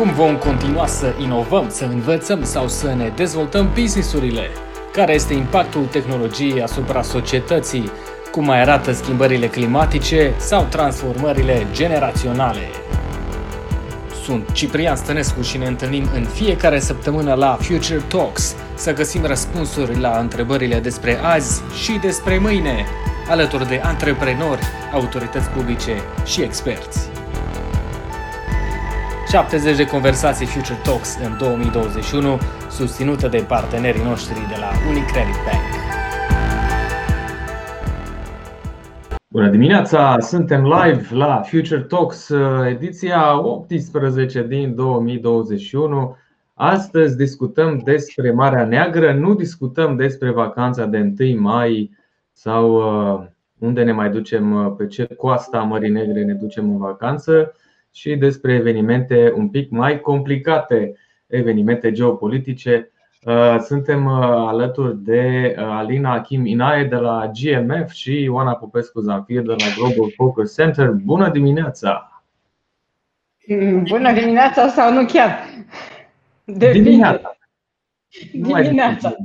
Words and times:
Cum 0.00 0.12
vom 0.12 0.36
continua 0.36 0.86
să 0.86 1.14
inovăm, 1.18 1.68
să 1.68 1.84
învățăm 1.84 2.44
sau 2.44 2.68
să 2.68 2.94
ne 2.94 3.12
dezvoltăm 3.16 3.70
businessurile? 3.74 4.48
Care 4.92 5.14
este 5.14 5.34
impactul 5.34 5.84
tehnologiei 5.84 6.62
asupra 6.62 7.02
societății? 7.02 7.90
Cum 8.30 8.44
mai 8.44 8.60
arată 8.60 8.92
schimbările 8.92 9.46
climatice 9.46 10.34
sau 10.36 10.66
transformările 10.70 11.66
generaționale? 11.72 12.60
Sunt 14.24 14.52
Ciprian 14.52 14.96
Stănescu 14.96 15.42
și 15.42 15.58
ne 15.58 15.66
întâlnim 15.66 16.08
în 16.14 16.24
fiecare 16.24 16.78
săptămână 16.78 17.34
la 17.34 17.58
Future 17.60 18.02
Talks 18.08 18.54
să 18.74 18.92
găsim 18.92 19.24
răspunsuri 19.24 19.98
la 19.98 20.18
întrebările 20.18 20.78
despre 20.78 21.18
azi 21.22 21.62
și 21.82 21.92
despre 21.92 22.38
mâine, 22.38 22.86
alături 23.28 23.68
de 23.68 23.80
antreprenori, 23.82 24.62
autorități 24.92 25.48
publice 25.48 25.94
și 26.24 26.42
experți. 26.42 27.09
70 29.30 29.76
de 29.76 29.86
conversații 29.86 30.46
Future 30.46 30.78
Talks 30.84 31.18
în 31.24 31.36
2021, 31.38 32.38
susținută 32.70 33.28
de 33.28 33.44
partenerii 33.48 34.02
noștri 34.02 34.34
de 34.34 34.54
la 34.58 34.70
Unicredit 34.88 35.34
Bank. 35.46 35.70
Bună 39.28 39.48
dimineața! 39.48 40.16
Suntem 40.20 40.62
live 40.64 41.14
la 41.14 41.42
Future 41.42 41.80
Talks, 41.80 42.30
ediția 42.68 43.40
18 43.40 44.46
din 44.46 44.74
2021. 44.74 46.16
Astăzi 46.54 47.16
discutăm 47.16 47.80
despre 47.84 48.30
Marea 48.32 48.64
Neagră, 48.64 49.12
nu 49.12 49.34
discutăm 49.34 49.96
despre 49.96 50.30
vacanța 50.30 50.84
de 50.84 51.14
1 51.20 51.40
mai 51.40 51.90
sau 52.32 52.74
uh, 52.74 53.26
unde 53.58 53.82
ne 53.82 53.92
mai 53.92 54.10
ducem, 54.10 54.52
uh, 54.52 54.72
pe 54.76 54.86
ce 54.86 55.04
coasta 55.16 55.58
Mării 55.58 55.90
Negre 55.90 56.24
ne 56.24 56.34
ducem 56.34 56.70
în 56.70 56.78
vacanță, 56.78 57.54
și 57.92 58.16
despre 58.16 58.54
evenimente 58.54 59.32
un 59.36 59.48
pic 59.48 59.70
mai 59.70 60.00
complicate, 60.00 60.92
evenimente 61.26 61.92
geopolitice. 61.92 62.90
Uh, 63.22 63.56
suntem 63.58 64.04
uh, 64.04 64.22
alături 64.22 64.98
de 64.98 65.54
uh, 65.58 65.64
Alina 65.64 66.12
Achim 66.12 66.46
Inae 66.46 66.84
de 66.84 66.96
la 66.96 67.30
GMF 67.40 67.90
și 67.90 68.22
Ioana 68.22 68.54
Popescu 68.54 69.00
Zanfir 69.00 69.42
de 69.42 69.54
la 69.58 69.66
Global 69.76 70.12
Focus 70.16 70.54
Center. 70.54 70.90
Bună 70.90 71.30
dimineața! 71.30 72.22
Bună 73.88 74.12
dimineața 74.12 74.68
sau 74.68 74.92
nu 74.92 75.04
chiar? 75.06 75.38
De 76.44 76.70
dimineața. 76.70 77.36
Dimineața. 78.32 79.16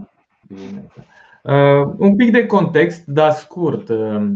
dimineața. 0.48 1.02
Uh, 1.44 1.94
un 1.98 2.16
pic 2.16 2.32
de 2.32 2.46
context, 2.46 3.06
dar 3.06 3.32
scurt. 3.32 3.90
Uh, 3.90 4.32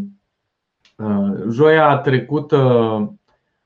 joia 1.51 1.97
trecută 1.97 3.18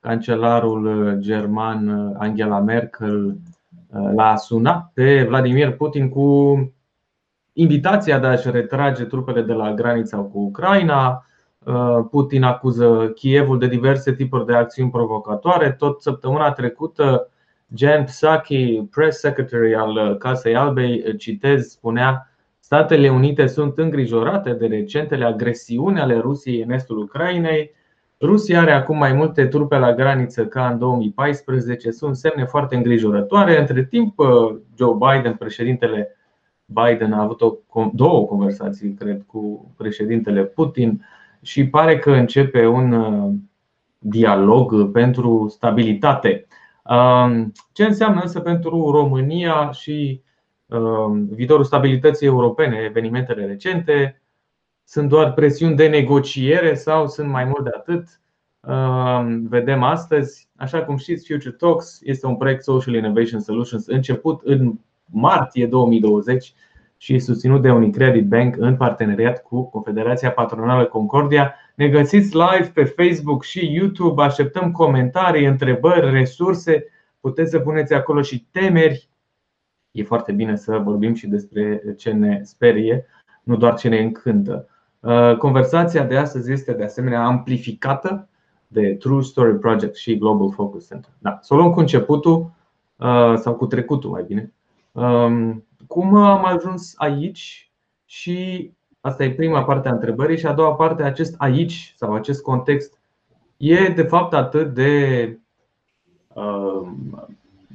cancelarul 0.04 0.86
uh, 0.86 1.18
german 1.20 1.88
uh, 1.88 2.16
Angela 2.20 2.60
Merkel 2.60 3.26
uh, 3.26 4.12
l-a 4.16 4.36
sunat 4.36 4.92
pe 4.94 5.24
Vladimir 5.24 5.72
Putin 5.72 6.10
cu 6.10 6.58
invitația 7.54 8.20
de 8.20 8.28
a-și 8.28 8.52
retrage 8.52 9.04
trupele 9.04 9.42
de 9.42 9.54
la 9.54 9.74
granița 9.74 10.18
cu 10.18 10.40
Ucraina. 10.40 11.26
Putin 12.10 12.44
acuză 12.44 13.12
Kievul 13.16 13.60
de 13.60 13.68
diverse 13.68 14.14
tipuri 14.14 14.46
de 14.46 14.56
acțiuni 14.56 14.90
provocatoare. 14.90 15.72
Tot 15.72 16.02
săptămâna 16.02 16.52
trecută, 16.52 17.30
Jen 17.76 18.04
Psaki, 18.04 18.88
press 18.92 19.20
secretary 19.20 19.76
al 19.76 20.18
Casei 20.18 20.56
Albei, 20.56 21.18
citez, 21.18 21.70
spunea 21.70 22.30
Statele 22.60 23.10
Unite 23.10 23.48
sunt 23.48 23.78
îngrijorate 23.78 24.54
de 24.54 24.68
recentele 24.68 25.26
agresiuni 25.26 26.00
ale 26.00 26.18
Rusiei 26.18 26.62
în 26.62 26.72
estul 26.72 26.98
Ucrainei 26.98 27.72
Rusia 28.24 28.62
are 28.62 28.72
acum 28.72 28.98
mai 28.98 29.14
multe 29.14 29.48
trupe 29.48 29.78
la 29.78 29.94
graniță 29.94 30.46
ca 30.46 30.68
în 30.68 30.78
2014, 30.78 31.92
sunt 31.92 32.16
semne 32.16 32.46
foarte 32.46 32.76
îngrijorătoare. 32.76 33.60
Între 33.60 33.84
timp, 33.86 34.20
uh, 34.20 34.56
Joe 34.78 34.94
Biden, 34.94 35.34
președintele 35.34 36.18
Biden 36.66 37.14
a 37.14 37.22
avut 37.22 37.42
o, 37.42 37.56
două 37.94 38.26
conversații, 38.26 38.94
cred, 38.94 39.24
cu 39.28 39.74
președintele 39.78 40.44
Putin 40.44 41.06
și 41.42 41.68
pare 41.68 42.00
că 42.00 42.12
începe 42.12 42.68
un 42.68 42.92
uh, 42.92 43.32
dialog 43.98 44.92
pentru 44.92 45.48
stabilitate. 45.50 46.48
Um, 46.84 47.52
ce 47.72 47.84
înseamnă 47.84 48.22
însă 48.22 48.40
pentru 48.40 48.92
România 48.92 49.72
și 49.72 50.22
um, 50.66 51.26
viitorul 51.26 51.64
stabilității 51.64 52.28
europene, 52.28 52.78
evenimentele 52.78 53.46
recente, 53.46 54.22
sunt 54.84 55.10
doar 55.10 55.34
presiuni 55.34 55.76
de 55.76 55.88
negociere 55.88 56.74
sau 56.74 57.08
sunt 57.08 57.30
mai 57.30 57.46
mult 57.46 57.64
de 57.64 57.70
atât? 57.74 58.22
Vedem 59.50 59.84
astăzi, 59.84 60.48
așa 60.56 60.84
cum 60.84 60.98
știți, 60.98 61.32
Future 61.32 61.56
Talks 61.56 62.00
este 62.04 62.28
un 62.28 62.36
proiect 62.36 62.64
Social 62.64 62.96
Innovation 62.96 63.40
Solutions 63.40 63.88
început 63.88 64.42
în 64.44 64.74
martie 65.06 65.68
2020 65.68 66.54
și 66.98 67.20
susținut 67.20 67.62
de 67.62 67.72
Unicredit 67.72 68.28
Bank 68.28 68.56
în 68.58 68.76
parteneriat 68.76 69.42
cu 69.42 69.70
Confederația 69.70 70.32
Patronală 70.32 70.86
Concordia. 70.86 71.56
Ne 71.76 71.90
găsiți 71.90 72.36
live 72.36 72.72
pe 72.74 72.84
Facebook 72.84 73.44
și 73.44 73.74
YouTube, 73.74 74.22
așteptăm 74.22 74.72
comentarii, 74.72 75.46
întrebări, 75.46 76.12
resurse. 76.12 76.86
Puteți 77.20 77.52
să 77.52 77.60
puneți 77.60 77.94
acolo 77.94 78.22
și 78.22 78.48
temeri. 78.52 79.10
E 79.92 80.04
foarte 80.04 80.32
bine 80.32 80.56
să 80.56 80.78
vorbim 80.78 81.14
și 81.14 81.28
despre 81.28 81.82
ce 81.98 82.12
ne 82.12 82.40
sperie, 82.44 83.06
nu 83.44 83.56
doar 83.56 83.76
ce 83.76 83.90
ne 83.90 84.00
încântă. 84.00 84.68
Uh, 85.00 85.38
conversația 85.38 86.04
de 86.04 86.18
astăzi 86.18 86.52
este 86.52 86.74
de 86.74 86.84
asemenea 86.84 87.24
amplificată 87.24 88.28
de 88.74 88.96
True 89.00 89.22
Story 89.22 89.58
Project 89.58 89.96
și 89.96 90.18
Global 90.18 90.52
Focus 90.52 90.88
Center. 90.88 91.12
Da, 91.20 91.40
să 91.42 91.54
o 91.54 91.58
luăm 91.58 91.72
cu 91.72 91.80
începutul 91.80 92.52
uh, 92.96 93.34
sau 93.36 93.56
cu 93.56 93.66
trecutul 93.66 94.10
mai 94.10 94.24
bine. 94.28 94.54
Um, 94.92 95.66
cum 95.88 96.16
am 96.16 96.46
ajuns 96.46 96.94
aici 96.98 97.72
și 98.06 98.72
asta 99.02 99.24
e 99.24 99.32
prima 99.32 99.64
parte 99.64 99.88
a 99.88 99.94
întrebării 99.94 100.38
și 100.38 100.46
a 100.46 100.54
doua 100.54 100.74
parte 100.74 101.04
acest 101.04 101.36
aici 101.38 101.94
sau 101.98 102.14
acest 102.14 102.42
context 102.42 103.00
e 103.58 103.88
de 103.88 104.04
fapt 104.04 104.34
atât 104.34 104.74
de 104.74 105.40
uh, 106.34 106.88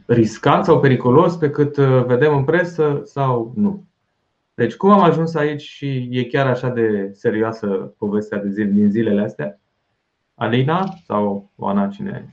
riscant 0.06 0.64
sau 0.64 0.80
periculos 0.80 1.36
pe 1.36 1.50
cât 1.50 1.76
vedem 2.06 2.36
în 2.36 2.44
presă 2.44 3.00
sau 3.04 3.52
nu. 3.54 3.86
Deci 4.54 4.76
cum 4.76 4.90
am 4.90 5.00
ajuns 5.00 5.34
aici 5.34 5.62
și 5.62 6.08
e 6.10 6.24
chiar 6.24 6.46
așa 6.46 6.68
de 6.68 7.10
serioasă 7.12 7.94
povestea 7.98 8.38
de 8.38 8.50
zi, 8.50 8.64
din 8.64 8.90
zilele 8.90 9.20
astea? 9.20 9.60
Alina 10.38 10.94
sau 11.06 11.50
Oana, 11.56 11.86
cine 11.86 12.32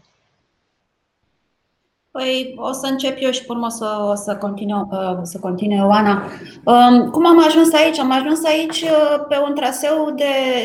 Păi 2.11 2.53
o 2.57 2.71
să 2.71 2.87
încep 2.91 3.17
eu 3.19 3.31
și 3.31 3.45
pe 3.45 3.51
urmă 3.51 3.69
să, 3.69 4.05
o 4.09 4.15
să 4.15 4.35
continue, 4.35 4.87
uh, 4.91 5.19
să 5.21 5.39
continue 5.39 5.81
Oana. 5.81 6.23
Um, 6.63 7.09
cum 7.09 7.27
am 7.27 7.43
ajuns 7.47 7.73
aici? 7.73 7.99
Am 7.99 8.11
ajuns 8.11 8.45
aici 8.45 8.81
uh, 8.81 9.25
pe 9.29 9.37
un 9.47 9.55
traseu 9.55 10.13
de, 10.15 10.23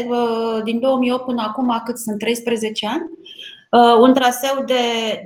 uh, 0.09 0.63
din 0.65 0.81
2008 0.81 1.25
până 1.25 1.43
acum, 1.47 1.83
cât 1.85 1.99
sunt 1.99 2.19
13 2.19 2.87
ani. 2.87 3.03
Un 4.01 4.15
traseu 4.15 4.65
de, 4.67 4.75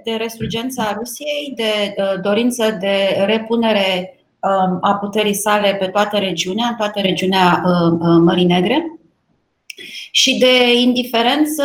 de 0.04 0.16
resurgență 0.16 0.80
a 0.80 0.92
Rusiei, 0.92 1.53
de 1.56 1.94
dorință 2.22 2.76
de 2.80 3.24
repunere 3.26 4.14
Um, 4.44 4.78
a 4.80 4.94
puterii 4.94 5.34
sale 5.34 5.76
pe 5.78 5.86
toată 5.86 6.19
regiunea, 6.19 6.66
în 6.66 6.74
toată 6.74 7.00
regiunea 7.00 7.62
um, 7.64 8.00
um, 8.00 8.22
Mării 8.22 8.44
Negre 8.44 8.98
și 10.16 10.38
de 10.38 10.80
indiferență, 10.80 11.62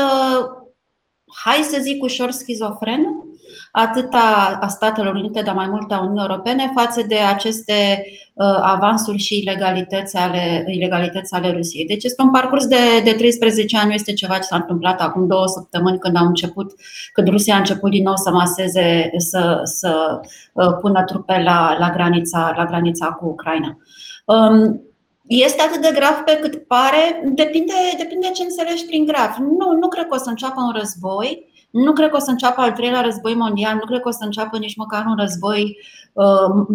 hai 1.43 1.59
să 1.61 1.77
zic 1.81 2.03
ușor 2.03 2.31
schizofrenă, 2.31 3.23
atât 3.71 4.13
a 4.59 4.67
Statelor 4.67 5.15
Unite, 5.15 5.41
dar 5.41 5.55
mai 5.55 5.67
mult 5.67 5.91
a 5.91 5.99
Uniunii 5.99 6.21
Europene, 6.21 6.71
față 6.75 7.01
de 7.07 7.15
aceste 7.15 8.05
uh, 8.33 8.59
avansuri 8.61 9.17
și 9.17 9.38
ilegalități 9.38 10.17
ale, 10.17 10.65
ilegalități 10.67 11.33
ale 11.33 11.51
Rusiei. 11.51 11.85
Deci 11.85 12.03
este 12.03 12.21
un 12.21 12.31
parcurs 12.31 12.65
de, 12.65 12.75
de 13.03 13.11
13 13.11 13.77
ani, 13.77 13.88
nu 13.88 13.93
este 13.93 14.13
ceva 14.13 14.35
ce 14.35 14.41
s-a 14.41 14.55
întâmplat 14.55 15.01
acum 15.01 15.27
două 15.27 15.47
săptămâni 15.47 15.99
când 15.99 16.15
au 16.15 16.25
început, 16.25 16.74
când 17.13 17.27
Rusia 17.27 17.56
a 17.56 17.57
început 17.57 17.91
din 17.91 18.03
nou 18.03 18.15
să 18.15 18.31
maseze, 18.31 19.09
să, 19.18 19.59
să 19.63 20.19
uh, 20.53 20.74
pună 20.81 21.03
trupe 21.03 21.41
la, 21.44 21.75
la, 21.79 21.89
granița, 21.89 22.53
la 22.57 22.65
granița 22.65 23.07
cu 23.07 23.25
Ucraina. 23.25 23.77
Um, 24.25 24.88
este 25.29 25.61
atât 25.61 25.81
de 25.81 25.91
grav 25.95 26.15
pe 26.25 26.37
cât 26.41 26.67
pare, 26.67 27.21
depinde, 27.33 27.73
depinde 27.97 28.29
ce 28.33 28.43
înțelegi 28.43 28.85
prin 28.85 29.05
grav. 29.05 29.35
Nu, 29.39 29.71
nu 29.71 29.87
cred 29.87 30.07
că 30.07 30.15
o 30.15 30.17
să 30.17 30.29
înceapă 30.29 30.61
un 30.61 30.71
război, 30.71 31.49
nu 31.69 31.93
cred 31.93 32.09
că 32.09 32.15
o 32.15 32.19
să 32.19 32.31
înceapă 32.31 32.61
al 32.61 32.71
treilea 32.71 33.01
război 33.01 33.35
mondial, 33.35 33.75
nu 33.75 33.85
cred 33.85 33.99
că 34.01 34.07
o 34.07 34.11
să 34.11 34.23
înceapă 34.23 34.57
nici 34.57 34.75
măcar 34.75 35.05
un 35.05 35.15
război, 35.17 35.77
uh, 36.13 36.65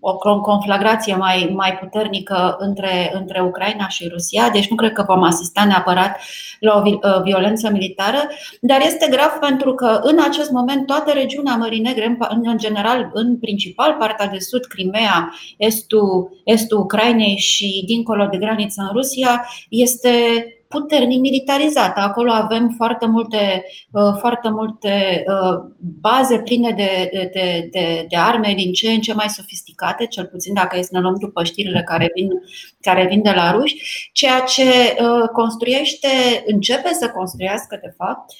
o 0.00 0.40
conflagrație 0.40 1.14
mai, 1.14 1.52
mai 1.54 1.78
puternică 1.80 2.56
între, 2.58 3.10
între 3.14 3.40
Ucraina 3.40 3.88
și 3.88 4.08
Rusia, 4.08 4.50
deci 4.50 4.68
nu 4.68 4.76
cred 4.76 4.92
că 4.92 5.04
vom 5.06 5.22
asista 5.22 5.64
neapărat 5.64 6.20
la 6.60 6.76
o 6.76 6.88
uh, 6.88 7.22
violență 7.22 7.70
militară, 7.70 8.18
dar 8.60 8.80
este 8.80 9.06
grav 9.10 9.30
pentru 9.30 9.74
că 9.74 10.00
în 10.02 10.18
acest 10.28 10.50
moment 10.50 10.86
toată 10.86 11.12
regiunea 11.12 11.56
Mării 11.56 11.80
Negre, 11.80 12.18
în 12.28 12.58
general, 12.58 13.10
în 13.12 13.38
principal 13.38 13.96
partea 13.98 14.26
de 14.26 14.38
sud, 14.38 14.64
Crimea, 14.64 15.34
estul, 15.56 16.40
estul 16.44 16.78
Ucrainei 16.78 17.36
și 17.36 17.82
dincolo 17.86 18.26
de 18.30 18.36
graniță 18.36 18.82
în 18.82 18.96
Rusia, 18.96 19.48
este 19.68 20.10
puternic 20.68 21.20
militarizată. 21.20 22.00
Acolo 22.00 22.30
avem 22.30 22.74
foarte 22.76 23.06
multe, 23.06 23.64
foarte 24.18 24.48
multe 24.50 25.24
baze 26.00 26.38
pline 26.38 26.70
de, 26.70 27.08
de, 27.12 27.68
de, 27.72 28.06
de 28.08 28.16
arme 28.16 28.52
din 28.56 28.72
ce 28.72 28.90
în 28.90 29.00
ce 29.00 29.14
mai 29.14 29.28
sofisticate, 29.28 30.06
cel 30.06 30.26
puțin 30.26 30.54
dacă 30.54 30.78
este 30.78 30.96
ne 30.96 31.02
luăm 31.02 31.16
după 31.18 31.44
știrile 31.44 31.82
care 31.82 32.10
vin, 32.14 32.28
care 32.80 33.06
vin 33.06 33.22
de 33.22 33.30
la 33.30 33.50
ruși, 33.50 34.10
ceea 34.12 34.40
ce 34.40 34.96
construiește, 35.32 36.08
începe 36.46 36.92
să 36.92 37.10
construiască, 37.10 37.78
de 37.82 37.94
fapt, 37.96 38.32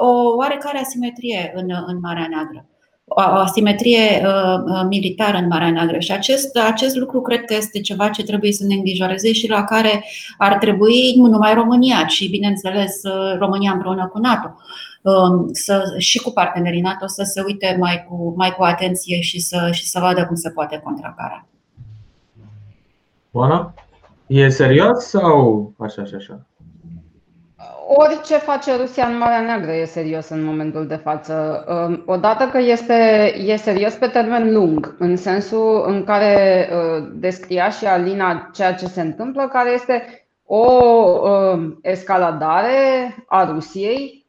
o 0.00 0.34
oarecare 0.36 0.78
asimetrie 0.78 1.52
în, 1.54 1.70
în 1.86 1.98
Marea 2.00 2.26
Neagră 2.30 2.68
o 3.06 3.20
asimetrie 3.20 4.22
uh, 4.26 4.62
uh, 4.64 4.86
militară 4.88 5.36
în 5.36 5.46
Marea 5.46 5.70
Neagră 5.70 5.98
și 5.98 6.12
acest, 6.12 6.56
acest 6.56 6.96
lucru 6.96 7.20
cred 7.20 7.44
că 7.44 7.54
este 7.54 7.80
ceva 7.80 8.08
ce 8.08 8.22
trebuie 8.22 8.52
să 8.52 8.64
ne 8.64 8.74
îngrijoreze 8.74 9.32
și 9.32 9.48
la 9.48 9.64
care 9.64 10.04
ar 10.38 10.56
trebui 10.58 11.14
nu 11.16 11.26
numai 11.26 11.54
România, 11.54 12.04
ci 12.04 12.30
bineînțeles 12.30 13.02
uh, 13.02 13.38
România 13.38 13.72
împreună 13.72 14.10
cu 14.12 14.18
NATO 14.18 14.56
um, 15.02 15.48
să, 15.52 15.94
și 15.98 16.18
cu 16.18 16.30
partenerii 16.30 16.80
NATO 16.80 17.06
să 17.06 17.22
se 17.22 17.42
uite 17.46 17.76
mai 17.78 18.06
cu, 18.08 18.34
mai 18.36 18.50
cu 18.50 18.62
atenție 18.62 19.20
și 19.20 19.40
să, 19.40 19.68
și 19.72 19.88
să 19.88 20.00
vadă 20.00 20.26
cum 20.26 20.36
se 20.36 20.50
poate 20.50 20.80
contracara. 20.84 21.46
Bună? 23.30 23.74
E 24.26 24.48
serios 24.48 25.04
sau 25.04 25.72
așa 25.78 26.04
și 26.04 26.14
așa? 26.14 26.46
Orice 27.86 28.36
face 28.36 28.76
Rusia 28.76 29.06
în 29.06 29.18
Marea 29.18 29.40
Neagră 29.40 29.72
e 29.72 29.84
serios 29.84 30.28
în 30.28 30.44
momentul 30.44 30.86
de 30.86 30.96
față. 30.96 31.64
Um, 31.68 32.02
odată 32.06 32.48
că 32.52 32.58
este, 32.58 32.94
e 33.46 33.56
serios 33.56 33.94
pe 33.94 34.06
termen 34.06 34.52
lung, 34.52 34.94
în 34.98 35.16
sensul 35.16 35.84
în 35.86 36.04
care 36.04 36.68
uh, 36.72 37.08
descria 37.12 37.70
și 37.70 37.86
Alina 37.86 38.50
ceea 38.54 38.74
ce 38.74 38.86
se 38.86 39.00
întâmplă, 39.00 39.48
care 39.48 39.72
este 39.72 40.26
o 40.44 40.66
um, 40.66 41.78
escaladare 41.82 43.14
a 43.26 43.44
Rusiei, 43.44 44.26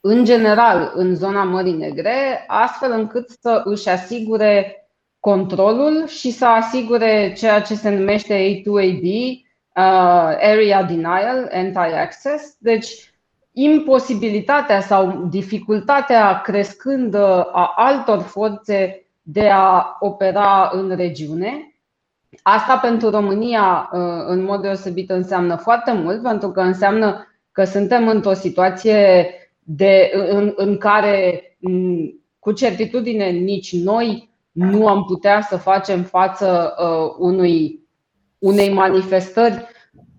în 0.00 0.24
general, 0.24 0.92
în 0.94 1.14
zona 1.14 1.44
Mării 1.44 1.76
Negre, 1.76 2.44
astfel 2.46 2.92
încât 2.92 3.28
să 3.40 3.62
își 3.64 3.88
asigure 3.88 4.88
controlul 5.20 6.06
și 6.06 6.30
să 6.30 6.46
asigure 6.46 7.34
ceea 7.36 7.60
ce 7.60 7.74
se 7.74 7.90
numește 7.90 8.34
A2AD, 8.34 9.08
uh, 9.76 10.36
area 10.40 10.82
denial, 10.82 11.48
anti-access. 11.52 12.56
Deci, 12.58 13.12
imposibilitatea 13.52 14.80
sau 14.80 15.26
dificultatea 15.30 16.40
crescând 16.40 17.14
a 17.14 17.72
altor 17.76 18.18
forțe 18.20 19.06
de 19.22 19.48
a 19.48 19.96
opera 20.00 20.70
în 20.72 20.96
regiune. 20.96 21.74
Asta 22.42 22.78
pentru 22.78 23.10
România, 23.10 23.90
uh, 23.92 24.00
în 24.26 24.42
mod 24.42 24.60
deosebit, 24.62 25.10
înseamnă 25.10 25.56
foarte 25.56 25.92
mult, 25.92 26.22
pentru 26.22 26.50
că 26.50 26.60
înseamnă 26.60 27.26
că 27.52 27.64
suntem 27.64 28.08
într-o 28.08 28.32
situație 28.32 29.30
de, 29.62 30.10
în, 30.12 30.52
în 30.56 30.78
care, 30.78 31.42
cu 32.38 32.52
certitudine, 32.52 33.30
nici 33.30 33.72
noi 33.72 34.30
nu 34.52 34.86
am 34.86 35.04
putea 35.04 35.40
să 35.40 35.56
facem 35.56 36.02
față 36.02 36.74
uh, 36.78 37.14
unui 37.18 37.79
unei 38.40 38.72
manifestări, 38.72 39.66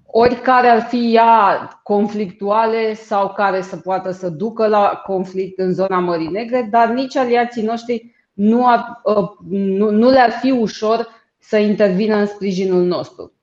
oricare 0.06 0.68
ar 0.68 0.82
fi 0.82 1.16
ea 1.16 1.70
conflictuale 1.84 2.94
sau 2.94 3.34
care 3.34 3.62
să 3.62 3.78
poată 3.78 4.12
să 4.12 4.30
ducă 4.30 4.68
la 4.68 5.02
conflict 5.06 5.60
în 5.60 5.74
zona 5.74 6.00
Mării 6.00 6.28
Negre, 6.28 6.68
dar 6.72 6.90
nici 6.90 7.16
aliații 7.16 7.64
noștri 7.64 8.16
nu, 8.34 8.68
ar, 8.68 9.02
uh, 9.04 9.30
nu, 9.50 9.90
nu 9.90 10.10
le-ar 10.10 10.30
fi 10.30 10.52
ușor 10.52 11.08
să 11.38 11.58
intervină 11.58 12.16
în 12.16 12.26
sprijinul 12.26 12.84
nostru. 12.84 13.34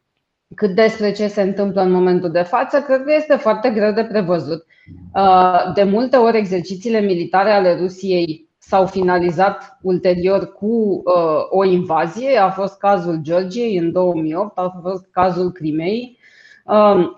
Cât 0.55 0.75
despre 0.75 1.13
ce 1.13 1.27
se 1.27 1.43
întâmplă 1.43 1.83
în 1.83 1.91
momentul 1.91 2.31
de 2.31 2.43
față, 2.43 2.81
cred 2.81 3.05
că 3.05 3.13
este 3.13 3.37
foarte 3.37 3.71
greu 3.71 3.93
de 3.93 4.05
prevăzut. 4.05 4.67
Uh, 5.15 5.73
de 5.75 5.83
multe 5.83 6.17
ori, 6.17 6.37
exercițiile 6.37 7.01
militare 7.01 7.51
ale 7.51 7.77
Rusiei 7.77 8.48
s-au 8.69 8.87
finalizat 8.87 9.79
ulterior 9.82 10.53
cu 10.53 10.67
uh, 10.67 11.47
o 11.50 11.65
invazie. 11.65 12.37
A 12.37 12.50
fost 12.50 12.79
cazul 12.79 13.19
Georgiei 13.23 13.76
în 13.76 13.93
2008, 13.93 14.59
a 14.59 14.79
fost 14.82 15.09
cazul 15.11 15.53
Crimei. 15.53 16.19
Uh, 16.65 17.09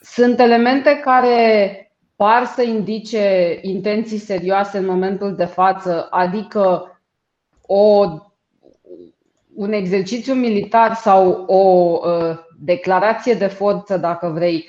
sunt 0.00 0.40
elemente 0.40 1.00
care 1.04 1.74
par 2.16 2.44
să 2.44 2.62
indice 2.62 3.58
intenții 3.62 4.18
serioase 4.18 4.78
în 4.78 4.86
momentul 4.86 5.34
de 5.34 5.44
față, 5.44 6.06
adică 6.10 6.84
o, 7.66 8.04
un 9.54 9.72
exercițiu 9.72 10.34
militar 10.34 10.94
sau 10.94 11.44
o 11.46 11.98
uh, 12.08 12.38
declarație 12.58 13.34
de 13.34 13.46
forță, 13.46 13.96
dacă 13.96 14.28
vrei, 14.28 14.68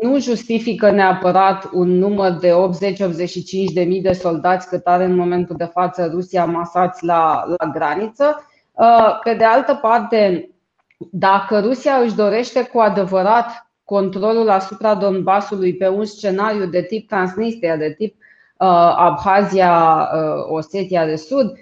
nu 0.00 0.18
justifică 0.18 0.90
neapărat 0.90 1.68
un 1.72 1.88
număr 1.98 2.30
de 2.32 2.50
80-85 2.50 3.72
de 3.74 3.82
mii 3.82 4.02
de 4.02 4.12
soldați 4.12 4.68
cât 4.68 4.86
are 4.86 5.04
în 5.04 5.16
momentul 5.16 5.56
de 5.56 5.64
față 5.64 6.08
Rusia 6.12 6.44
masați 6.44 7.04
la, 7.04 7.44
la 7.46 7.66
graniță. 7.66 8.46
Uh, 8.72 9.18
pe 9.24 9.34
de 9.34 9.44
altă 9.44 9.74
parte, 9.74 10.50
dacă 11.10 11.60
Rusia 11.60 11.94
își 11.94 12.14
dorește 12.14 12.64
cu 12.64 12.78
adevărat 12.78 13.70
controlul 13.84 14.50
asupra 14.50 14.94
Donbasului 14.94 15.74
pe 15.74 15.88
un 15.88 16.04
scenariu 16.04 16.66
de 16.66 16.82
tip 16.82 17.08
Transnistria, 17.08 17.76
de 17.76 17.94
tip 17.98 18.14
uh, 18.58 18.94
Abhazia, 18.96 20.08
uh, 20.14 20.44
Osetia 20.48 21.06
de 21.06 21.16
Sud, 21.16 21.52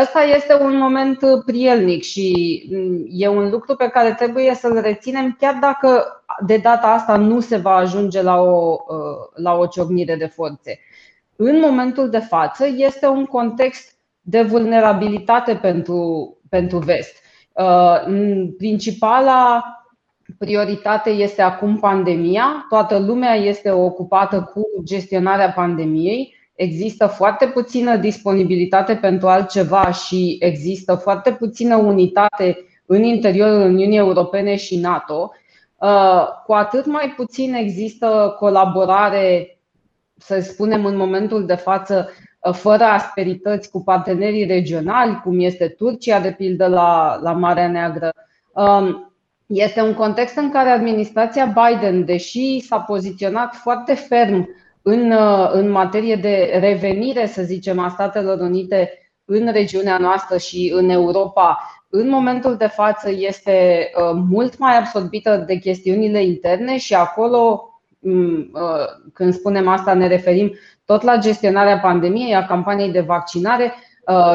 Ăsta 0.00 0.22
este 0.22 0.54
un 0.60 0.76
moment 0.76 1.18
prielnic 1.46 2.02
și 2.02 2.62
mm, 2.72 3.06
e 3.08 3.28
un 3.28 3.50
lucru 3.50 3.76
pe 3.76 3.88
care 3.88 4.14
trebuie 4.14 4.54
să-l 4.54 4.80
reținem, 4.80 5.36
chiar 5.40 5.58
dacă 5.60 6.22
de 6.46 6.56
data 6.56 6.86
asta 6.86 7.16
nu 7.16 7.40
se 7.40 7.56
va 7.56 7.74
ajunge 7.74 8.22
la 8.22 8.40
o, 8.40 8.76
uh, 8.88 9.42
la 9.42 9.54
o 9.54 9.66
ciocnire 9.66 10.16
de 10.16 10.26
forțe. 10.26 10.80
În 11.36 11.60
momentul 11.60 12.10
de 12.10 12.18
față 12.18 12.66
este 12.76 13.06
un 13.06 13.24
context 13.24 13.98
de 14.20 14.42
vulnerabilitate 14.42 15.54
pentru, 15.54 16.36
pentru 16.48 16.78
vest. 16.78 17.16
Uh, 17.52 18.02
principala 18.58 19.62
prioritate 20.38 21.10
este 21.10 21.42
acum 21.42 21.78
pandemia. 21.78 22.66
Toată 22.68 22.98
lumea 22.98 23.34
este 23.34 23.70
ocupată 23.70 24.50
cu 24.54 24.62
gestionarea 24.84 25.50
pandemiei 25.50 26.34
există 26.54 27.06
foarte 27.06 27.46
puțină 27.46 27.96
disponibilitate 27.96 28.94
pentru 28.94 29.28
altceva 29.28 29.90
și 29.90 30.36
există 30.40 30.94
foarte 30.94 31.32
puțină 31.32 31.76
unitate 31.76 32.58
în 32.86 33.02
interiorul 33.02 33.60
Uniunii 33.60 33.98
Europene 33.98 34.56
și 34.56 34.76
NATO, 34.76 35.30
uh, 35.32 35.43
cu 36.46 36.52
atât 36.52 36.86
mai 36.86 37.12
puțin 37.16 37.54
există 37.54 38.34
colaborare, 38.38 39.58
să 40.16 40.40
spunem, 40.40 40.84
în 40.84 40.96
momentul 40.96 41.46
de 41.46 41.54
față, 41.54 42.10
uh, 42.40 42.52
fără 42.52 42.84
asperități 42.84 43.70
cu 43.70 43.82
partenerii 43.82 44.46
regionali, 44.46 45.20
cum 45.22 45.40
este 45.40 45.68
Turcia, 45.68 46.20
de 46.20 46.32
pildă, 46.32 46.66
la, 46.66 47.18
la 47.22 47.32
Marea 47.32 47.68
Neagră. 47.68 48.12
Um, 48.52 49.12
este 49.46 49.82
un 49.82 49.94
context 49.94 50.36
în 50.36 50.50
care 50.50 50.68
administrația 50.68 51.54
Biden, 51.54 52.04
deși 52.04 52.60
s-a 52.60 52.78
poziționat 52.80 53.54
foarte 53.54 53.94
ferm 53.94 54.48
în, 54.82 55.10
uh, 55.10 55.50
în 55.52 55.70
materie 55.70 56.16
de 56.16 56.58
revenire, 56.60 57.26
să 57.26 57.42
zicem, 57.42 57.78
a 57.78 57.88
Statelor 57.88 58.40
Unite 58.40 58.90
în 59.24 59.52
regiunea 59.52 59.98
noastră 59.98 60.36
și 60.36 60.72
în 60.74 60.88
Europa, 60.88 61.58
în 61.96 62.08
momentul 62.08 62.56
de 62.56 62.66
față 62.66 63.10
este 63.10 63.90
uh, 63.96 64.22
mult 64.30 64.58
mai 64.58 64.78
absorbită 64.78 65.44
de 65.46 65.54
chestiunile 65.54 66.22
interne 66.24 66.76
și 66.78 66.94
acolo, 66.94 67.68
mm, 67.98 68.50
uh, 68.52 69.10
când 69.12 69.34
spunem 69.34 69.68
asta, 69.68 69.94
ne 69.94 70.06
referim 70.06 70.52
tot 70.84 71.02
la 71.02 71.16
gestionarea 71.16 71.78
pandemiei, 71.78 72.34
a 72.34 72.46
campaniei 72.46 72.90
de 72.90 73.00
vaccinare, 73.00 73.74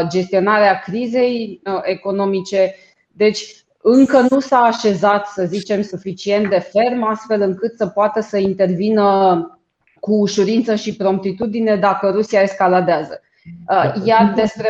gestionarea 0.10 0.80
crizei 0.80 1.62
economice. 1.84 2.76
Deci, 3.12 3.66
încă 3.82 4.26
nu 4.30 4.40
s-a 4.40 4.58
așezat, 4.58 5.28
să 5.28 5.44
zicem, 5.46 5.82
suficient 5.82 6.50
de 6.50 6.60
ferm, 6.60 7.04
astfel 7.04 7.42
încât 7.42 7.78
să 7.78 7.88
poată 7.88 8.22
să 8.22 8.38
intervină 8.38 9.60
cu 10.00 10.14
ușurință 10.14 10.76
și 10.76 10.96
promptitudine 10.96 11.76
dacă 11.76 12.10
Rusia 12.10 12.42
escaladează. 12.42 13.22
Uh, 13.70 14.06
iar 14.06 14.34
despre, 14.36 14.70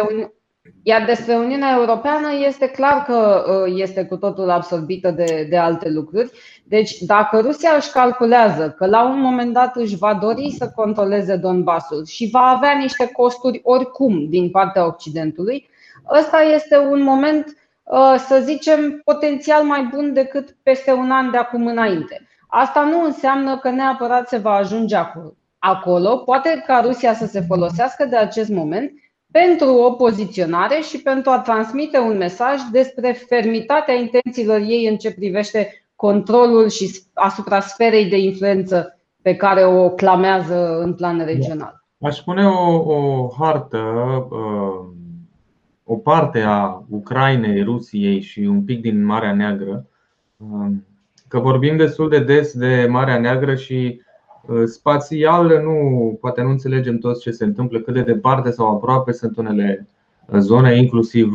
iar 0.90 1.06
despre 1.06 1.36
Uniunea 1.36 1.76
Europeană 1.78 2.28
este 2.48 2.68
clar 2.68 3.04
că 3.04 3.46
uh, 3.48 3.74
este 3.76 4.06
cu 4.06 4.18
totul 4.18 4.50
absorbită 4.50 5.12
de, 5.12 5.48
de 5.50 5.58
alte 5.58 5.90
lucruri. 5.90 6.32
Deci, 6.64 6.98
dacă 7.00 7.40
Rusia 7.40 7.70
își 7.76 7.92
calculează 7.92 8.76
că 8.78 8.86
la 8.86 9.04
un 9.04 9.20
moment 9.20 9.54
dat 9.54 9.76
își 9.76 9.98
va 9.98 10.14
dori 10.14 10.56
să 10.58 10.72
controleze 10.76 11.36
Donbasul 11.36 12.06
și 12.06 12.30
va 12.32 12.40
avea 12.40 12.78
niște 12.78 13.08
costuri 13.08 13.62
oricum 13.64 14.30
din 14.30 14.50
partea 14.50 14.86
Occidentului, 14.86 15.70
ăsta 16.20 16.38
este 16.42 16.78
un 16.78 17.02
moment, 17.02 17.58
uh, 17.84 18.16
să 18.28 18.42
zicem, 18.44 19.02
potențial 19.06 19.64
mai 19.64 19.90
bun 19.94 20.14
decât 20.14 20.56
peste 20.64 20.92
un 20.92 21.12
an 21.12 21.32
de 21.32 21.38
acum 21.38 21.68
înainte. 21.68 22.28
Asta 22.48 22.84
nu 22.84 23.04
înseamnă 23.04 23.58
că 23.58 23.70
neapărat 23.70 24.28
se 24.28 24.38
va 24.38 24.52
ajunge 24.52 24.96
acolo. 25.60 26.18
Poate 26.18 26.64
ca 26.68 26.82
Rusia 26.84 27.14
să 27.14 27.26
se 27.26 27.42
folosească 27.42 28.06
de 28.06 28.16
acest 28.16 28.50
moment 28.50 28.92
pentru 29.32 29.74
o 29.74 29.92
poziționare 29.92 30.80
și 30.82 31.02
pentru 31.02 31.32
a 31.32 31.40
transmite 31.40 31.98
un 31.98 32.18
mesaj 32.18 32.60
despre 32.72 33.12
fermitatea 33.12 33.94
intențiilor 33.94 34.60
ei 34.60 34.88
în 34.88 34.98
ce 34.98 35.14
privește 35.14 35.84
controlul 35.96 36.70
și 36.70 37.00
asupra 37.14 37.60
sferei 37.60 38.10
de 38.10 38.18
influență 38.18 39.00
pe 39.22 39.36
care 39.36 39.66
o 39.66 39.90
clamează 39.90 40.80
în 40.80 40.94
plan 40.94 41.26
regional. 41.26 41.84
Aș 42.02 42.18
spune 42.18 42.48
o, 42.48 42.94
o 42.94 43.30
hartă, 43.40 43.78
o 45.84 45.96
parte 45.96 46.40
a 46.40 46.84
Ucrainei, 46.90 47.64
Rusiei 47.64 48.22
și 48.22 48.40
un 48.40 48.64
pic 48.64 48.82
din 48.82 49.06
Marea 49.06 49.34
Neagră, 49.34 49.86
că 51.28 51.40
vorbim 51.40 51.78
destul 51.78 52.10
de 52.10 52.20
des 52.20 52.54
de 52.54 52.88
Marea 52.90 53.20
Neagră 53.20 53.56
și 53.56 54.02
spațial 54.66 55.62
nu, 55.64 56.18
poate 56.22 56.42
nu 56.42 56.50
înțelegem 56.50 56.98
toți 56.98 57.22
ce 57.22 57.32
se 57.32 57.44
întâmplă, 57.44 57.80
cât 57.80 57.94
de 57.94 58.02
departe 58.02 58.52
sau 58.52 58.76
aproape 58.76 59.12
sunt 59.12 59.38
unele 59.38 59.88
zone, 60.38 60.78
inclusiv 60.78 61.34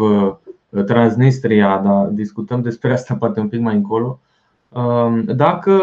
Transnistria, 0.86 1.78
dar 1.78 2.06
discutăm 2.06 2.62
despre 2.62 2.92
asta 2.92 3.14
poate 3.20 3.40
un 3.40 3.48
pic 3.48 3.60
mai 3.60 3.74
încolo. 3.74 4.20
Dacă 5.24 5.78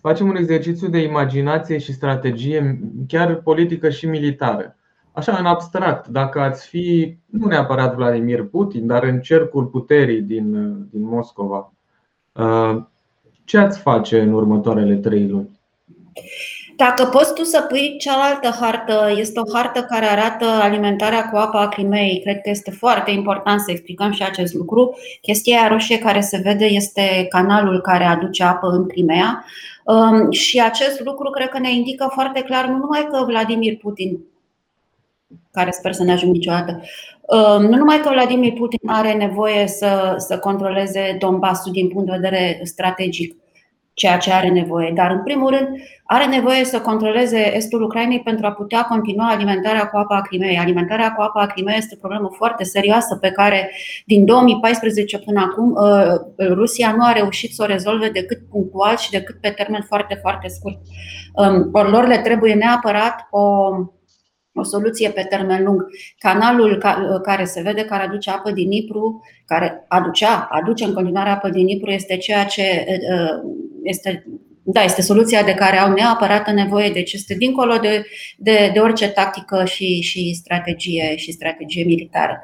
facem 0.00 0.28
un 0.28 0.36
exercițiu 0.36 0.88
de 0.88 1.02
imaginație 1.02 1.78
și 1.78 1.92
strategie, 1.92 2.80
chiar 3.08 3.34
politică 3.34 3.88
și 3.90 4.06
militară, 4.06 4.76
așa 5.12 5.36
în 5.36 5.46
abstract, 5.46 6.08
dacă 6.08 6.40
ați 6.40 6.66
fi, 6.66 7.16
nu 7.26 7.46
neapărat 7.46 7.94
Vladimir 7.94 8.44
Putin, 8.44 8.86
dar 8.86 9.04
în 9.04 9.20
cercul 9.20 9.64
puterii 9.64 10.22
din, 10.22 10.52
din 10.90 11.02
Moscova, 11.02 11.72
ce 13.44 13.58
ați 13.58 13.78
face 13.78 14.20
în 14.20 14.32
următoarele 14.32 14.96
trei 14.96 15.28
luni? 15.28 15.55
Dacă 16.76 17.04
poți 17.04 17.34
tu 17.34 17.42
să 17.42 17.60
pui 17.60 17.96
cealaltă 17.98 18.56
hartă, 18.60 19.14
este 19.16 19.40
o 19.40 19.56
hartă 19.56 19.82
care 19.82 20.04
arată 20.04 20.44
alimentarea 20.44 21.28
cu 21.28 21.36
apa 21.36 21.60
a 21.60 21.68
Crimei. 21.68 22.20
Cred 22.22 22.40
că 22.40 22.50
este 22.50 22.70
foarte 22.70 23.10
important 23.10 23.60
să 23.60 23.70
explicăm 23.70 24.10
și 24.10 24.22
acest 24.22 24.54
lucru. 24.54 24.98
Chestia 25.20 25.68
roșie 25.68 25.98
care 25.98 26.20
se 26.20 26.40
vede 26.42 26.64
este 26.64 27.26
canalul 27.28 27.80
care 27.80 28.04
aduce 28.04 28.42
apă 28.42 28.66
în 28.66 28.86
Crimea. 28.86 29.44
Um, 29.84 30.30
și 30.30 30.60
acest 30.60 31.00
lucru 31.00 31.30
cred 31.30 31.48
că 31.48 31.58
ne 31.58 31.74
indică 31.74 32.08
foarte 32.12 32.40
clar 32.40 32.66
nu 32.66 32.76
numai 32.76 33.06
că 33.10 33.24
Vladimir 33.26 33.76
Putin 33.76 34.18
care 35.52 35.70
sper 35.70 35.92
să 35.92 36.02
ne 36.04 36.12
ajung 36.12 36.32
niciodată. 36.32 36.82
Um, 37.20 37.62
nu 37.62 37.76
numai 37.76 38.00
că 38.00 38.08
Vladimir 38.08 38.52
Putin 38.52 38.80
are 38.86 39.12
nevoie 39.12 39.66
să, 39.66 40.14
să 40.18 40.38
controleze 40.38 41.16
Donbassul 41.18 41.72
din 41.72 41.88
punct 41.88 42.06
de 42.06 42.16
vedere 42.20 42.60
strategic, 42.62 43.36
ceea 43.96 44.18
ce 44.18 44.32
are 44.32 44.48
nevoie, 44.48 44.92
dar 44.94 45.10
în 45.10 45.22
primul 45.22 45.50
rând 45.50 45.68
are 46.04 46.26
nevoie 46.26 46.64
să 46.64 46.80
controleze 46.80 47.56
estul 47.56 47.82
Ucrainei 47.82 48.20
pentru 48.20 48.46
a 48.46 48.52
putea 48.52 48.82
continua 48.82 49.28
alimentarea 49.28 49.86
cu 49.86 49.96
apa 49.96 50.16
a 50.16 50.20
Crimei. 50.20 50.58
Alimentarea 50.58 51.12
cu 51.12 51.22
apa 51.22 51.40
a 51.40 51.46
Crimei 51.46 51.76
este 51.76 51.94
o 51.94 51.98
problemă 51.98 52.30
foarte 52.36 52.64
serioasă 52.64 53.16
pe 53.16 53.30
care 53.30 53.70
din 54.06 54.24
2014 54.24 55.18
până 55.18 55.40
acum 55.40 55.72
uh, 55.72 56.48
Rusia 56.48 56.94
nu 56.96 57.04
a 57.04 57.12
reușit 57.12 57.54
să 57.54 57.62
o 57.62 57.66
rezolve 57.66 58.08
decât 58.08 58.38
punctual 58.50 58.96
și 58.96 59.10
decât 59.10 59.40
pe 59.40 59.50
termen 59.50 59.82
foarte, 59.82 60.18
foarte 60.20 60.48
scurt. 60.48 60.76
Um, 61.34 61.68
Or 61.72 61.90
lor 61.90 62.06
le 62.06 62.18
trebuie 62.18 62.54
neapărat 62.54 63.26
o 63.30 63.70
o 64.58 64.62
soluție 64.62 65.10
pe 65.10 65.26
termen 65.28 65.64
lung. 65.64 65.86
Canalul 66.18 66.82
care 67.22 67.44
se 67.44 67.62
vede, 67.62 67.84
care 67.84 68.02
aduce 68.02 68.30
apă 68.30 68.50
din 68.50 68.68
Nipru, 68.68 69.22
care 69.46 69.84
aducea, 69.88 70.48
aduce 70.50 70.84
în 70.84 70.92
continuare 70.92 71.28
apă 71.28 71.48
din 71.48 71.64
Nipru, 71.64 71.90
este 71.90 72.16
ceea 72.16 72.44
ce 72.44 72.84
este 73.86 74.26
da, 74.68 74.82
este 74.82 75.02
soluția 75.02 75.42
de 75.42 75.54
care 75.54 75.78
au 75.78 75.92
neapărat 75.92 76.52
nevoie, 76.52 76.90
deci 76.90 77.12
este 77.12 77.34
dincolo 77.34 77.76
de, 77.76 78.06
de, 78.36 78.70
de 78.72 78.78
orice 78.78 79.08
tactică 79.08 79.64
și, 79.64 80.00
și 80.00 80.34
strategie 80.34 81.16
și 81.16 81.32
strategie 81.32 81.84
militară. 81.84 82.42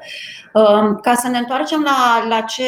Ca 1.01 1.13
să 1.13 1.27
ne 1.27 1.37
întoarcem 1.37 1.81
la, 1.81 2.25
la 2.29 2.41
ce, 2.41 2.63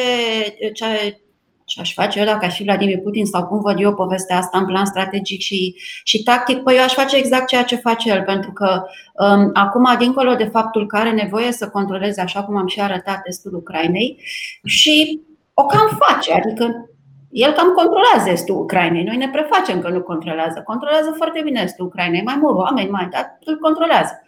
ce, 0.72 1.20
ce 1.64 1.80
aș 1.80 1.92
face 1.92 2.18
eu 2.18 2.24
dacă 2.24 2.44
aș 2.44 2.56
fi 2.56 2.62
Vladimir 2.62 2.98
Putin 2.98 3.24
sau 3.24 3.46
cum 3.46 3.60
văd 3.60 3.80
eu 3.80 3.94
povestea 3.94 4.36
asta 4.38 4.58
în 4.58 4.66
plan 4.66 4.84
strategic 4.84 5.40
și, 5.40 5.74
și 6.04 6.22
tactic, 6.22 6.62
păi 6.62 6.76
eu 6.76 6.82
aș 6.82 6.92
face 6.92 7.16
exact 7.16 7.46
ceea 7.46 7.64
ce 7.64 7.76
face 7.76 8.10
el, 8.10 8.22
pentru 8.22 8.52
că 8.52 8.82
um, 9.14 9.50
acum, 9.52 9.96
dincolo 9.98 10.34
de 10.34 10.44
faptul 10.44 10.86
că 10.86 10.96
are 10.96 11.10
nevoie 11.10 11.52
să 11.52 11.68
controleze, 11.68 12.20
așa 12.20 12.44
cum 12.44 12.56
am 12.56 12.66
și 12.66 12.80
arătat, 12.80 13.20
estul 13.24 13.54
Ucrainei, 13.54 14.22
și 14.64 15.20
o 15.54 15.66
cam 15.66 15.98
face, 15.98 16.32
adică 16.32 16.90
el 17.36 17.52
cam 17.52 17.68
controlează 17.68 18.30
estul 18.30 18.56
Ucrainei. 18.56 19.04
Noi 19.04 19.16
ne 19.16 19.28
prefacem 19.28 19.80
că 19.80 19.88
nu 19.88 20.02
controlează. 20.02 20.62
Controlează 20.62 21.10
foarte 21.16 21.40
bine 21.44 21.60
estul 21.64 21.86
Ucrainei. 21.86 22.22
Mai 22.22 22.36
mult 22.40 22.56
oameni, 22.56 22.90
mai 22.90 23.08
dat, 23.10 23.38
îl 23.44 23.58
controlează. 23.58 24.22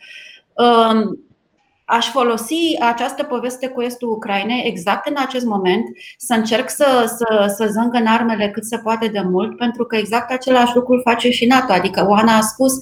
Um, 0.52 1.27
aș 1.90 2.10
folosi 2.10 2.76
această 2.80 3.22
poveste 3.22 3.68
cu 3.68 3.80
estul 3.80 4.10
Ucrainei 4.10 4.66
exact 4.66 5.08
în 5.08 5.14
acest 5.18 5.44
moment, 5.44 5.84
să 6.18 6.34
încerc 6.34 6.68
să, 6.70 7.14
să, 7.16 7.54
să 7.56 7.70
în 7.92 8.06
armele 8.06 8.50
cât 8.50 8.64
se 8.64 8.76
poate 8.76 9.06
de 9.06 9.20
mult, 9.30 9.56
pentru 9.56 9.84
că 9.84 9.96
exact 9.96 10.32
același 10.32 10.74
lucru 10.74 11.00
face 11.04 11.30
și 11.30 11.46
NATO. 11.46 11.72
Adică 11.72 12.06
Oana 12.08 12.36
a 12.36 12.40
spus 12.40 12.72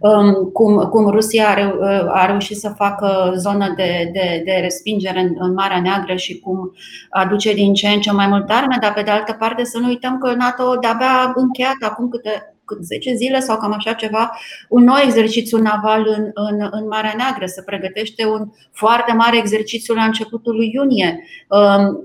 um, 0.00 0.32
cum, 0.52 0.76
cum 0.76 1.10
Rusia 1.10 1.48
a, 1.48 1.54
reu, 1.54 1.82
a 2.08 2.26
reușit 2.26 2.56
să 2.56 2.74
facă 2.76 3.32
zonă 3.36 3.72
de, 3.76 4.10
de, 4.12 4.42
de 4.44 4.58
respingere 4.62 5.20
în, 5.20 5.34
în 5.38 5.52
Marea 5.52 5.80
Neagră 5.80 6.16
și 6.16 6.38
cum 6.38 6.72
aduce 7.10 7.54
din 7.54 7.74
ce 7.74 7.88
în 7.88 8.00
ce 8.00 8.12
mai 8.12 8.26
multe 8.26 8.52
arme, 8.52 8.76
dar 8.80 8.92
pe 8.92 9.02
de 9.02 9.10
altă 9.10 9.32
parte 9.32 9.64
să 9.64 9.78
nu 9.78 9.86
uităm 9.86 10.18
că 10.18 10.34
NATO 10.34 10.76
de-abia 10.80 11.32
încheiat 11.34 11.76
acum 11.80 12.08
câte 12.08 12.55
10 12.80 13.14
zile 13.14 13.40
sau 13.40 13.58
cam 13.58 13.72
așa 13.72 13.92
ceva, 13.92 14.38
un 14.68 14.84
nou 14.84 14.96
exercițiu 15.04 15.58
naval 15.58 16.14
în, 16.16 16.30
în, 16.34 16.68
în 16.70 16.86
Marea 16.86 17.14
Neagră. 17.16 17.46
Se 17.46 17.62
pregătește 17.62 18.26
un 18.26 18.48
foarte 18.72 19.12
mare 19.12 19.36
exercițiu 19.38 19.94
la 19.94 20.04
începutul 20.04 20.54
lui 20.54 20.70
iunie. 20.74 21.24
Um, 21.48 22.04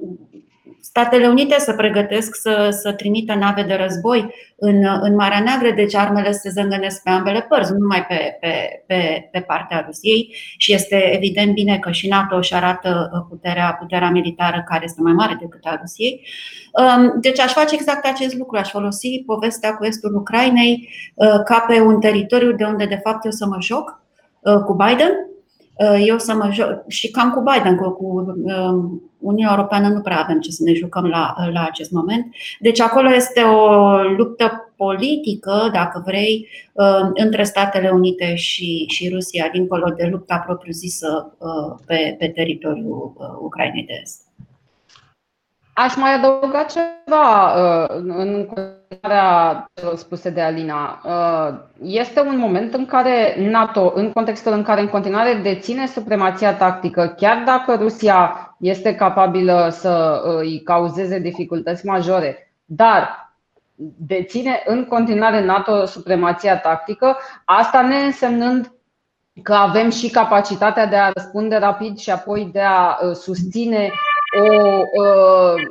Statele 0.94 1.28
Unite 1.28 1.56
se 1.60 1.74
pregătesc 1.74 2.36
să, 2.36 2.78
să 2.82 2.94
trimită 2.94 3.34
nave 3.34 3.64
de 3.64 3.74
război 3.74 4.34
în, 4.56 4.86
în 5.02 5.16
Marea 5.16 5.40
Neagră, 5.40 5.72
deci 5.72 5.96
armele 5.96 6.32
se 6.32 6.50
zângănesc 6.50 7.04
pe 7.04 7.10
ambele 7.10 7.42
părți, 7.42 7.72
nu 7.72 7.78
numai 7.78 8.06
pe, 8.06 8.38
pe, 8.40 8.84
pe, 8.88 9.30
pe 9.32 9.40
partea 9.40 9.84
Rusiei. 9.86 10.36
Și 10.58 10.74
este 10.74 10.96
evident 10.96 11.54
bine 11.54 11.78
că 11.80 11.92
și 11.92 12.08
NATO 12.08 12.36
își 12.36 12.54
arată 12.54 13.10
puterea, 13.30 13.76
puterea 13.80 14.10
militară 14.10 14.64
care 14.68 14.84
este 14.84 15.02
mai 15.02 15.14
mare 15.14 15.38
decât 15.40 15.66
a 15.66 15.78
Rusiei. 15.80 16.28
Um, 16.72 17.20
deci 17.22 17.40
aș 17.40 17.52
face 17.52 17.76
exact 17.76 18.06
acest 18.06 18.36
lucru, 18.36 18.58
aș 18.58 18.70
folosi 18.70 19.24
povestea 19.26 19.74
cu 19.76 19.86
estul 19.86 20.16
Ucrainei 20.16 20.90
uh, 21.16 21.44
ca 21.46 21.66
pe 21.68 21.82
un 21.82 22.00
teritoriu 22.00 22.52
de 22.52 22.64
unde 22.64 22.86
de 22.86 23.00
fapt 23.04 23.26
eu 23.26 23.32
să 23.32 23.46
mă 23.46 23.58
joc 23.60 24.02
uh, 24.40 24.56
cu 24.56 24.74
Biden. 24.74 25.10
Uh, 25.10 25.31
eu 26.08 26.18
să 26.18 26.34
mă 26.34 26.50
joc 26.52 26.84
și 26.88 27.12
cam 27.12 27.32
cu 27.32 27.44
Biden, 27.52 27.76
cu, 27.76 27.90
cu 27.90 28.36
um, 28.44 29.02
Uniunea 29.20 29.54
Europeană 29.56 29.88
nu 29.88 30.02
prea 30.02 30.20
avem 30.20 30.40
ce 30.40 30.52
să 30.52 30.64
ne 30.64 30.74
jucăm 30.74 31.06
la, 31.06 31.36
la 31.54 31.64
acest 31.64 31.92
moment. 31.92 32.36
Deci 32.60 32.80
acolo 32.80 33.14
este 33.14 33.42
o 33.42 33.96
luptă 34.18 34.74
politică, 34.76 35.70
dacă 35.74 36.04
vrei, 36.06 36.48
uh, 36.74 37.10
între 37.14 37.44
Statele 37.44 37.90
Unite 37.90 38.36
și, 38.36 38.86
și 38.88 39.10
Rusia, 39.14 39.50
dincolo 39.52 39.94
de 39.98 40.08
lupta 40.12 40.38
propriu-zisă 40.38 41.36
uh, 41.38 41.80
pe, 41.86 42.16
pe 42.20 42.28
teritoriul 42.28 43.14
Ucrainei 43.42 43.86
de 43.86 44.00
Est. 44.02 44.31
Aș 45.84 45.96
mai 45.96 46.14
adăuga 46.14 46.64
ceva 46.64 47.54
în 47.88 48.10
întrebarea 48.10 49.66
spuse 49.96 50.30
de 50.30 50.42
Alina. 50.42 51.02
Uh, 51.06 51.60
este 51.82 52.22
un 52.22 52.38
moment 52.38 52.74
în 52.74 52.86
care 52.86 53.36
NATO, 53.40 53.92
în 53.96 54.12
contextul 54.12 54.54
în 54.54 54.64
care 54.64 54.82
în 54.82 54.88
continuare 54.88 55.34
deține 55.34 55.88
supremația 55.88 56.54
tactică, 56.54 57.14
chiar 57.18 57.44
dacă 57.46 57.76
Rusia 57.76 58.56
este 58.60 58.96
capabilă 58.96 59.70
să 59.72 60.24
uh, 60.26 60.40
îi 60.40 60.62
cauzeze 60.62 61.20
dificultăți 61.20 61.86
majore, 61.86 62.54
dar 62.66 63.34
deține 63.98 64.62
în 64.66 64.86
continuare 64.86 65.46
NATO 65.46 65.86
supremația 65.86 66.58
tactică, 66.58 67.18
asta 67.46 67.82
ne 67.82 67.96
însemnând 67.96 68.72
că 69.44 69.54
avem 69.54 69.90
și 69.90 70.10
capacitatea 70.10 70.86
de 70.86 70.96
a 70.96 71.12
răspunde 71.14 71.56
rapid 71.56 71.98
și 71.98 72.12
apoi 72.12 72.50
de 72.52 72.62
a 72.62 72.98
uh, 73.02 73.16
susține 73.16 73.92
o, 74.40 75.06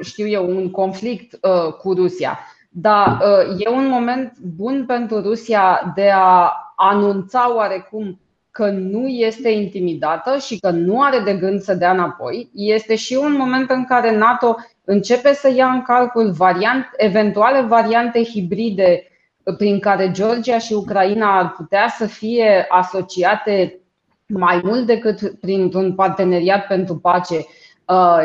știu 0.01 0.27
eu, 0.27 0.49
un 0.49 0.71
conflict 0.71 1.39
cu 1.79 1.93
Rusia. 1.93 2.39
Dar 2.73 3.19
uh, 3.21 3.65
e 3.65 3.69
un 3.69 3.89
moment 3.89 4.33
bun 4.57 4.85
pentru 4.87 5.21
Rusia 5.21 5.93
de 5.95 6.11
a 6.15 6.53
anunța 6.77 7.55
oarecum 7.55 8.21
că 8.51 8.71
nu 8.71 9.07
este 9.07 9.49
intimidată 9.49 10.39
și 10.39 10.59
că 10.59 10.71
nu 10.71 11.03
are 11.03 11.19
de 11.19 11.35
gând 11.35 11.61
să 11.61 11.75
dea 11.75 11.91
înapoi. 11.91 12.51
Este 12.55 12.97
și 12.97 13.15
un 13.15 13.33
moment 13.33 13.71
în 13.71 13.85
care 13.85 14.17
NATO 14.17 14.57
începe 14.85 15.33
să 15.33 15.53
ia 15.55 15.67
în 15.67 15.83
calcul 15.83 16.31
variant, 16.31 16.87
eventuale 16.97 17.61
variante 17.61 18.25
hibride 18.25 19.05
prin 19.57 19.79
care 19.79 20.11
Georgia 20.11 20.59
și 20.59 20.73
Ucraina 20.73 21.39
ar 21.39 21.53
putea 21.53 21.89
să 21.89 22.07
fie 22.07 22.67
asociate 22.69 23.81
mai 24.27 24.61
mult 24.65 24.87
decât 24.87 25.41
printr-un 25.41 25.95
parteneriat 25.95 26.67
pentru 26.67 26.97
pace 26.97 27.37
Uh, 27.37 27.60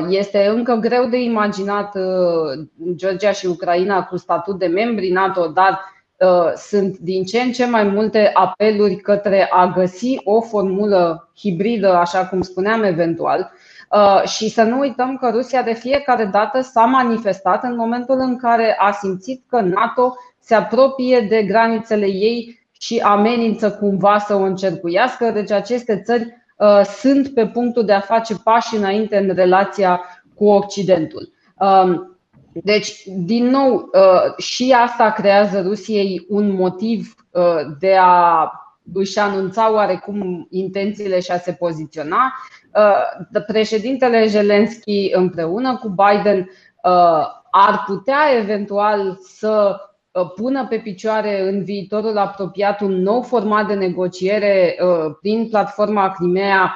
este 0.09 0.47
încă 0.47 0.73
greu 0.73 1.05
de 1.05 1.21
imaginat 1.21 1.95
uh, 1.95 2.65
Georgia 2.95 3.31
și 3.31 3.45
Ucraina 3.45 4.03
cu 4.03 4.17
statut 4.17 4.59
de 4.59 4.65
membri 4.65 5.09
NATO, 5.09 5.47
dar 5.47 5.93
sunt 6.55 6.97
din 6.97 7.23
ce 7.23 7.41
în 7.41 7.51
ce 7.51 7.65
mai 7.65 7.83
multe 7.83 8.31
apeluri 8.33 8.95
către 8.95 9.47
a 9.51 9.67
găsi 9.67 10.17
o 10.23 10.41
formulă 10.41 11.29
hibridă, 11.37 11.93
așa 11.95 12.25
cum 12.25 12.41
spuneam 12.41 12.83
eventual, 12.83 13.51
și 14.25 14.49
să 14.49 14.63
nu 14.63 14.79
uităm 14.79 15.17
că 15.17 15.29
Rusia 15.29 15.61
de 15.61 15.73
fiecare 15.73 16.25
dată 16.25 16.61
s-a 16.61 16.85
manifestat 16.85 17.63
în 17.63 17.75
momentul 17.75 18.19
în 18.19 18.37
care 18.37 18.75
a 18.79 18.91
simțit 18.91 19.43
că 19.49 19.59
NATO 19.59 20.15
se 20.39 20.55
apropie 20.55 21.25
de 21.29 21.43
granițele 21.43 22.05
ei 22.05 22.65
și 22.79 22.99
amenință 22.99 23.71
cumva 23.71 24.17
să 24.17 24.35
o 24.35 24.41
încercuiască. 24.41 25.31
Deci 25.31 25.51
aceste 25.51 26.01
țări 26.05 26.23
uh, 26.23 26.44
sunt 26.83 27.33
pe 27.33 27.47
punctul 27.47 27.85
de 27.85 27.93
a 27.93 27.99
face 27.99 28.35
pași 28.43 28.75
înainte 28.75 29.17
în 29.17 29.35
relația 29.35 30.01
cu 30.35 30.45
Occidentul. 30.45 31.33
Um, 31.59 32.17
deci, 32.53 33.03
din 33.05 33.45
nou, 33.45 33.73
uh, 33.73 34.37
și 34.37 34.75
asta 34.77 35.11
creează 35.11 35.61
Rusiei 35.61 36.25
un 36.29 36.53
motiv 36.53 37.15
uh, 37.31 37.59
de 37.79 37.95
a 37.99 38.49
își 38.93 39.19
anunța 39.19 39.73
oarecum 39.73 40.47
intențiile 40.49 41.19
și 41.19 41.31
a 41.31 41.37
se 41.37 41.51
poziționa. 41.51 42.33
Președintele 43.47 44.27
Zelensky 44.27 45.09
împreună 45.13 45.77
cu 45.77 45.87
Biden 45.89 46.49
ar 47.51 47.83
putea 47.87 48.19
eventual 48.39 49.17
să 49.21 49.75
Uh, 49.77 49.94
pună 50.23 50.65
pe 50.69 50.77
picioare 50.77 51.49
în 51.49 51.63
viitorul 51.63 52.17
apropiat 52.17 52.81
un 52.81 53.01
nou 53.01 53.21
format 53.21 53.67
de 53.67 53.73
negociere 53.73 54.77
uh, 54.79 55.15
prin 55.21 55.47
platforma 55.49 56.11
Crimea 56.11 56.73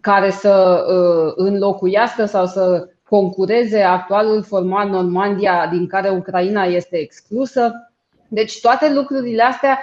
care 0.00 0.30
să 0.30 0.84
uh, 0.88 1.32
înlocuiască 1.36 2.24
sau 2.24 2.46
să 2.46 2.88
concureze 3.08 3.80
actualul 3.82 4.42
format 4.42 4.88
Normandia 4.88 5.68
din 5.72 5.86
care 5.86 6.08
Ucraina 6.08 6.64
este 6.64 6.96
exclusă. 6.96 7.92
Deci 8.28 8.60
toate 8.60 8.92
lucrurile 8.92 9.42
astea 9.42 9.78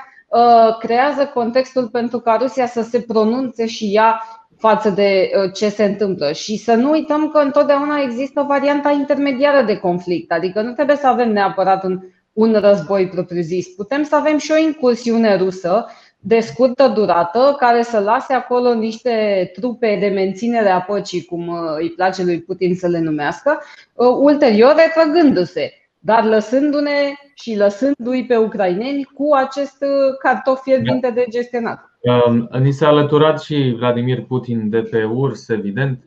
creează 0.80 1.32
contextul 1.34 1.88
pentru 1.88 2.20
ca 2.20 2.38
Rusia 2.40 2.66
să 2.66 2.82
se 2.82 3.02
pronunțe 3.02 3.68
și 3.68 3.96
ea 3.96 4.22
față 4.58 4.90
de 4.90 5.32
ce 5.54 5.70
se 5.70 5.84
întâmplă. 5.84 6.32
Și 6.32 6.58
să 6.58 6.74
nu 6.74 6.90
uităm 6.90 7.30
că 7.30 7.40
întotdeauna 7.40 8.02
există 8.02 8.46
varianta 8.48 8.92
intermediară 8.92 9.66
de 9.66 9.78
conflict, 9.78 10.32
adică 10.32 10.62
nu 10.62 10.72
trebuie 10.72 10.96
să 10.96 11.08
avem 11.08 11.32
neapărat 11.32 11.84
un 11.84 12.00
un 12.38 12.58
război 12.60 13.08
propriu-zis. 13.08 13.68
Putem 13.68 14.04
să 14.04 14.16
avem 14.16 14.38
și 14.38 14.52
o 14.52 14.58
incursiune 14.58 15.36
rusă 15.36 15.86
de 16.20 16.40
scurtă 16.40 16.92
durată 16.96 17.56
care 17.60 17.82
să 17.82 18.00
lase 18.00 18.34
acolo 18.34 18.74
niște 18.74 19.50
trupe 19.54 19.98
de 20.00 20.08
menținere 20.08 20.70
a 20.70 20.82
păcii, 20.82 21.26
cum 21.26 21.48
uh, 21.48 21.58
îi 21.78 21.90
place 21.90 22.24
lui 22.24 22.42
Putin 22.42 22.76
să 22.76 22.88
le 22.88 23.00
numească, 23.00 23.60
uh, 23.94 24.08
ulterior 24.20 24.76
retrăgându-se, 24.76 25.74
dar 26.00 26.24
lăsându-ne 26.26 27.14
și 27.36 27.58
lăsându-i 27.58 28.26
pe 28.28 28.36
ucraineni 28.36 29.04
cu 29.04 29.34
acest 29.36 29.82
uh, 29.82 30.18
cartof 30.20 30.62
fierbinte 30.62 31.12
de 31.12 31.26
gestionat. 31.30 31.80
Um, 32.02 32.50
ni 32.62 32.72
s-a 32.72 32.88
alăturat 32.88 33.42
și 33.42 33.76
Vladimir 33.78 34.26
Putin 34.26 34.70
de 34.70 34.82
pe 34.82 35.04
urs, 35.04 35.50
evident. 35.50 36.00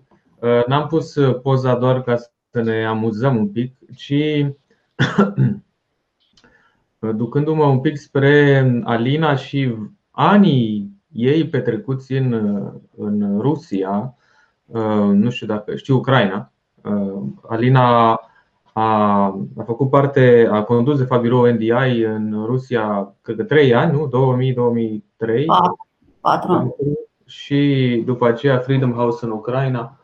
N-am 0.67 0.87
pus 0.87 1.15
poza 1.43 1.75
doar 1.75 2.03
ca 2.03 2.17
să 2.51 2.63
ne 2.63 2.85
amuzăm 2.85 3.37
un 3.37 3.49
pic, 3.49 3.75
ci 3.97 4.45
ducându-mă 7.01 7.65
un 7.65 7.81
pic 7.81 7.97
spre 7.97 8.65
Alina 8.85 9.35
și 9.35 9.75
anii 10.11 10.91
ei 11.13 11.49
petrecuți 11.49 12.13
în, 12.13 12.33
în 12.97 13.39
Rusia, 13.41 14.15
nu 15.13 15.31
știu 15.31 15.47
dacă 15.47 15.77
știu 15.77 15.97
Ucraina. 15.97 16.53
Alina 17.49 18.11
a, 18.73 19.25
a 19.57 19.63
făcut 19.65 19.91
parte, 19.91 20.49
a 20.51 20.63
condus 20.63 20.99
de 20.99 21.05
fapt 21.05 21.23
birou 21.23 21.47
NDI 21.47 22.03
în 22.05 22.43
Rusia, 22.47 23.15
cred 23.23 23.37
că 23.37 23.43
3 23.43 23.75
ani, 23.75 23.93
nu? 23.93 24.37
2000-2003. 25.39 25.45
4 26.21 26.77
Și 27.27 28.03
după 28.07 28.27
aceea 28.27 28.59
Freedom 28.59 28.93
House 28.93 29.25
în 29.25 29.31
Ucraina. 29.31 29.99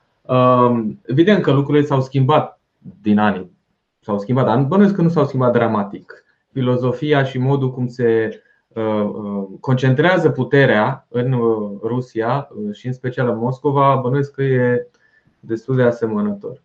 Evident 1.03 1.43
că 1.43 1.53
lucrurile 1.53 1.85
s-au 1.85 2.01
schimbat 2.01 2.61
din 3.01 3.19
anii. 3.19 3.51
S-au 4.01 4.19
schimbat, 4.19 4.45
dar 4.45 4.59
bănuiesc 4.59 4.95
că 4.95 5.03
nu 5.03 5.09
s-au 5.09 5.25
schimbat 5.25 5.53
dramatic 5.53 6.26
filozofia 6.57 7.25
și 7.25 7.39
modul 7.39 7.73
cum 7.73 7.87
se 7.87 8.41
uh, 8.69 8.85
uh, 8.85 9.45
concentrează 9.61 10.31
puterea 10.31 11.07
în 11.09 11.33
uh, 11.33 11.79
Rusia 11.83 12.49
și 12.73 12.87
în 12.87 12.93
special 12.93 13.29
în 13.29 13.39
Moscova, 13.39 13.99
bănuiesc 14.03 14.33
că 14.33 14.43
e 14.43 14.89
destul 15.41 15.77
de 15.77 15.83
asemănător. 15.83 16.63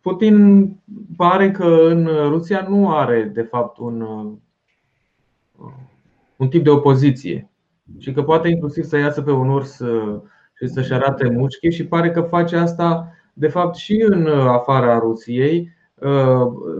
Putin 0.00 0.68
pare 1.16 1.50
că 1.50 1.64
în 1.64 2.08
Rusia 2.28 2.66
nu 2.68 2.90
are 2.96 3.30
de 3.34 3.42
fapt 3.42 3.78
un, 3.78 4.00
un 6.36 6.48
tip 6.48 6.64
de 6.64 6.70
opoziție 6.70 7.50
și 7.98 8.12
că 8.12 8.22
poate 8.22 8.48
inclusiv 8.48 8.84
să 8.84 8.96
iasă 8.96 9.22
pe 9.22 9.30
un 9.30 9.48
urs 9.48 9.82
și 10.58 10.68
să-și 10.68 10.92
arate 10.92 11.28
mușchii 11.28 11.72
și 11.72 11.86
pare 11.86 12.10
că 12.10 12.20
face 12.20 12.56
asta 12.56 13.12
de 13.32 13.48
fapt 13.48 13.74
și 13.74 14.04
în 14.08 14.26
afara 14.26 14.98
Rusiei 14.98 15.60
Uh, 15.60 15.77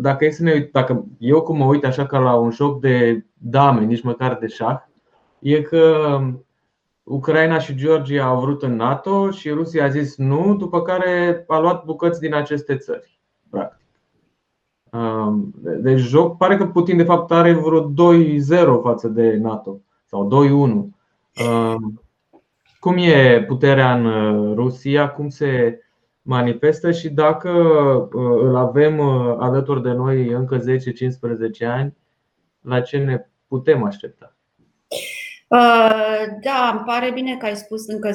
dacă, 0.01 0.25
e 0.25 0.31
să 0.31 0.43
ne 0.43 0.53
uit, 0.53 0.73
dacă 0.73 1.05
eu 1.19 1.43
cum 1.43 1.57
mă 1.57 1.65
uit 1.65 1.85
așa 1.85 2.07
ca 2.07 2.19
la 2.19 2.35
un 2.35 2.51
joc 2.51 2.81
de 2.81 3.25
dame, 3.33 3.85
nici 3.85 4.03
măcar 4.03 4.37
de 4.41 4.47
șah, 4.47 4.79
e 5.39 5.63
că 5.63 6.19
Ucraina 7.03 7.59
și 7.59 7.75
Georgia 7.75 8.25
au 8.25 8.41
vrut 8.41 8.63
în 8.63 8.77
NATO 8.77 9.31
și 9.31 9.51
Rusia 9.51 9.85
a 9.85 9.89
zis 9.89 10.17
nu, 10.17 10.57
după 10.57 10.83
care 10.83 11.45
a 11.49 11.59
luat 11.59 11.85
bucăți 11.85 12.21
din 12.21 12.35
aceste 12.35 12.77
țări. 12.77 13.21
Practic. 13.51 13.87
Um, 14.93 15.55
deci 15.63 15.99
joc, 15.99 16.37
pare 16.37 16.57
că 16.57 16.67
Putin 16.67 16.97
de 16.97 17.03
fapt 17.03 17.31
are 17.31 17.53
vreo 17.53 17.91
2-0 17.91 17.93
față 18.83 19.09
de 19.09 19.37
NATO 19.37 19.81
sau 20.05 20.47
2-1. 20.47 20.51
Um, 20.51 22.03
cum 22.81 22.97
e 22.97 23.45
puterea 23.47 23.95
în 23.95 24.05
uh, 24.05 24.55
Rusia? 24.55 25.11
Cum 25.11 25.29
se 25.29 25.81
manifestă 26.29 26.91
și 26.91 27.09
dacă 27.11 27.51
uh, 27.51 28.41
îl 28.43 28.57
avem 28.57 28.99
uh, 28.99 29.35
alături 29.39 29.83
de 29.83 29.91
noi 29.93 30.29
încă 30.29 30.59
10-15 30.59 30.63
ani, 31.67 31.97
la 32.61 32.81
ce 32.81 32.99
ne 32.99 33.27
putem 33.47 33.85
aștepta? 33.85 34.38
Uh, 35.49 36.27
da, 36.43 36.71
îmi 36.73 36.83
pare 36.87 37.11
bine 37.15 37.37
că 37.37 37.47
ai 37.47 37.57
spus 37.57 37.87
încă 37.87 38.11
10-15 38.11 38.13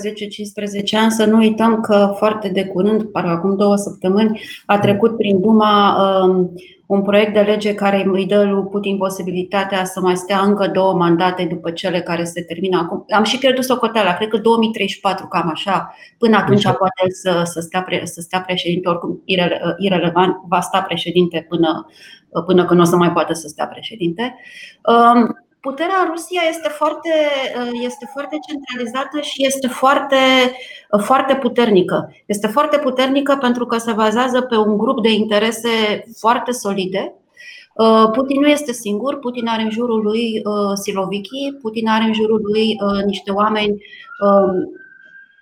ani. 1.00 1.12
Să 1.12 1.26
nu 1.26 1.38
uităm 1.38 1.80
că 1.82 2.14
foarte 2.18 2.50
de 2.50 2.66
curând, 2.66 3.10
acum 3.14 3.56
două 3.56 3.76
săptămâni, 3.76 4.42
a 4.66 4.80
trecut 4.80 5.18
prin 5.18 5.42
Duma 5.42 5.96
um, 6.24 6.54
un 6.86 7.02
proiect 7.02 7.34
de 7.34 7.40
lege 7.40 7.76
care 7.76 8.06
îi 8.12 8.26
dă 8.26 8.44
lui 8.44 8.64
Putin 8.64 8.98
posibilitatea 8.98 9.84
să 9.86 10.00
mai 10.00 10.16
stea 10.16 10.40
încă 10.40 10.68
două 10.68 10.94
mandate 10.94 11.46
după 11.46 11.72
cele 11.72 12.02
care 12.02 12.24
se 12.24 12.42
termină 12.42 12.78
acum. 12.78 13.06
Am 13.10 13.24
și 13.24 13.38
pierdut 13.38 13.64
socoteala, 13.64 14.14
cred 14.14 14.28
că 14.28 14.38
2034, 14.38 15.28
cam 15.28 15.50
așa. 15.50 15.96
Până 16.18 16.38
atunci 16.38 16.64
deci- 16.64 16.76
poate 16.78 17.04
să, 17.22 17.42
să, 17.46 17.60
stea, 17.60 17.82
pre, 17.82 18.06
să 18.06 18.22
stea 18.22 18.42
președinte, 18.42 18.90
oricum 18.90 19.22
irele, 19.26 19.76
irelevant, 19.78 20.36
va 20.48 20.60
sta 20.60 20.82
președinte 20.82 21.46
până, 21.50 21.86
până 22.46 22.66
când 22.66 22.80
o 22.80 22.84
să 22.84 22.96
mai 22.96 23.12
poată 23.12 23.34
să 23.34 23.48
stea 23.48 23.68
președinte. 23.68 24.36
Um, 24.84 25.38
puterea 25.68 26.00
în 26.04 26.10
Rusia 26.12 26.42
este 26.50 26.70
foarte, 26.70 27.14
este 27.72 28.10
foarte 28.14 28.38
centralizată 28.48 29.22
și 29.22 29.46
este 29.46 29.68
foarte, 29.68 30.16
foarte 31.04 31.36
puternică. 31.36 32.14
Este 32.26 32.48
foarte 32.48 32.78
puternică 32.78 33.38
pentru 33.42 33.66
că 33.66 33.78
se 33.78 33.92
bazează 33.92 34.42
pe 34.42 34.56
un 34.56 34.78
grup 34.78 35.02
de 35.02 35.12
interese 35.12 36.04
foarte 36.20 36.52
solide. 36.52 37.14
Putin 38.14 38.40
nu 38.42 38.48
este 38.48 38.72
singur, 38.72 39.20
Putin 39.20 39.48
are 39.48 39.62
în 39.62 39.70
jurul 39.70 40.02
lui 40.02 40.42
Siloviki, 40.82 41.58
Putin 41.62 41.88
are 41.88 42.04
în 42.04 42.14
jurul 42.14 42.42
lui 42.44 42.78
niște 43.06 43.32
oameni 43.32 43.84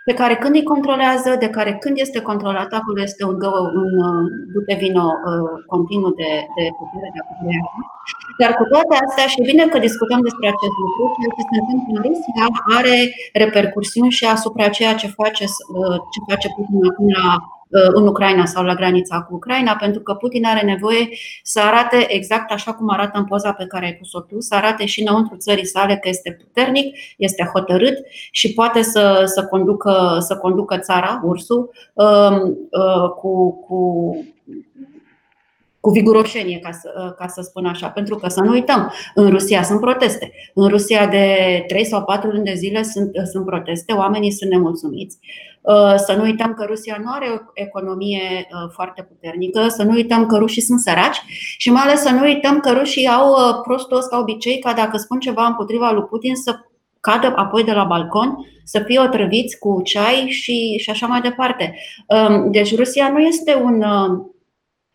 pe 0.07 0.13
care 0.13 0.35
când 0.35 0.55
îi 0.55 0.69
controlează, 0.73 1.29
de 1.43 1.49
care 1.57 1.71
când 1.83 1.95
este 2.05 2.19
controlat, 2.29 2.69
acolo 2.79 3.01
este 3.01 3.23
un, 3.31 3.37
un 3.81 3.91
dute 4.53 4.73
vino 4.81 5.07
uh, 5.29 5.49
continuu 5.73 6.13
de, 6.21 6.31
de 6.55 6.65
putere, 6.79 7.09
de 7.15 7.21
putere. 7.29 7.59
Dar 8.41 8.51
cu 8.59 8.63
toate 8.71 8.93
astea, 9.05 9.27
și 9.33 9.47
bine 9.49 9.63
că 9.71 9.77
discutăm 9.87 10.19
despre 10.27 10.47
acest 10.47 10.75
lucru, 10.83 11.01
ceea 11.15 11.31
ce 11.35 11.43
se 11.49 11.57
întâmplă 11.61 11.91
în 11.95 12.03
Rusia 12.07 12.45
are 12.77 12.97
repercursiuni 13.41 14.17
și 14.17 14.25
asupra 14.35 14.75
ceea 14.77 14.95
ce 15.01 15.07
face, 15.21 15.45
uh, 15.77 15.97
ce 16.11 16.19
face 16.29 16.47
Putin 16.55 16.81
acum 16.89 17.07
la 17.19 17.25
Uh, 17.35 17.60
în 17.71 18.07
Ucraina 18.07 18.45
sau 18.45 18.63
la 18.63 18.75
granița 18.75 19.21
cu 19.21 19.35
Ucraina, 19.35 19.75
pentru 19.75 20.01
că 20.01 20.13
Putin 20.13 20.45
are 20.45 20.65
nevoie 20.65 21.09
să 21.43 21.59
arate 21.59 22.05
exact 22.13 22.51
așa 22.51 22.73
cum 22.73 22.89
arată 22.89 23.17
în 23.17 23.25
poza 23.25 23.53
pe 23.53 23.65
care 23.65 23.85
ai 23.85 23.93
pus-o 23.93 24.19
tu, 24.19 24.39
să 24.39 24.55
arate 24.55 24.85
și 24.85 25.01
înăuntru 25.01 25.35
țării 25.37 25.65
sale 25.65 25.97
că 25.97 26.09
este 26.09 26.31
puternic, 26.31 26.97
este 27.17 27.49
hotărât 27.53 27.97
și 28.31 28.53
poate 28.53 28.81
să, 28.81 29.23
să, 29.25 29.45
conducă, 29.45 30.17
să 30.19 30.37
conducă 30.37 30.77
țara, 30.77 31.21
ursul, 31.23 31.71
um, 31.93 32.57
uh, 32.71 33.09
cu, 33.15 33.51
cu 33.51 34.15
cu 35.81 35.89
viguroșenie, 35.89 36.59
ca 36.59 36.71
să, 36.71 37.15
ca 37.17 37.27
să 37.27 37.41
spun 37.41 37.65
așa, 37.65 37.87
pentru 37.87 38.15
că 38.15 38.29
să 38.29 38.41
nu 38.41 38.51
uităm, 38.51 38.91
în 39.15 39.29
Rusia 39.29 39.63
sunt 39.63 39.79
proteste. 39.79 40.31
În 40.53 40.67
Rusia 40.67 41.07
de 41.07 41.63
3 41.67 41.85
sau 41.85 42.03
4 42.03 42.29
luni 42.29 42.43
de 42.43 42.53
zile 42.53 42.83
sunt, 42.83 43.11
sunt 43.31 43.45
proteste, 43.45 43.93
oamenii 43.93 44.31
sunt 44.31 44.51
nemulțumiți. 44.51 45.19
Să 45.95 46.13
nu 46.17 46.23
uităm 46.23 46.53
că 46.53 46.65
Rusia 46.67 46.97
nu 47.03 47.11
are 47.11 47.25
o 47.29 47.51
economie 47.53 48.47
foarte 48.73 49.03
puternică, 49.03 49.67
să 49.67 49.83
nu 49.83 49.91
uităm 49.91 50.25
că 50.25 50.37
rușii 50.37 50.61
sunt 50.61 50.79
săraci 50.79 51.21
și 51.57 51.71
mai 51.71 51.81
ales 51.81 52.01
să 52.01 52.09
nu 52.09 52.21
uităm 52.21 52.59
că 52.59 52.71
rușii 52.71 53.07
au 53.07 53.61
prostul 53.61 53.97
ăsta 53.97 54.19
obicei 54.19 54.59
ca 54.59 54.73
dacă 54.73 54.97
spun 54.97 55.19
ceva 55.19 55.45
împotriva 55.45 55.91
lui 55.91 56.03
Putin 56.03 56.35
să 56.35 56.55
cadă 56.99 57.33
apoi 57.35 57.63
de 57.63 57.71
la 57.71 57.83
balcon, 57.83 58.45
să 58.63 58.79
fie 58.85 58.99
otrăviți 58.99 59.59
cu 59.59 59.81
ceai 59.83 60.27
și, 60.29 60.77
și 60.77 60.89
așa 60.89 61.07
mai 61.07 61.21
departe. 61.21 61.75
Deci 62.51 62.75
Rusia 62.75 63.09
nu 63.09 63.19
este 63.19 63.55
un 63.55 63.83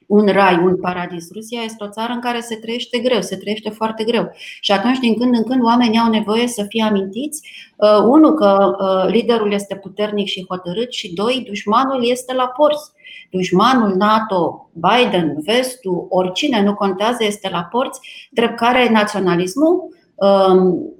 un 0.06 0.26
rai, 0.26 0.58
un 0.64 0.76
paradis. 0.76 1.32
Rusia 1.32 1.62
este 1.62 1.84
o 1.84 1.88
țară 1.88 2.12
în 2.12 2.20
care 2.20 2.40
se 2.40 2.56
trăiește 2.56 2.98
greu, 2.98 3.20
se 3.20 3.36
trăiește 3.36 3.70
foarte 3.70 4.04
greu. 4.04 4.30
Și 4.60 4.72
atunci, 4.72 4.98
din 4.98 5.18
când 5.18 5.34
în 5.34 5.42
când, 5.42 5.62
oamenii 5.62 5.98
au 5.98 6.10
nevoie 6.10 6.46
să 6.46 6.64
fie 6.68 6.82
amintiți, 6.82 7.50
uh, 7.76 8.02
unul, 8.04 8.34
că 8.34 8.76
uh, 8.78 9.12
liderul 9.12 9.52
este 9.52 9.76
puternic 9.76 10.26
și 10.26 10.46
hotărât, 10.48 10.92
și 10.92 11.14
doi, 11.14 11.44
dușmanul 11.46 12.10
este 12.10 12.34
la 12.34 12.46
porți. 12.46 12.90
Dușmanul 13.30 13.94
NATO, 13.96 14.70
Biden, 14.72 15.36
vestul, 15.44 16.06
oricine 16.08 16.62
nu 16.62 16.74
contează, 16.74 17.24
este 17.24 17.48
la 17.52 17.62
porți, 17.62 18.00
drept 18.30 18.56
care 18.56 18.88
naționalismul 18.90 19.88
um, 20.14 20.90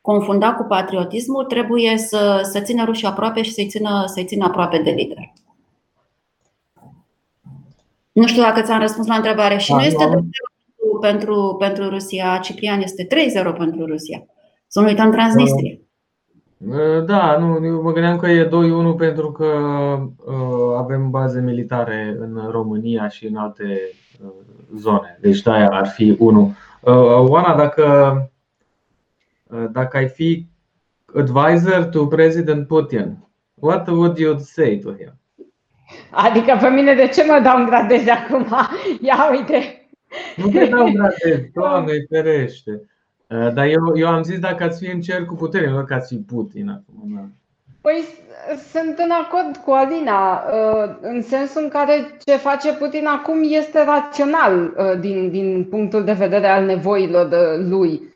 confundat 0.00 0.56
cu 0.56 0.62
patriotismul, 0.62 1.44
trebuie 1.44 1.98
să, 1.98 2.48
să 2.52 2.60
țină 2.60 2.84
rușii 2.84 3.06
aproape 3.06 3.42
și 3.42 3.52
să-i 3.52 3.66
țină, 3.66 4.04
să-i 4.06 4.24
țină 4.24 4.44
aproape 4.44 4.78
de 4.78 4.90
lider. 4.90 5.32
Nu 8.12 8.26
știu 8.26 8.42
dacă 8.42 8.60
ți-am 8.60 8.80
răspuns 8.80 9.06
la 9.06 9.14
întrebare. 9.14 9.56
Și 9.56 9.70
da, 9.70 9.76
nu 9.76 9.82
este 9.82 10.04
2-0 10.04 10.10
pentru, 11.00 11.56
pentru 11.58 11.88
Rusia, 11.88 12.38
Ciprian 12.42 12.80
este 12.80 13.06
3-0 13.06 13.56
pentru 13.58 13.86
Rusia. 13.86 14.24
Să 14.66 14.80
nu 14.80 14.86
uităm 14.86 15.10
Transnistria. 15.10 15.76
Da, 17.04 17.36
nu, 17.38 17.66
eu 17.66 17.82
mă 17.82 17.92
gândeam 17.92 18.18
că 18.18 18.28
e 18.28 18.48
2-1 18.48 18.50
pentru 18.96 19.32
că 19.32 19.44
uh, 20.26 20.76
avem 20.76 21.10
baze 21.10 21.40
militare 21.40 22.16
în 22.18 22.48
România 22.50 23.08
și 23.08 23.26
în 23.26 23.36
alte 23.36 23.80
uh, 24.24 24.30
zone. 24.76 25.18
Deci 25.20 25.42
da, 25.42 25.66
ar 25.66 25.86
fi 25.86 26.16
1. 26.18 26.54
Uh, 26.80 26.94
Oana, 27.28 27.56
dacă, 27.56 28.16
uh, 29.44 29.64
dacă 29.72 29.96
ai 29.96 30.08
fi 30.08 30.46
advisor 31.14 31.84
to 31.84 32.06
President 32.06 32.66
Putin, 32.66 33.28
what 33.54 33.88
would 33.88 34.18
you 34.18 34.38
say 34.38 34.78
to 34.78 34.90
him? 34.90 35.21
Adică 36.10 36.58
pe 36.60 36.68
mine 36.68 36.94
de 36.94 37.06
ce 37.06 37.24
mă 37.24 37.40
dau 37.42 37.64
gradezi 37.64 38.10
acum? 38.10 38.46
Ia 39.00 39.28
uite! 39.30 39.86
Nu 40.36 40.48
te 40.48 40.66
dau 40.66 40.90
gradezi, 40.96 41.50
doamne, 41.54 41.92
ferește. 42.08 42.70
Uh, 43.26 43.52
dar 43.52 43.66
eu, 43.66 43.96
eu 43.96 44.08
am 44.08 44.22
zis 44.22 44.38
dacă 44.38 44.64
ați 44.64 44.84
fi 44.84 44.92
în 44.92 45.00
cer 45.00 45.24
cu 45.24 45.34
putere, 45.34 45.68
nu 45.68 45.76
dacă 45.76 45.94
ați 45.94 46.14
fi 46.14 46.20
Putin 46.20 46.68
acum. 46.68 47.14
Da. 47.14 47.24
Păi 47.80 48.04
sunt 48.72 48.98
în 48.98 49.10
acord 49.10 49.56
cu 49.56 49.70
Alina, 49.70 50.42
uh, 50.52 50.94
în 51.00 51.22
sensul 51.22 51.62
în 51.62 51.68
care 51.68 52.16
ce 52.24 52.36
face 52.36 52.72
Putin 52.72 53.06
acum 53.06 53.42
este 53.42 53.84
rațional 53.84 54.74
uh, 54.76 55.00
din, 55.00 55.30
din 55.30 55.64
punctul 55.64 56.04
de 56.04 56.12
vedere 56.12 56.46
al 56.46 56.64
nevoilor 56.64 57.28
lui 57.68 58.10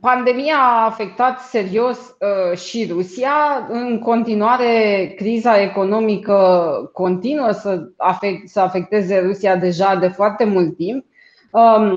Pandemia 0.00 0.56
a 0.56 0.84
afectat 0.84 1.40
serios 1.40 1.98
uh, 1.98 2.58
și 2.58 2.86
Rusia. 2.90 3.66
În 3.68 3.98
continuare, 3.98 5.12
criza 5.16 5.60
economică 5.60 6.90
continuă 6.92 7.50
să, 7.50 7.88
afect, 7.96 8.48
să 8.48 8.60
afecteze 8.60 9.18
Rusia 9.18 9.56
deja 9.56 9.94
de 9.94 10.08
foarte 10.08 10.44
mult 10.44 10.76
timp. 10.76 11.04
Um, 11.50 11.94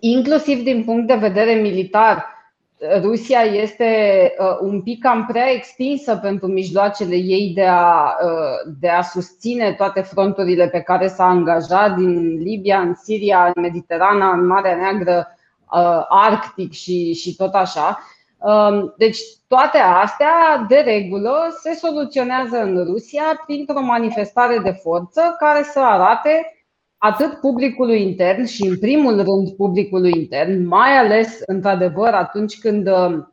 inclusiv 0.00 0.62
din 0.62 0.84
punct 0.84 1.06
de 1.06 1.14
vedere 1.14 1.52
militar, 1.52 2.26
Rusia 3.02 3.40
este 3.40 3.86
uh, 4.38 4.58
un 4.60 4.82
pic 4.82 5.02
cam 5.02 5.26
prea 5.26 5.50
extinsă 5.50 6.16
pentru 6.16 6.46
mijloacele 6.46 7.14
ei 7.14 7.52
de 7.54 7.66
a, 7.66 8.16
uh, 8.24 8.72
de 8.80 8.88
a 8.88 9.02
susține 9.02 9.72
toate 9.72 10.00
fronturile 10.00 10.68
pe 10.68 10.80
care 10.80 11.06
s-a 11.06 11.24
angajat 11.24 11.96
din 11.96 12.42
Libia, 12.42 12.80
în 12.80 12.94
Siria, 12.94 13.52
în 13.54 13.62
Mediterana, 13.62 14.32
în 14.32 14.46
Marea 14.46 14.76
Neagră 14.76 15.26
Uh, 15.26 15.40
arctic 16.08 16.72
și, 16.72 17.12
și 17.12 17.36
tot 17.36 17.54
așa. 17.54 17.98
Um, 18.38 18.94
deci 18.96 19.18
toate 19.46 19.78
astea, 19.78 20.64
de 20.68 20.76
regulă, 20.76 21.34
se 21.62 21.74
soluționează 21.74 22.56
în 22.62 22.84
Rusia 22.84 23.42
printr-o 23.46 23.80
manifestare 23.80 24.58
de 24.58 24.70
forță 24.70 25.36
care 25.38 25.62
să 25.62 25.80
arate 25.80 26.56
atât 26.98 27.40
publicului 27.40 28.02
intern 28.02 28.44
și, 28.44 28.66
în 28.66 28.78
primul 28.78 29.14
rând, 29.14 29.50
publicului 29.56 30.12
intern, 30.16 30.66
mai 30.66 30.96
ales, 30.98 31.40
într-adevăr, 31.46 32.12
atunci 32.12 32.58
când 32.58 32.86
uh, 32.86 33.24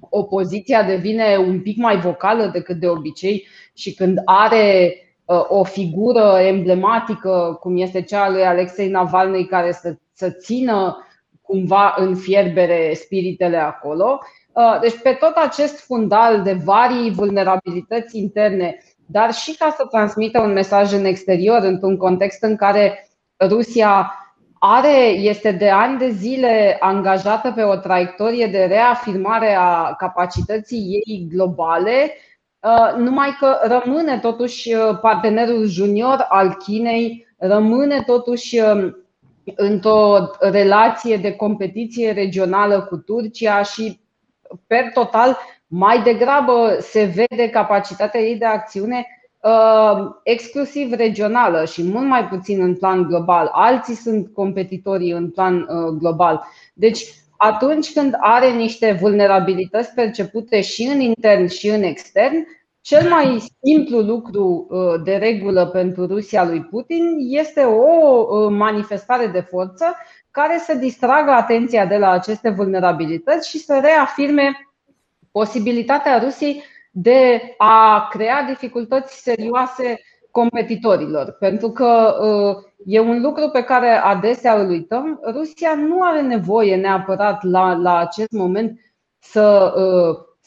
opoziția 0.00 0.82
devine 0.82 1.36
un 1.36 1.60
pic 1.60 1.76
mai 1.76 1.96
vocală 2.00 2.46
decât 2.46 2.76
de 2.76 2.88
obicei 2.88 3.46
și 3.74 3.94
când 3.94 4.18
are 4.24 4.96
uh, 5.24 5.44
o 5.48 5.64
figură 5.64 6.38
emblematică, 6.40 7.58
cum 7.60 7.76
este 7.76 8.02
cea 8.02 8.24
a 8.24 8.30
lui 8.30 8.42
Alexei 8.42 8.88
Navalny, 8.88 9.46
care 9.46 9.72
să, 9.72 9.96
să 10.12 10.30
țină 10.30 11.05
cumva 11.46 11.94
în 11.96 12.14
fierbere 12.14 12.92
spiritele 12.94 13.56
acolo. 13.56 14.18
Uh, 14.52 14.78
deci 14.80 15.00
pe 15.02 15.16
tot 15.20 15.34
acest 15.34 15.80
fundal 15.80 16.42
de 16.42 16.52
varii 16.64 17.10
vulnerabilități 17.10 18.18
interne, 18.18 18.78
dar 19.06 19.32
și 19.32 19.56
ca 19.56 19.74
să 19.76 19.86
transmită 19.90 20.40
un 20.40 20.52
mesaj 20.52 20.92
în 20.92 21.04
exterior, 21.04 21.62
într-un 21.62 21.96
context 21.96 22.42
în 22.42 22.56
care 22.56 23.08
Rusia 23.48 24.12
are, 24.58 25.06
este 25.06 25.52
de 25.52 25.68
ani 25.68 25.98
de 25.98 26.08
zile 26.10 26.76
angajată 26.80 27.52
pe 27.52 27.62
o 27.62 27.76
traiectorie 27.76 28.46
de 28.46 28.64
reafirmare 28.64 29.54
a 29.54 29.94
capacității 29.94 31.02
ei 31.06 31.28
globale, 31.32 32.12
uh, 32.60 32.94
numai 32.98 33.36
că 33.38 33.58
rămâne 33.62 34.18
totuși 34.18 34.74
uh, 34.74 34.98
partenerul 35.00 35.66
junior 35.66 36.26
al 36.28 36.54
Chinei, 36.54 37.26
rămâne 37.38 38.02
totuși 38.06 38.60
într-o 39.54 40.16
relație 40.40 41.16
de 41.16 41.32
competiție 41.32 42.12
regională 42.12 42.80
cu 42.80 42.96
Turcia 42.96 43.62
și, 43.62 44.00
per 44.66 44.90
total, 44.92 45.38
mai 45.66 46.02
degrabă 46.02 46.76
se 46.80 47.04
vede 47.04 47.48
capacitatea 47.50 48.20
ei 48.20 48.36
de 48.36 48.44
acțiune 48.44 49.06
uh, 49.40 50.06
exclusiv 50.22 50.92
regională 50.92 51.64
și 51.64 51.82
mult 51.82 52.06
mai 52.06 52.24
puțin 52.24 52.62
în 52.62 52.74
plan 52.76 53.02
global. 53.02 53.48
Alții 53.52 53.94
sunt 53.94 54.32
competitorii 54.32 55.10
în 55.10 55.30
plan 55.30 55.54
uh, 55.56 55.96
global. 55.98 56.44
Deci, 56.74 57.04
atunci 57.36 57.92
când 57.92 58.14
are 58.18 58.50
niște 58.50 58.92
vulnerabilități 59.00 59.94
percepute 59.94 60.60
și 60.60 60.82
în 60.82 61.00
intern 61.00 61.46
și 61.46 61.68
în 61.68 61.82
extern, 61.82 62.46
cel 62.86 63.08
mai 63.08 63.42
simplu 63.62 64.00
lucru 64.00 64.66
uh, 64.68 65.02
de 65.04 65.16
regulă 65.16 65.66
pentru 65.66 66.06
Rusia 66.06 66.44
lui 66.44 66.62
Putin 66.62 67.16
este 67.18 67.60
o 67.60 68.26
uh, 68.28 68.50
manifestare 68.50 69.26
de 69.26 69.40
forță 69.40 69.84
care 70.30 70.58
să 70.58 70.74
distragă 70.74 71.30
atenția 71.30 71.86
de 71.86 71.96
la 71.96 72.10
aceste 72.10 72.48
vulnerabilități 72.50 73.48
și 73.48 73.58
să 73.58 73.80
reafirme 73.82 74.52
posibilitatea 75.32 76.18
Rusiei 76.18 76.62
de 76.90 77.54
a 77.56 78.06
crea 78.10 78.42
dificultăți 78.42 79.22
serioase 79.22 80.00
competitorilor. 80.30 81.36
Pentru 81.38 81.70
că 81.70 82.16
uh, 82.20 82.64
e 82.84 83.00
un 83.00 83.20
lucru 83.20 83.48
pe 83.48 83.62
care 83.62 83.88
adesea 83.88 84.60
îl 84.60 84.68
uităm. 84.68 85.20
Rusia 85.32 85.74
nu 85.74 86.02
are 86.02 86.20
nevoie 86.20 86.76
neapărat 86.76 87.42
la, 87.42 87.74
la 87.74 87.96
acest 87.98 88.30
moment 88.30 88.80
să 89.18 89.72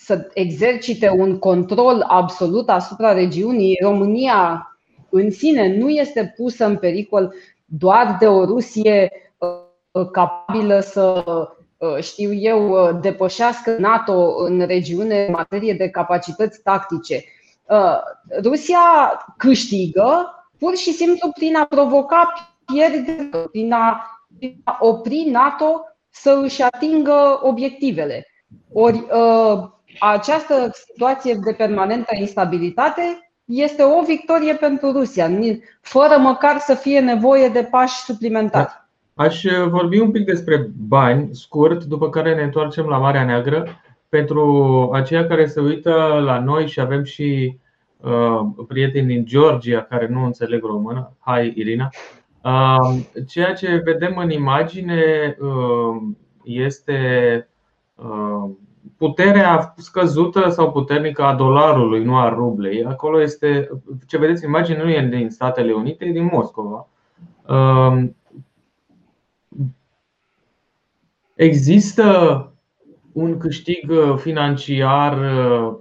să 0.01 0.29
exercite 0.33 1.09
un 1.09 1.39
control 1.39 2.05
absolut 2.07 2.69
asupra 2.69 3.13
regiunii. 3.13 3.79
România 3.81 4.67
în 5.09 5.31
sine 5.31 5.77
nu 5.77 5.89
este 5.89 6.33
pusă 6.37 6.65
în 6.65 6.77
pericol 6.77 7.33
doar 7.65 8.15
de 8.19 8.27
o 8.27 8.45
Rusie 8.45 9.11
uh, 9.37 10.09
capabilă 10.11 10.79
să, 10.79 11.23
uh, 11.77 11.97
știu 12.01 12.33
eu, 12.33 12.69
uh, 12.69 12.97
depășească 13.01 13.75
NATO 13.79 14.43
în 14.43 14.65
regiune 14.65 15.25
în 15.25 15.31
materie 15.31 15.73
de 15.73 15.89
capacități 15.89 16.61
tactice. 16.61 17.23
Rusia 18.43 18.79
câștigă 19.37 20.33
pur 20.59 20.75
și 20.75 20.91
simplu 20.91 21.31
prin 21.31 21.55
a 21.55 21.65
provoca 21.65 22.33
pierderi, 22.65 23.29
prin 23.51 23.73
a, 23.73 24.05
prin 24.37 24.61
a 24.63 24.77
opri 24.81 25.29
NATO 25.31 25.81
să 26.09 26.39
își 26.43 26.61
atingă 26.61 27.39
obiectivele. 27.43 28.27
Ori 28.73 29.05
această 29.99 30.71
situație 30.73 31.39
de 31.43 31.53
permanentă 31.57 32.15
instabilitate 32.19 33.31
este 33.45 33.83
o 33.83 34.03
victorie 34.05 34.53
pentru 34.53 34.91
Rusia, 34.91 35.29
fără 35.81 36.17
măcar 36.17 36.57
să 36.57 36.73
fie 36.73 36.99
nevoie 36.99 37.47
de 37.47 37.67
pași 37.71 37.95
suplimentari. 37.95 38.87
Aș 39.13 39.43
vorbi 39.69 39.99
un 39.99 40.11
pic 40.11 40.25
despre 40.25 40.69
bani, 40.87 41.29
scurt, 41.31 41.83
după 41.83 42.09
care 42.09 42.35
ne 42.35 42.41
întoarcem 42.41 42.85
la 42.85 42.97
Marea 42.97 43.25
Neagră. 43.25 43.67
Pentru 44.09 44.89
aceia 44.93 45.27
care 45.27 45.45
se 45.45 45.59
uită 45.59 45.91
la 46.23 46.39
noi 46.39 46.67
și 46.67 46.79
avem 46.79 47.03
și 47.03 47.57
uh, 47.97 48.39
prieteni 48.67 49.07
din 49.07 49.25
Georgia 49.25 49.81
care 49.81 50.07
nu 50.07 50.25
înțeleg 50.25 50.63
română, 50.63 51.15
hai 51.19 51.53
Irina, 51.55 51.89
uh, 52.43 52.99
ceea 53.27 53.53
ce 53.53 53.81
vedem 53.83 54.17
în 54.17 54.29
imagine 54.29 55.35
uh, 55.39 56.01
este 56.43 56.97
uh, 57.95 58.49
puterea 58.99 59.73
scăzută 59.77 60.49
sau 60.49 60.71
puternică 60.71 61.23
a 61.23 61.35
dolarului, 61.35 62.03
nu 62.03 62.17
a 62.17 62.29
rublei. 62.29 62.85
Acolo 62.85 63.21
este, 63.21 63.69
ce 64.07 64.17
vedeți 64.17 64.43
în 64.43 64.49
imagine, 64.49 64.83
nu 64.83 64.89
e 64.89 65.07
din 65.07 65.29
Statele 65.29 65.71
Unite, 65.71 66.05
e 66.05 66.11
din 66.11 66.29
Moscova. 66.31 66.87
Um, 67.47 68.15
există 71.35 72.43
un 73.11 73.37
câștig 73.37 73.89
uh, 73.89 74.15
financiar 74.17 75.17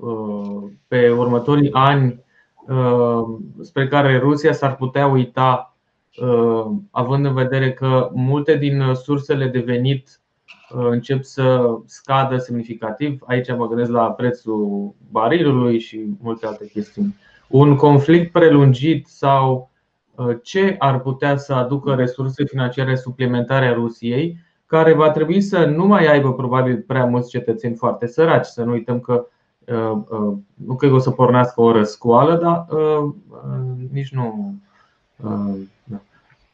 uh, 0.00 0.70
pe 0.88 1.10
următorii 1.10 1.72
ani 1.72 2.26
spre 3.60 3.88
care 3.88 4.18
Rusia 4.18 4.52
s-ar 4.52 4.76
putea 4.76 5.06
uita, 5.06 5.76
având 6.90 7.24
în 7.24 7.34
vedere 7.34 7.72
că 7.72 8.10
multe 8.14 8.56
din 8.56 8.82
sursele 8.94 9.46
de 9.46 9.58
venit 9.58 10.20
încep 10.70 11.22
să 11.22 11.76
scadă 11.84 12.36
semnificativ. 12.36 13.18
Aici 13.26 13.56
mă 13.56 13.68
gândesc 13.68 13.90
la 13.90 14.10
prețul 14.10 14.94
barilului 15.10 15.78
și 15.78 16.06
multe 16.20 16.46
alte 16.46 16.66
chestiuni. 16.66 17.14
Un 17.48 17.76
conflict 17.76 18.32
prelungit 18.32 19.06
sau 19.06 19.70
ce 20.42 20.74
ar 20.78 21.00
putea 21.00 21.36
să 21.36 21.54
aducă 21.54 21.94
resurse 21.94 22.44
financiare 22.44 22.94
suplimentare 22.96 23.66
a 23.66 23.72
Rusiei, 23.72 24.38
care 24.66 24.92
va 24.92 25.10
trebui 25.10 25.40
să 25.40 25.64
nu 25.64 25.86
mai 25.86 26.06
aibă 26.06 26.32
probabil 26.32 26.84
prea 26.86 27.04
mulți 27.04 27.30
cetățeni 27.30 27.74
foarte 27.74 28.06
săraci. 28.06 28.46
Să 28.46 28.62
nu 28.62 28.72
uităm 28.72 29.00
că 29.00 29.26
nu 30.54 30.74
cred 30.76 30.90
că 30.90 30.96
o 30.96 30.98
să 30.98 31.10
pornească 31.10 31.60
o 31.60 31.72
răscoală, 31.72 32.36
dar 32.36 32.66
nici 33.92 34.12
nu. 34.12 34.54
Da. 35.84 36.00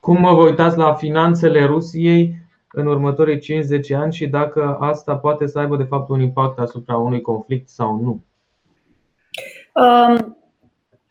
Cum 0.00 0.34
vă 0.34 0.42
uitați 0.42 0.78
la 0.78 0.94
finanțele 0.94 1.64
Rusiei 1.64 2.42
în 2.74 2.86
următorii 2.86 3.38
5-10 3.38 3.96
ani 3.96 4.12
și 4.12 4.26
dacă 4.26 4.76
asta 4.80 5.16
poate 5.16 5.46
să 5.46 5.58
aibă 5.58 5.76
de 5.76 5.82
fapt 5.82 6.08
un 6.08 6.20
impact 6.20 6.58
asupra 6.58 6.96
unui 6.96 7.20
conflict 7.20 7.68
sau 7.68 8.00
nu? 8.02 8.22
Um, 9.74 10.36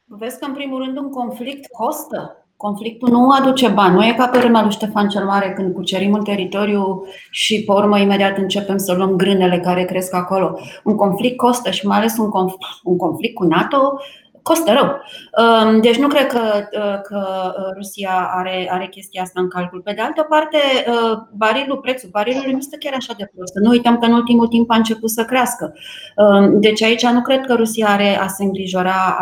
vezi 0.06 0.40
că 0.40 0.46
în 0.46 0.54
primul 0.54 0.84
rând 0.84 0.98
un 0.98 1.10
conflict 1.10 1.72
costă. 1.72 2.38
Conflictul 2.58 3.10
nu 3.10 3.30
aduce 3.30 3.68
bani. 3.68 3.96
Nu 3.96 4.06
e 4.06 4.14
ca 4.18 4.28
pe 4.28 4.40
vremea 4.40 4.62
lui 4.62 4.72
Ștefan 4.72 5.10
cel 5.10 5.26
Mare 5.26 5.54
când 5.54 5.74
cucerim 5.74 6.14
un 6.14 6.24
teritoriu 6.24 7.06
și 7.30 7.64
pe 7.64 7.72
urmă 7.72 8.00
imediat 8.00 8.38
începem 8.38 8.78
să 8.78 8.94
luăm 8.94 9.16
grânele 9.16 9.60
care 9.60 9.84
cresc 9.84 10.14
acolo. 10.14 10.60
Un 10.84 10.96
conflict 10.96 11.38
costă 11.38 11.72
și 11.72 11.88
mai 11.88 11.98
ales 11.98 12.18
un 12.18 12.30
conflict, 12.30 12.64
un 12.84 12.98
conflict 12.98 13.34
cu 13.34 13.44
NATO 13.44 14.00
costă 14.44 14.72
rău. 14.74 15.02
Um, 15.44 15.82
deci 15.82 15.98
nu 15.98 16.08
cred 16.08 16.28
că, 16.28 16.40
uh, 16.72 17.02
că 17.04 17.54
uh, 17.58 17.74
Rusia 17.76 18.32
are, 18.36 18.70
are 18.72 18.88
chestia 18.88 19.22
asta 19.22 19.42
în 19.42 19.50
calcul. 19.50 19.82
Pe 19.82 19.94
de 19.94 20.02
altă 20.02 20.26
parte, 20.30 20.58
uh, 20.88 21.18
barilul, 21.36 21.78
prețul 21.78 22.10
barilului 22.12 22.52
nu 22.52 22.58
este 22.58 22.78
chiar 22.78 22.94
așa 22.94 23.14
de 23.18 23.32
prost. 23.36 23.54
Nu 23.56 23.70
uităm 23.70 23.98
că 23.98 24.06
în 24.06 24.14
ultimul 24.14 24.48
timp 24.48 24.72
a 24.72 24.76
început 24.76 25.10
să 25.10 25.26
crească. 25.26 25.74
Um, 26.16 26.60
deci 26.60 26.84
aici 26.84 27.06
nu 27.06 27.22
cred 27.22 27.46
că 27.46 27.54
Rusia 27.54 27.88
are 27.88 28.20
a 28.20 28.28
se 28.28 28.44
îngrijora, 28.44 29.18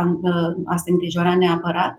a 0.65 0.75
se 0.75 0.91
îngrijora 0.91 1.35
neapărat. 1.35 1.97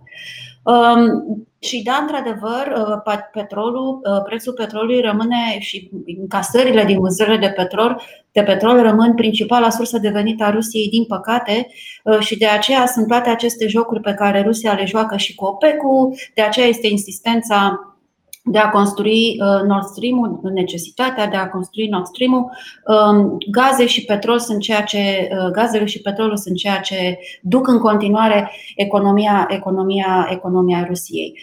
Um, 0.63 1.47
și 1.59 1.83
da, 1.83 1.99
într-adevăr, 2.01 2.73
uh, 2.77 3.19
petrolul, 3.33 4.01
uh, 4.03 4.23
prețul 4.25 4.53
petrolului 4.53 5.01
rămâne 5.01 5.59
și 5.59 5.91
încasările 6.21 6.85
din 6.85 7.01
vânzările 7.01 7.37
de 7.37 7.53
petrol, 7.57 8.03
de 8.33 8.43
petrol 8.43 8.81
rămân 8.81 9.15
principala 9.15 9.71
sursă 9.71 9.99
de 9.99 10.09
venit 10.09 10.43
a 10.43 10.51
Rusiei, 10.51 10.89
din 10.89 11.05
păcate, 11.05 11.67
uh, 12.05 12.19
și 12.19 12.39
de 12.39 12.47
aceea 12.47 12.87
sunt 12.87 13.07
toate 13.07 13.31
aceste 13.31 13.67
jocuri 13.67 14.01
pe 14.01 14.15
care 14.15 14.43
Rusia 14.43 14.73
le 14.73 14.85
joacă 14.85 15.17
și 15.17 15.35
cu 15.35 15.45
OPEC-ul, 15.45 16.15
de 16.35 16.43
aceea 16.43 16.67
este 16.67 16.87
insistența 16.87 17.92
de 18.45 18.59
a 18.59 18.71
construi 18.71 19.39
uh, 19.41 19.63
Nord 19.67 19.85
Stream-ul, 19.85 20.41
necesitatea 20.55 21.27
de 21.27 21.37
a 21.37 21.49
construi 21.49 21.89
Nord 21.89 22.07
Stream-ul. 22.07 22.51
Um, 22.87 23.37
gaze 23.51 23.87
și 23.87 24.05
petrol 24.05 24.39
sunt 24.39 24.61
ceea 24.61 24.83
ce, 24.83 25.29
uh, 25.31 25.51
gazele 25.51 25.85
și 25.85 26.01
petrolul 26.01 26.37
sunt 26.37 26.57
ceea 26.57 26.81
ce 26.81 27.19
duc 27.43 27.69
în 27.69 27.79
continuare 27.79 28.51
economia, 28.77 29.47
economia, 29.51 30.29
economia 30.31 30.85
Rusiei. 30.85 31.39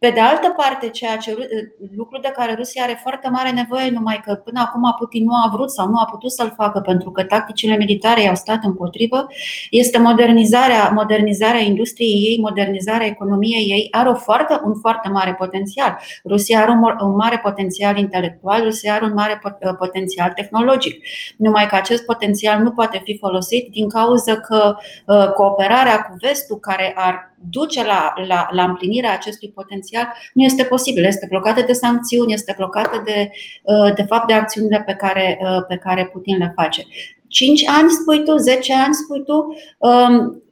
Um, 0.00 0.08
pe 0.08 0.10
de 0.10 0.20
altă 0.20 0.54
parte, 0.56 0.88
ceea 0.88 1.16
ce, 1.16 1.36
lucru 1.96 2.18
de 2.20 2.32
care 2.36 2.54
Rusia 2.54 2.82
are 2.82 2.98
foarte 3.02 3.28
mare 3.28 3.50
nevoie, 3.50 3.90
numai 3.90 4.20
că 4.24 4.34
până 4.34 4.60
acum 4.60 4.94
Putin 4.98 5.24
nu 5.24 5.34
a 5.34 5.50
vrut 5.52 5.70
sau 5.70 5.88
nu 5.88 5.98
a 5.98 6.04
putut 6.10 6.32
să-l 6.32 6.52
facă 6.56 6.80
pentru 6.80 7.10
că 7.10 7.22
tacticile 7.24 7.76
militare 7.76 8.22
i-au 8.22 8.34
stat 8.34 8.58
împotrivă, 8.62 9.26
este 9.70 9.98
modernizarea, 9.98 10.90
modernizarea 10.94 11.60
industriei 11.60 12.12
ei, 12.12 12.38
modernizarea 12.40 13.06
economiei 13.06 13.70
ei. 13.70 13.88
Are 13.90 14.08
o 14.08 14.14
foarte, 14.14 14.60
un 14.64 14.74
foarte 14.74 15.08
mare 15.08 15.34
potențial. 15.34 15.98
Rusia 16.24 16.60
are 16.60 16.70
un, 16.70 16.82
un 17.00 17.14
mare 17.14 17.38
potențial 17.42 17.98
intelectual, 17.98 18.62
Rusia 18.62 18.94
are 18.94 19.04
un 19.04 19.12
mare 19.14 19.40
potențial 19.78 20.32
tehnologic. 20.34 21.04
Numai 21.36 21.66
că 21.66 21.74
acest 21.74 22.04
potențial 22.04 22.62
nu 22.62 22.70
poate 22.70 23.00
fi 23.04 23.18
folosit 23.18 23.70
din 23.70 23.88
cauza 23.88 24.36
că 24.36 24.76
uh, 25.06 25.32
cooperarea 25.32 26.02
cu 26.02 26.16
vestul, 26.20 26.58
care 26.58 26.92
ar 26.96 27.36
duce 27.50 27.84
la, 27.84 28.12
la, 28.26 28.48
la 28.50 28.64
împlinirea 28.64 29.12
acestui 29.12 29.50
potențial 29.50 29.86
nu 30.32 30.42
este 30.42 30.64
posibil. 30.64 31.04
Este 31.04 31.26
blocată 31.28 31.62
de 31.66 31.72
sancțiuni, 31.72 32.32
este 32.32 32.54
blocată 32.56 33.02
de, 33.04 33.30
uh, 33.62 33.94
de 33.94 34.02
fapt 34.02 34.26
de 34.26 34.32
acțiunile 34.32 34.82
pe 34.86 34.94
care, 34.94 35.38
uh, 35.42 35.64
pe 35.68 35.76
care 35.76 36.06
Putin 36.12 36.36
le 36.36 36.52
face. 36.56 36.86
5 37.28 37.68
ani 37.68 37.90
spui 37.90 38.24
tu, 38.24 38.36
10 38.36 38.74
ani 38.74 38.94
spui 38.94 39.24
tu, 39.24 39.56
um, 39.78 40.42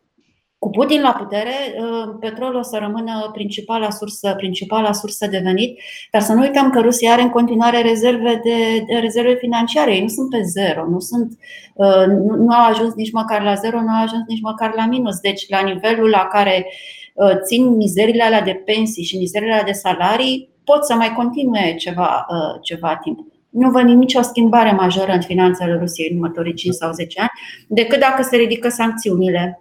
cu 0.59 0.70
Putin 0.70 1.01
la 1.01 1.12
putere, 1.12 1.55
uh, 1.79 2.16
petrolul 2.20 2.59
o 2.59 2.62
să 2.62 2.79
rămână 2.81 3.31
principala 3.33 3.90
sursă, 3.90 4.35
principala 4.37 4.92
sursă 4.92 5.27
de 5.27 5.40
venit, 5.44 5.79
dar 6.11 6.22
să 6.22 6.33
nu 6.33 6.40
uităm 6.40 6.70
că 6.70 6.81
Rusia 6.81 7.12
are 7.12 7.22
în 7.22 7.29
continuare 7.29 7.83
rezerve, 7.83 8.40
de, 8.44 8.85
de 8.87 8.99
rezerve 8.99 9.35
financiare. 9.35 9.94
Ei 9.94 10.01
nu 10.01 10.09
sunt 10.09 10.31
pe 10.31 10.42
zero, 10.42 10.88
nu, 10.88 11.01
sunt, 11.01 11.33
uh, 11.75 12.07
nu, 12.07 12.35
nu 12.35 12.53
au 12.55 12.70
ajuns 12.70 12.94
nici 12.94 13.12
măcar 13.12 13.42
la 13.42 13.55
zero, 13.55 13.81
nu 13.81 13.88
au 13.88 14.03
ajuns 14.03 14.22
nici 14.27 14.40
măcar 14.40 14.72
la 14.77 14.87
minus. 14.87 15.18
Deci, 15.18 15.49
la 15.49 15.61
nivelul 15.61 16.09
la 16.09 16.29
care 16.31 16.66
uh, 16.66 17.05
țin 17.44 17.76
mizerile 17.76 18.22
alea 18.22 18.42
de 18.42 18.62
pensii 18.64 19.05
și 19.05 19.16
mizerile 19.16 19.52
alea 19.52 19.64
de 19.64 19.72
salarii, 19.72 20.48
pot 20.64 20.85
să 20.85 20.94
mai 20.94 21.12
continue 21.16 21.74
ceva, 21.79 22.26
ceva 22.62 22.98
timp. 23.02 23.18
Nu 23.50 23.70
văd 23.70 23.83
nicio 23.83 24.22
schimbare 24.22 24.72
majoră 24.72 25.12
în 25.12 25.22
finanțele 25.22 25.76
Rusiei 25.79 26.11
în 26.11 26.16
următorii 26.16 26.55
5 26.55 26.74
sau 26.74 26.92
10 26.92 27.20
ani, 27.20 27.31
decât 27.68 28.00
dacă 28.00 28.22
se 28.22 28.37
ridică 28.37 28.68
sancțiunile 28.68 29.61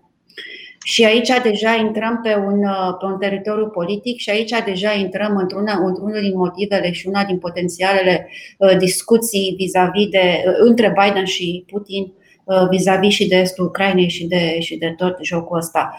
și 0.88 1.06
aici 1.06 1.32
deja 1.44 1.74
intrăm 1.74 2.20
pe 2.24 2.36
un, 2.36 2.64
uh, 2.64 2.96
pe 3.00 3.06
un 3.06 3.18
teritoriu 3.18 3.68
politic 3.68 4.20
și 4.20 4.30
aici 4.30 4.52
deja 4.66 4.92
intrăm 4.92 5.36
într-una, 5.38 5.82
într-unul 5.86 6.22
din 6.22 6.38
motivele 6.38 6.92
și 6.92 7.08
una 7.08 7.24
din 7.24 7.38
potențialele 7.38 8.30
uh, 8.58 8.78
discuții 8.78 9.54
vis-a-vis 9.58 10.10
de, 10.10 10.44
uh, 10.48 10.54
între 10.58 10.94
Biden 11.02 11.26
și 11.26 11.64
Putin 11.72 12.14
vis-a-vis 12.70 13.14
și 13.14 13.28
de 13.28 13.36
estul 13.36 13.66
Ucrainei 13.66 14.10
și 14.10 14.26
de, 14.26 14.60
și 14.60 14.78
de 14.78 14.94
tot 14.98 15.18
jocul 15.22 15.58
ăsta. 15.58 15.96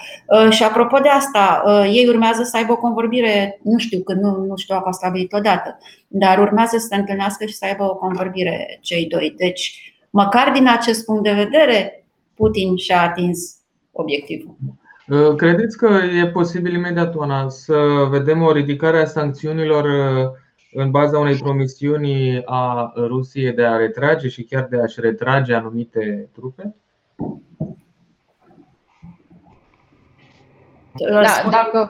Și 0.50 0.62
apropo 0.62 0.98
de 0.98 1.08
asta, 1.08 1.62
ei 1.92 2.08
urmează 2.08 2.42
să 2.42 2.56
aibă 2.56 2.72
o 2.72 2.76
convorbire, 2.76 3.58
nu 3.62 3.78
știu 3.78 4.00
când, 4.00 4.20
nu, 4.22 4.44
nu 4.44 4.56
știu 4.56 4.74
dacă 4.74 4.88
a 4.88 4.92
stabilit 4.92 5.32
odată, 5.32 5.78
dar 6.08 6.38
urmează 6.38 6.76
să 6.78 6.86
se 6.86 6.96
întâlnească 6.96 7.44
și 7.44 7.54
să 7.54 7.64
aibă 7.64 7.84
o 7.84 7.94
convorbire 7.94 8.78
cei 8.80 9.06
doi. 9.06 9.34
Deci, 9.36 9.94
măcar 10.10 10.52
din 10.52 10.68
acest 10.68 11.04
punct 11.04 11.22
de 11.22 11.32
vedere, 11.32 12.04
Putin 12.34 12.76
și-a 12.76 13.02
atins 13.02 13.56
obiectivul. 13.92 14.56
Uh, 15.08 15.34
credeți 15.34 15.76
că 15.76 16.00
e 16.22 16.26
posibil 16.26 16.74
imediat, 16.74 17.14
Oana, 17.14 17.48
să 17.48 17.74
vedem 18.10 18.42
o 18.42 18.52
ridicare 18.52 19.00
a 19.00 19.04
sancțiunilor 19.04 19.84
uh, 19.84 20.30
în 20.72 20.90
baza 20.90 21.18
unei 21.18 21.36
promisiuni 21.36 22.42
a 22.44 22.92
Rusiei 22.96 23.52
de 23.52 23.64
a 23.64 23.76
retrage 23.76 24.28
și 24.28 24.44
chiar 24.44 24.66
de 24.70 24.80
a-și 24.80 25.00
retrage 25.00 25.54
anumite 25.54 26.28
trupe? 26.32 26.74
Da, 31.10 31.50
dacă, 31.50 31.88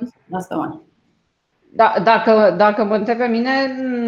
da, 1.70 1.94
dacă, 2.04 2.54
dacă 2.56 2.84
mă 2.84 2.94
întreb 2.94 3.16
pe 3.16 3.26
mine, 3.26 3.50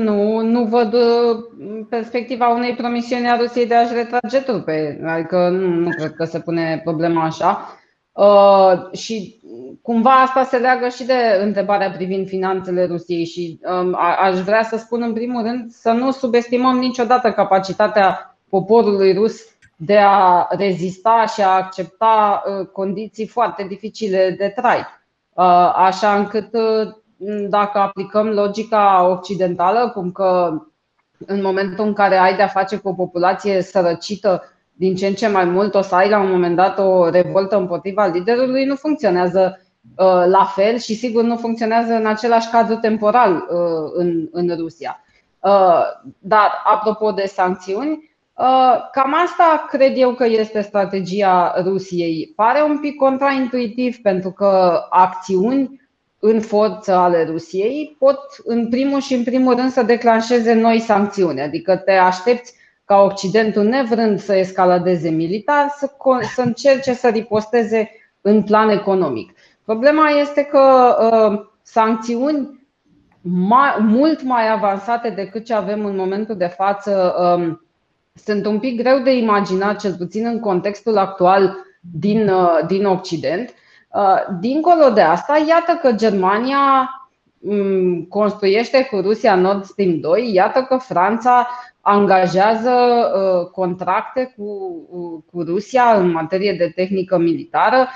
nu, 0.02 0.40
nu 0.40 0.64
văd 0.64 0.92
uh, 0.92 1.44
perspectiva 1.88 2.48
unei 2.48 2.74
promisiuni 2.74 3.28
a 3.28 3.36
Rusiei 3.36 3.66
de 3.66 3.74
a-și 3.74 3.94
retrage 3.94 4.40
trupe. 4.40 5.00
Adică 5.06 5.48
nu, 5.48 5.68
nu 5.68 5.90
cred 5.90 6.12
că 6.12 6.24
se 6.24 6.40
pune 6.40 6.80
problema 6.84 7.24
așa. 7.24 7.78
Uh, 8.12 8.92
și 8.92 9.37
cumva 9.82 10.20
asta 10.20 10.44
se 10.44 10.56
leagă 10.56 10.88
și 10.88 11.04
de 11.04 11.40
întrebarea 11.42 11.90
privind 11.90 12.26
finanțele 12.28 12.86
Rusiei 12.86 13.24
și 13.24 13.60
um, 13.62 13.96
aș 14.20 14.38
vrea 14.38 14.62
să 14.62 14.76
spun 14.76 15.02
în 15.02 15.12
primul 15.12 15.42
rând 15.42 15.70
să 15.70 15.90
nu 15.90 16.10
subestimăm 16.10 16.78
niciodată 16.78 17.32
capacitatea 17.32 18.36
poporului 18.48 19.12
rus 19.12 19.40
de 19.76 19.98
a 19.98 20.46
rezista 20.50 21.24
și 21.34 21.40
a 21.42 21.48
accepta 21.48 22.42
uh, 22.46 22.66
condiții 22.66 23.26
foarte 23.26 23.64
dificile 23.68 24.34
de 24.38 24.52
trai. 24.56 24.78
Uh, 24.78 25.72
așa 25.74 26.14
încât 26.14 26.50
dacă 27.48 27.78
aplicăm 27.78 28.26
logica 28.26 29.08
occidentală, 29.08 29.90
cum 29.94 30.12
că 30.12 30.62
în 31.26 31.42
momentul 31.42 31.86
în 31.86 31.92
care 31.92 32.16
ai 32.16 32.36
de-a 32.36 32.46
face 32.46 32.76
cu 32.76 32.88
o 32.88 32.94
populație 32.94 33.62
sărăcită 33.62 34.42
din 34.78 34.94
ce 34.94 35.06
în 35.06 35.14
ce 35.14 35.28
mai 35.28 35.44
mult 35.44 35.74
o 35.74 35.80
să 35.80 35.94
ai 35.94 36.08
la 36.08 36.20
un 36.20 36.30
moment 36.30 36.56
dat 36.56 36.78
o 36.78 37.08
revoltă 37.08 37.56
împotriva 37.56 38.06
liderului, 38.06 38.64
nu 38.64 38.74
funcționează 38.74 39.60
uh, 39.96 40.24
la 40.26 40.44
fel 40.54 40.78
și 40.78 40.94
sigur 40.94 41.22
nu 41.22 41.36
funcționează 41.36 41.92
în 41.92 42.06
același 42.06 42.50
cadru 42.50 42.74
temporal 42.74 43.34
uh, 43.34 43.90
în, 43.94 44.28
în 44.32 44.56
Rusia. 44.56 45.04
Uh, 45.40 45.82
dar 46.18 46.62
apropo 46.64 47.10
de 47.10 47.24
sancțiuni, 47.26 48.06
Cam 48.92 49.14
asta 49.24 49.66
cred 49.68 49.92
eu 49.96 50.14
că 50.14 50.26
este 50.26 50.60
strategia 50.60 51.54
Rusiei. 51.64 52.32
Pare 52.36 52.62
un 52.62 52.78
pic 52.78 52.96
contraintuitiv 52.96 53.96
pentru 53.96 54.30
că 54.30 54.82
acțiuni 54.90 55.80
în 56.18 56.40
forță 56.40 56.92
ale 56.92 57.24
Rusiei 57.24 57.96
pot 57.98 58.20
în 58.44 58.68
primul 58.68 59.00
și 59.00 59.14
în 59.14 59.24
primul 59.24 59.54
rând 59.54 59.70
să 59.70 59.82
declanșeze 59.82 60.52
noi 60.52 60.80
sancțiuni. 60.80 61.40
Adică 61.40 61.76
te 61.76 61.92
aștepți 61.92 62.54
ca 62.88 63.02
Occidentul, 63.02 63.64
nevrând 63.64 64.20
să 64.20 64.36
escaladeze 64.36 65.08
militar, 65.08 65.74
să, 65.76 65.90
să 66.34 66.42
încerce 66.42 66.92
să 66.92 67.08
riposteze 67.08 67.90
în 68.20 68.42
plan 68.42 68.68
economic. 68.68 69.32
Problema 69.64 70.08
este 70.08 70.42
că 70.42 70.96
uh, 71.00 71.46
sancțiuni 71.62 72.68
mai, 73.20 73.76
mult 73.80 74.22
mai 74.22 74.50
avansate 74.50 75.10
decât 75.10 75.44
ce 75.44 75.54
avem 75.54 75.84
în 75.84 75.96
momentul 75.96 76.36
de 76.36 76.46
față 76.46 77.14
um, 77.20 77.66
sunt 78.14 78.46
un 78.46 78.58
pic 78.58 78.82
greu 78.82 78.98
de 78.98 79.16
imaginat, 79.16 79.80
cel 79.80 79.94
puțin 79.94 80.26
în 80.26 80.40
contextul 80.40 80.98
actual 80.98 81.56
din, 81.80 82.28
uh, 82.28 82.58
din 82.66 82.86
Occident. 82.86 83.54
Uh, 83.88 84.38
dincolo 84.40 84.90
de 84.90 85.00
asta, 85.00 85.44
iată 85.48 85.78
că 85.82 85.92
Germania 85.92 86.90
um, 87.38 88.02
construiește 88.02 88.88
cu 88.90 88.96
Rusia 89.00 89.34
Nord 89.34 89.64
Stream 89.64 90.00
2, 90.00 90.32
iată 90.32 90.62
că 90.62 90.76
Franța 90.76 91.48
angajează 91.88 92.70
uh, 92.70 93.50
contracte 93.50 94.34
cu, 94.36 94.44
cu 95.32 95.42
Rusia 95.42 95.94
în 95.96 96.10
materie 96.10 96.52
de 96.52 96.72
tehnică 96.74 97.18
militară 97.18 97.88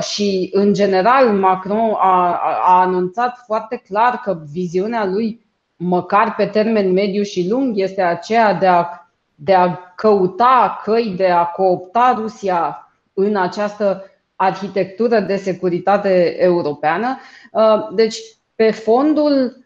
și, 0.00 0.50
în 0.52 0.72
general, 0.72 1.28
Macron 1.28 1.94
a, 1.98 2.40
a 2.64 2.80
anunțat 2.80 3.42
foarte 3.46 3.82
clar 3.88 4.20
că 4.24 4.38
viziunea 4.52 5.06
lui, 5.06 5.46
măcar 5.76 6.34
pe 6.34 6.46
termen 6.46 6.92
mediu 6.92 7.22
și 7.22 7.48
lung, 7.48 7.78
este 7.78 8.02
aceea 8.02 8.54
de 8.54 8.66
a 8.66 8.86
de 9.34 9.54
a 9.54 9.76
căuta 9.96 10.80
căi 10.84 11.14
de 11.16 11.26
a 11.26 11.44
coopta 11.44 12.14
Rusia 12.18 12.92
în 13.12 13.36
această 13.36 14.04
arhitectură 14.36 15.20
de 15.20 15.36
securitate 15.36 16.36
europeană. 16.42 17.18
Uh, 17.52 17.88
deci, 17.94 18.16
pe 18.54 18.70
fondul 18.70 19.61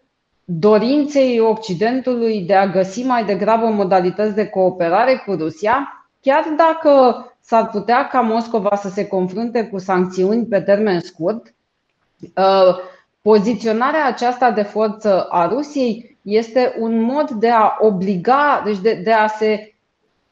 dorinței 0.48 1.40
Occidentului 1.40 2.40
de 2.40 2.54
a 2.54 2.66
găsi 2.66 3.02
mai 3.02 3.24
degrabă 3.24 3.66
modalități 3.66 4.34
de 4.34 4.46
cooperare 4.46 5.22
cu 5.26 5.32
Rusia, 5.32 6.08
chiar 6.20 6.44
dacă 6.56 7.24
s-ar 7.40 7.68
putea 7.68 8.06
ca 8.06 8.20
Moscova 8.20 8.76
să 8.76 8.88
se 8.88 9.06
confrunte 9.06 9.64
cu 9.64 9.78
sancțiuni 9.78 10.46
pe 10.46 10.60
termen 10.60 11.00
scurt, 11.00 11.54
uh, 12.20 12.76
poziționarea 13.22 14.06
aceasta 14.06 14.50
de 14.50 14.62
forță 14.62 15.22
a 15.22 15.46
Rusiei 15.46 16.18
este 16.22 16.74
un 16.78 17.00
mod 17.00 17.30
de 17.30 17.50
a 17.50 17.76
obliga, 17.78 18.62
deci 18.64 18.78
de, 18.78 19.00
de, 19.04 19.12
a 19.12 19.26
se, 19.26 19.74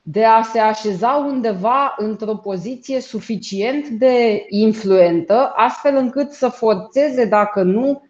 de 0.03 0.25
a 0.25 0.43
se 0.43 0.59
așeza 0.59 1.25
undeva 1.29 1.95
într-o 1.97 2.35
poziție 2.35 3.01
suficient 3.01 3.89
de 3.89 4.45
influentă, 4.49 5.53
astfel 5.57 5.97
încât 5.97 6.33
să 6.33 6.49
forțeze, 6.49 7.25
dacă 7.25 7.63
nu 7.63 7.89
uh, 7.89 8.01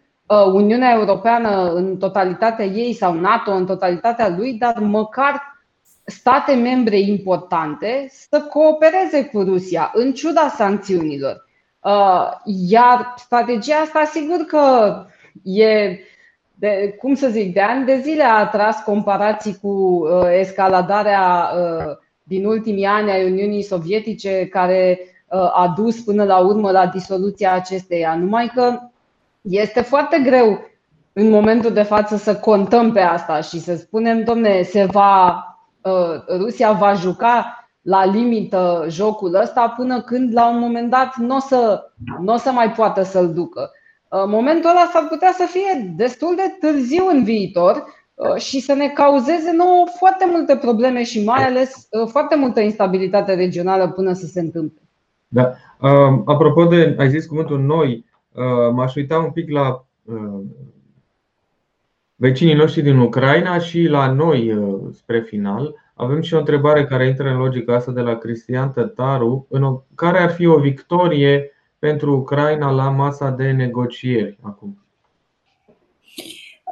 Uniunea 0.53 0.93
Europeană 0.93 1.73
în 1.73 1.97
totalitatea 1.97 2.65
ei 2.65 2.93
sau 2.93 3.13
NATO 3.13 3.51
în 3.51 3.65
totalitatea 3.65 4.29
lui, 4.37 4.53
dar 4.53 4.77
măcar 4.79 5.41
state 6.05 6.53
membre 6.53 6.99
importante 6.99 8.07
să 8.09 8.41
coopereze 8.41 9.25
cu 9.25 9.41
Rusia, 9.41 9.91
în 9.93 10.13
ciuda 10.13 10.47
sancțiunilor. 10.47 11.45
Uh, 11.79 12.31
iar 12.45 13.13
strategia 13.17 13.75
asta, 13.75 14.03
sigur 14.03 14.37
că 14.37 14.95
e 15.43 15.99
de, 16.55 16.95
cum 16.99 17.15
să 17.15 17.27
zic, 17.27 17.53
de 17.53 17.61
ani 17.61 17.85
de 17.85 17.99
zile 17.99 18.23
a 18.23 18.39
atras 18.39 18.83
comparații 18.83 19.57
cu 19.61 19.67
uh, 19.67 20.27
escaladarea 20.39 21.49
uh, 21.55 21.97
din 22.23 22.45
ultimii 22.45 22.85
ani 22.85 23.11
a 23.11 23.25
Uniunii 23.25 23.61
Sovietice, 23.61 24.47
care 24.47 24.99
uh, 24.99 25.39
a 25.39 25.73
dus 25.77 25.99
până 25.99 26.23
la 26.23 26.37
urmă 26.37 26.71
la 26.71 26.87
disoluția 26.87 27.53
acesteia. 27.53 28.15
Numai 28.15 28.51
că 28.55 28.79
este 29.49 29.81
foarte 29.81 30.19
greu 30.23 30.59
în 31.13 31.29
momentul 31.29 31.73
de 31.73 31.81
față 31.81 32.15
să 32.15 32.35
contăm 32.35 32.91
pe 32.91 32.99
asta 32.99 33.41
și 33.41 33.59
să 33.59 33.75
spunem, 33.75 34.23
domne, 34.23 34.61
se 34.61 34.85
va, 34.85 35.43
uh, 35.81 36.37
Rusia 36.37 36.71
va 36.71 36.93
juca 36.93 37.65
la 37.81 38.05
limită 38.05 38.85
jocul 38.89 39.35
ăsta 39.35 39.73
până 39.77 40.01
când 40.01 40.33
la 40.33 40.49
un 40.49 40.59
moment 40.59 40.89
dat 40.89 41.15
nu 41.15 41.35
o 41.35 41.39
să, 41.39 41.91
n-o 42.19 42.37
să 42.37 42.51
mai 42.51 42.71
poată 42.71 43.03
să-l 43.03 43.33
ducă. 43.33 43.71
Uh, 44.09 44.23
momentul 44.27 44.69
ăla 44.69 44.89
s-ar 44.93 45.07
putea 45.09 45.31
să 45.37 45.45
fie 45.49 45.93
destul 45.95 46.35
de 46.35 46.67
târziu 46.67 47.07
în 47.07 47.23
viitor 47.23 47.83
uh, 48.13 48.35
și 48.35 48.59
să 48.59 48.73
ne 48.73 48.87
cauzeze 48.87 49.51
nouă 49.51 49.85
foarte 49.97 50.27
multe 50.31 50.55
probleme 50.57 51.03
și 51.03 51.23
mai 51.23 51.43
ales 51.43 51.87
uh, 51.89 52.07
foarte 52.07 52.35
multă 52.35 52.59
instabilitate 52.59 53.33
regională 53.33 53.89
până 53.89 54.13
să 54.13 54.25
se 54.25 54.39
întâmple. 54.39 54.81
Da. 55.27 55.53
Apropo 56.25 56.65
de, 56.65 56.95
ai 56.99 57.09
zis 57.09 57.25
cuvântul 57.25 57.59
noi, 57.59 58.05
m-aș 58.71 58.95
uita 58.95 59.17
un 59.17 59.31
pic 59.31 59.49
la 59.49 59.85
vecinii 62.15 62.53
noștri 62.53 62.81
din 62.81 62.97
Ucraina 62.97 63.59
și 63.59 63.83
la 63.83 64.11
noi 64.11 64.57
spre 64.93 65.21
final. 65.21 65.75
Avem 65.93 66.21
și 66.21 66.33
o 66.33 66.37
întrebare 66.37 66.85
care 66.85 67.07
intră 67.07 67.29
în 67.29 67.37
logica 67.37 67.75
asta 67.75 67.91
de 67.91 68.01
la 68.01 68.15
Cristian 68.15 68.71
Tătaru. 68.71 69.47
Care 69.95 70.19
ar 70.19 70.31
fi 70.31 70.45
o 70.45 70.59
victorie 70.59 71.51
pentru 71.79 72.15
Ucraina 72.15 72.71
la 72.71 72.89
masa 72.89 73.29
de 73.29 73.51
negocieri 73.51 74.37
acum? 74.41 74.85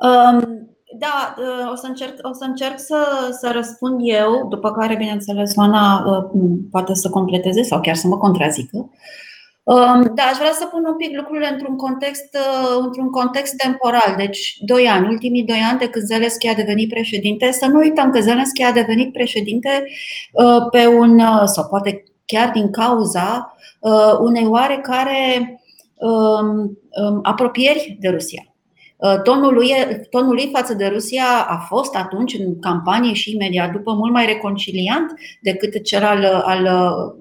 Um, 0.02 0.68
da, 0.98 1.36
uh, 1.38 1.72
o 1.72 1.76
să 1.76 1.88
încerc, 1.88 2.14
o 2.22 2.34
să, 2.34 2.44
încerc 2.44 2.80
să, 2.80 3.30
să 3.40 3.52
răspund 3.54 4.00
eu, 4.04 4.48
după 4.50 4.72
care, 4.72 4.96
bineînțeles, 4.96 5.56
Oana 5.56 6.06
uh, 6.06 6.52
poate 6.72 6.94
să 6.94 7.10
completeze 7.10 7.62
sau 7.62 7.82
chiar 7.82 7.96
să 7.96 8.08
mă 8.08 8.18
contrazică. 8.18 8.78
Um, 8.78 8.92
da, 10.16 10.24
aș 10.24 10.38
vrea 10.38 10.52
să 10.52 10.66
pun 10.66 10.86
un 10.86 10.96
pic 10.96 11.16
lucrurile 11.16 11.50
într-un 11.52 11.78
context, 11.78 12.38
uh, 12.38 12.84
într-un 12.86 13.10
context 13.10 13.56
temporal. 13.56 14.14
Deci, 14.18 14.58
doi 14.60 14.88
ani, 14.88 15.08
ultimii 15.08 15.44
doi 15.44 15.62
ani 15.70 15.80
de 15.80 15.90
când 15.90 16.06
Zelenski 16.06 16.48
a 16.48 16.54
devenit 16.54 16.90
președinte, 16.90 17.52
să 17.52 17.66
nu 17.66 17.78
uităm 17.78 18.12
că 18.12 18.20
Zelenski 18.20 18.64
a 18.64 18.72
devenit 18.72 19.14
președinte 19.14 19.84
pe 20.72 20.88
un, 20.88 21.22
sau 21.46 21.68
poate 21.70 22.04
chiar 22.26 22.52
din 22.52 22.72
cauza 22.72 23.56
uh, 23.80 24.18
unei 24.20 24.46
oarecare 24.48 25.62
um, 25.96 26.78
um, 26.90 27.20
apropieri 27.24 27.98
de 28.00 28.10
Rusia. 28.10 28.53
Uh, 29.04 29.22
tonul 29.22 29.54
lui, 29.54 29.72
tonul 30.10 30.34
lui 30.34 30.50
față 30.54 30.74
de 30.74 30.86
Rusia 30.86 31.46
a 31.48 31.58
fost 31.58 31.96
atunci 31.96 32.34
în 32.34 32.60
campanie 32.60 33.14
și 33.14 33.34
imediat 33.34 33.72
după 33.72 33.94
mult 33.94 34.12
mai 34.12 34.26
reconciliant 34.26 35.14
decât 35.42 35.84
cel 35.84 36.04
al, 36.04 36.24
al 36.26 36.68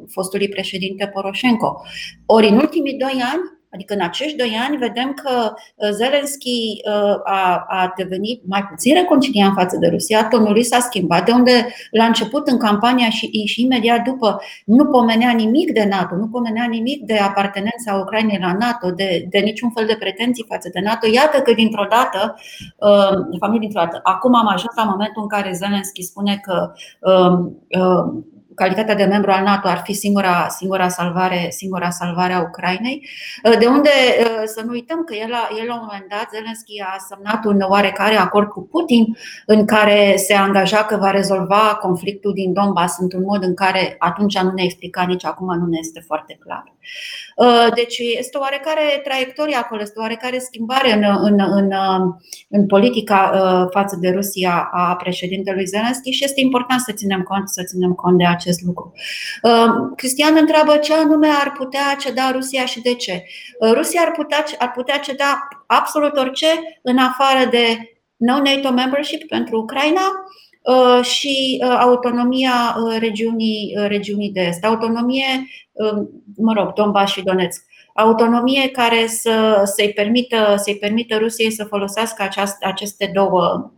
fostului 0.08 0.48
președinte 0.48 1.10
Poroșenko. 1.14 1.82
Ori 2.26 2.48
în 2.48 2.56
ultimii 2.56 2.98
doi 2.98 3.22
ani 3.32 3.61
Adică 3.74 3.94
în 3.94 4.00
acești 4.00 4.36
doi 4.36 4.58
ani 4.66 4.76
vedem 4.76 5.12
că 5.12 5.52
uh, 5.54 5.88
Zelensky 5.90 6.82
uh, 6.84 7.20
a, 7.24 7.64
a 7.68 7.92
devenit 7.96 8.42
mai 8.46 8.62
puțin 8.62 8.94
reconciliant 8.94 9.54
față 9.54 9.76
de 9.76 9.86
Rusia, 9.88 10.28
tonul 10.28 10.52
lui 10.52 10.62
s-a 10.62 10.78
schimbat, 10.78 11.24
de 11.24 11.32
unde 11.32 11.66
la 11.90 12.04
început 12.04 12.48
în 12.48 12.58
campania 12.58 13.08
și, 13.08 13.46
și 13.46 13.62
imediat 13.62 14.02
după 14.02 14.40
nu 14.64 14.86
pomenea 14.86 15.30
nimic 15.30 15.72
de 15.72 15.84
NATO, 15.90 16.14
nu 16.14 16.28
pomenea 16.28 16.64
nimic 16.64 17.02
de 17.04 17.18
apartenența 17.18 17.94
Ucrainei 18.00 18.38
la 18.40 18.56
NATO, 18.58 18.90
de, 18.90 19.26
de 19.30 19.38
niciun 19.38 19.70
fel 19.70 19.86
de 19.86 19.96
pretenții 19.98 20.46
față 20.48 20.70
de 20.72 20.80
NATO. 20.80 21.06
Iată 21.12 21.40
că 21.40 21.52
dintr-o 21.52 21.86
dată, 21.90 22.34
uh, 22.76 23.26
de 23.30 23.36
fapt 23.38 23.52
nu 23.52 23.58
dintr-o 23.58 23.80
dată, 23.80 24.00
acum 24.02 24.34
am 24.34 24.46
ajuns 24.46 24.74
la 24.76 24.84
momentul 24.84 25.22
în 25.22 25.28
care 25.28 25.52
Zelensky 25.52 26.02
spune 26.02 26.40
că 26.42 26.72
calitatea 28.62 28.94
de 28.94 29.04
membru 29.04 29.30
al 29.30 29.42
NATO 29.44 29.68
ar 29.68 29.80
fi 29.84 29.92
singura, 29.92 30.48
singura, 30.48 30.88
salvare, 30.88 31.50
singura 31.50 31.90
salvare 31.90 32.32
a 32.32 32.40
Ucrainei. 32.40 33.08
Uh, 33.44 33.58
de 33.58 33.66
unde 33.66 33.90
uh, 34.20 34.42
să 34.44 34.62
nu 34.64 34.70
uităm 34.70 35.04
că 35.04 35.14
el, 35.14 35.30
la, 35.30 35.48
el 35.60 35.66
la 35.66 35.74
un 35.74 35.80
moment 35.82 36.08
dat, 36.08 36.28
Zelensky 36.32 36.80
a 36.80 36.96
semnat 37.08 37.44
un 37.44 37.60
oarecare 37.60 38.16
acord 38.16 38.48
cu 38.48 38.60
Putin 38.70 39.16
în 39.46 39.66
care 39.66 40.14
se 40.16 40.34
angaja 40.34 40.84
că 40.84 40.96
va 40.96 41.10
rezolva 41.10 41.78
conflictul 41.80 42.32
din 42.32 42.52
Donbass 42.52 42.98
într-un 42.98 43.22
mod 43.22 43.42
în 43.42 43.54
care 43.54 43.94
atunci 43.98 44.38
nu 44.38 44.50
ne 44.50 44.62
explica, 44.62 45.02
nici 45.02 45.24
acum 45.24 45.58
nu 45.58 45.66
ne 45.66 45.78
este 45.80 46.00
foarte 46.00 46.38
clar. 46.44 46.64
Uh, 47.36 47.66
deci 47.74 47.98
este 47.98 48.38
oarecare 48.38 49.00
traiectorie 49.04 49.56
acolo, 49.56 49.80
este 49.80 50.00
oarecare 50.00 50.38
schimbare 50.38 50.92
în, 50.92 51.04
în, 51.22 51.40
în, 51.40 51.70
în 52.48 52.66
politica 52.66 53.30
față 53.70 53.96
de 54.00 54.10
Rusia 54.10 54.68
a 54.72 54.96
președintelui 54.96 55.64
Zelensky 55.64 56.10
și 56.10 56.24
este 56.24 56.40
important 56.40 56.80
să 56.80 56.92
ținem 56.92 57.22
cont, 57.22 57.48
să 57.48 57.62
ținem 57.66 57.92
cont 57.92 58.18
de 58.18 58.26
acest 58.26 58.62
lucru. 58.62 58.92
Uh, 59.42 59.92
Cristian 59.96 60.36
întreabă 60.36 60.76
ce 60.76 60.94
anume 60.94 61.28
ar 61.28 61.52
putea 61.52 61.96
ceda 62.00 62.30
Rusia 62.30 62.64
și 62.64 62.80
de 62.80 62.94
ce. 62.94 63.24
Uh, 63.58 63.72
Rusia 63.72 64.00
ar 64.00 64.10
putea, 64.10 64.44
ar 64.58 64.70
putea 64.70 64.98
ceda 64.98 65.48
absolut 65.66 66.16
orice 66.16 66.78
în 66.82 66.98
afară 66.98 67.48
de 67.50 67.92
no-NATO 68.16 68.72
membership 68.72 69.28
pentru 69.28 69.56
Ucraina 69.58 70.00
uh, 70.00 70.51
și 71.02 71.64
autonomia 71.80 72.76
regiunii, 72.98 73.74
regiunii 73.86 74.30
de 74.30 74.40
est. 74.40 74.64
Autonomie, 74.64 75.46
mă 76.36 76.52
rog, 76.52 76.72
Donbass 76.72 77.12
și 77.12 77.22
Donetsk 77.22 77.64
autonomie 77.94 78.68
care 78.68 79.06
să, 79.06 79.62
să-i, 79.64 79.92
permită, 79.92 80.54
să-i 80.56 80.76
permită 80.76 81.16
Rusiei 81.16 81.50
să 81.50 81.64
folosească 81.64 82.22
aceast, 82.22 82.56
aceste 82.64 83.10
două 83.14 83.72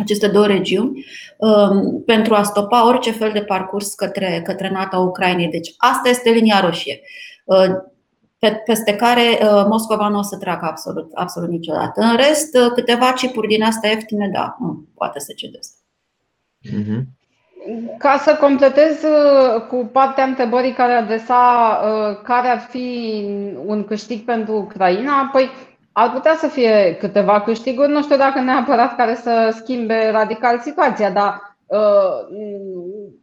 aceste 0.00 0.26
două 0.26 0.46
regiuni 0.46 1.04
um, 1.38 2.02
pentru 2.06 2.34
a 2.34 2.42
stopa 2.42 2.86
orice 2.86 3.10
fel 3.10 3.32
de 3.32 3.42
parcurs 3.42 3.94
către, 3.94 4.42
către 4.44 4.70
NATO 4.70 4.96
Ucrainei. 4.96 5.48
Deci 5.48 5.74
asta 5.76 6.08
este 6.08 6.30
linia 6.30 6.60
roșie 6.60 7.00
uh, 7.44 7.66
peste 8.64 8.94
care 8.96 9.38
uh, 9.42 9.64
Moscova 9.68 10.08
nu 10.08 10.18
o 10.18 10.22
să 10.22 10.36
treacă 10.36 10.66
absolut, 10.66 11.10
absolut 11.14 11.48
niciodată. 11.48 12.00
În 12.00 12.16
rest, 12.16 12.56
uh, 12.56 12.72
câteva 12.74 13.12
chipuri 13.12 13.48
din 13.48 13.62
astea 13.62 13.90
ieftine, 13.90 14.30
da, 14.32 14.56
nu 14.60 14.84
poate 14.94 15.18
să 15.18 15.32
cedeze. 15.36 15.70
Mm-hmm. 16.64 17.02
Ca 17.98 18.16
să 18.16 18.36
completez 18.40 19.04
cu 19.68 19.88
partea 19.92 20.24
întrebării 20.24 20.72
care 20.72 20.92
adresa 20.92 21.80
care 22.24 22.48
ar 22.48 22.58
fi 22.58 23.24
un 23.64 23.84
câștig 23.84 24.24
pentru 24.24 24.56
Ucraina, 24.56 25.28
păi 25.32 25.50
ar 26.00 26.10
putea 26.12 26.34
să 26.36 26.46
fie 26.46 26.96
câteva 27.00 27.40
câștiguri, 27.40 27.90
nu 27.90 28.02
știu 28.02 28.16
dacă 28.16 28.40
neapărat 28.40 28.96
care 28.96 29.14
să 29.14 29.54
schimbe 29.60 30.10
radical 30.10 30.58
situația, 30.58 31.10
dar 31.10 31.56
uh, 31.66 32.38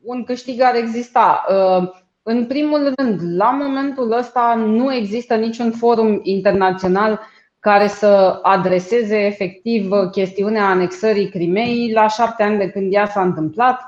un 0.03 0.23
câștig 0.23 0.61
ar 0.61 0.75
exista. 0.75 1.45
Uh, 1.49 1.89
în 2.23 2.45
primul 2.45 2.93
rând, 2.95 3.19
la 3.37 3.51
momentul 3.51 4.11
ăsta 4.11 4.55
nu 4.67 4.93
există 4.93 5.35
niciun 5.35 5.71
forum 5.71 6.19
internațional 6.23 7.19
care 7.65 7.87
să 7.87 8.39
adreseze 8.41 9.17
efectiv 9.17 9.89
chestiunea 10.11 10.67
anexării 10.67 11.29
Crimeei 11.29 11.91
la 11.91 12.07
șapte 12.07 12.43
ani 12.43 12.57
de 12.57 12.69
când 12.69 12.93
ea 12.93 13.05
s-a 13.05 13.21
întâmplat. 13.21 13.79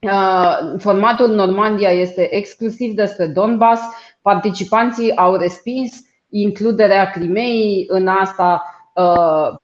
Uh, 0.00 0.58
formatul 0.78 1.28
Normandia 1.28 1.90
este 1.90 2.34
exclusiv 2.34 2.94
despre 2.94 3.26
Donbass. 3.26 3.82
Participanții 4.22 5.16
au 5.16 5.36
respins 5.36 6.00
includerea 6.28 7.10
Crimeei 7.10 7.84
în 7.88 8.06
asta, 8.06 8.64
uh, 8.94 9.58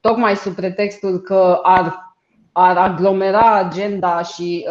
tocmai 0.00 0.36
sub 0.36 0.54
pretextul 0.54 1.18
că 1.18 1.58
ar, 1.62 2.14
ar 2.52 2.76
aglomera 2.76 3.54
agenda 3.56 4.22
și 4.22 4.66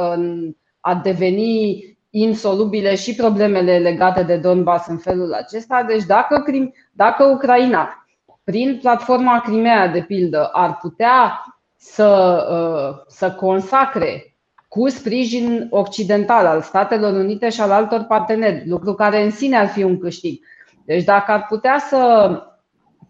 ar 0.79 0.99
deveni 1.03 1.83
insolubile 2.09 2.95
și 2.95 3.15
problemele 3.15 3.77
legate 3.77 4.23
de 4.23 4.37
Donbass 4.37 4.87
în 4.87 4.97
felul 4.97 5.33
acesta. 5.33 5.83
Deci 5.87 6.03
dacă, 6.03 6.43
dacă 6.91 7.23
Ucraina, 7.23 8.04
prin 8.45 8.77
platforma 8.81 9.39
Crimea, 9.39 9.87
de 9.87 10.01
pildă, 10.01 10.49
ar 10.53 10.77
putea 10.81 11.43
să, 11.77 12.37
uh, 12.51 13.03
să 13.07 13.31
consacre 13.31 14.35
cu 14.67 14.89
sprijin 14.89 15.67
occidental 15.69 16.45
al 16.45 16.61
Statelor 16.61 17.13
Unite 17.13 17.49
și 17.49 17.61
al 17.61 17.71
altor 17.71 18.03
parteneri, 18.03 18.67
lucru 18.67 18.93
care 18.93 19.23
în 19.23 19.31
sine 19.31 19.57
ar 19.57 19.67
fi 19.67 19.83
un 19.83 19.99
câștig, 19.99 20.45
deci 20.85 21.03
dacă 21.03 21.31
ar 21.31 21.45
putea 21.49 21.79
să 21.79 22.29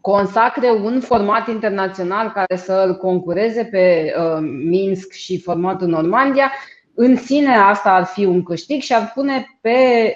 consacre 0.02 0.72
un 0.72 1.00
format 1.00 1.48
internațional 1.48 2.32
care 2.32 2.56
să 2.56 2.84
îl 2.88 2.96
concureze 2.96 3.64
pe 3.64 4.14
uh, 4.18 4.38
Minsk 4.70 5.12
și 5.12 5.42
formatul 5.42 5.88
Normandia, 5.88 6.52
în 6.94 7.16
sine 7.16 7.56
asta 7.56 7.90
ar 7.90 8.06
fi 8.06 8.26
un 8.26 8.44
câștig 8.44 8.82
și 8.82 8.94
ar 8.94 9.12
pune 9.14 9.58
pe 9.62 9.70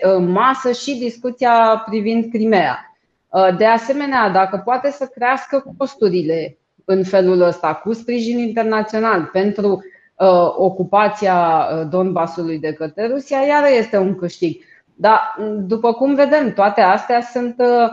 uh, 0.04 0.26
masă 0.28 0.72
și 0.72 0.96
discuția 0.96 1.84
privind 1.90 2.32
Crimea. 2.32 2.89
Uh, 3.30 3.58
de 3.58 3.66
asemenea, 3.66 4.30
dacă 4.30 4.62
poate 4.66 4.92
să 4.92 5.06
crească 5.06 5.74
costurile 5.78 6.58
în 6.86 7.04
felul 7.04 7.42
ăsta, 7.42 7.74
cu 7.74 7.94
sprijin 7.94 8.40
internațional 8.40 9.30
pentru 9.32 9.84
ocupația 10.56 11.68
Donbasului 11.90 12.60
de 12.60 12.74
către 12.74 13.08
Rusia, 13.08 13.38
iar 13.38 13.64
este 13.78 13.98
un 13.98 14.16
câștig. 14.16 14.62
Dar, 14.96 15.36
după 15.58 15.94
cum 15.94 16.16
vedem, 16.16 16.54
toate 16.54 16.82
astea 16.82 17.22
sunt 17.22 17.56
uh, 17.58 17.90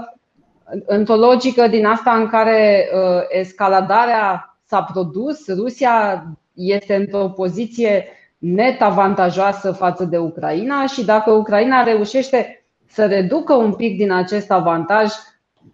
într-o 0.86 1.16
logică 1.16 1.66
din 1.68 1.86
asta 1.86 2.12
în 2.12 2.28
care 2.28 2.88
uh, 2.92 3.22
escaladarea 3.28 4.56
s-a 4.64 4.82
produs, 4.82 5.48
Rusia 5.54 6.26
este 6.54 6.94
într-o 6.94 7.28
poziție 7.28 8.04
net 8.38 8.82
avantajoasă 8.82 9.72
față 9.72 10.04
de 10.04 10.18
Ucraina 10.18 10.86
și 10.86 11.04
dacă 11.04 11.30
Ucraina 11.30 11.82
reușește 11.82 12.65
să 12.96 13.06
reducă 13.06 13.54
un 13.54 13.72
pic 13.72 13.96
din 13.96 14.12
acest 14.12 14.50
avantaj, 14.50 15.12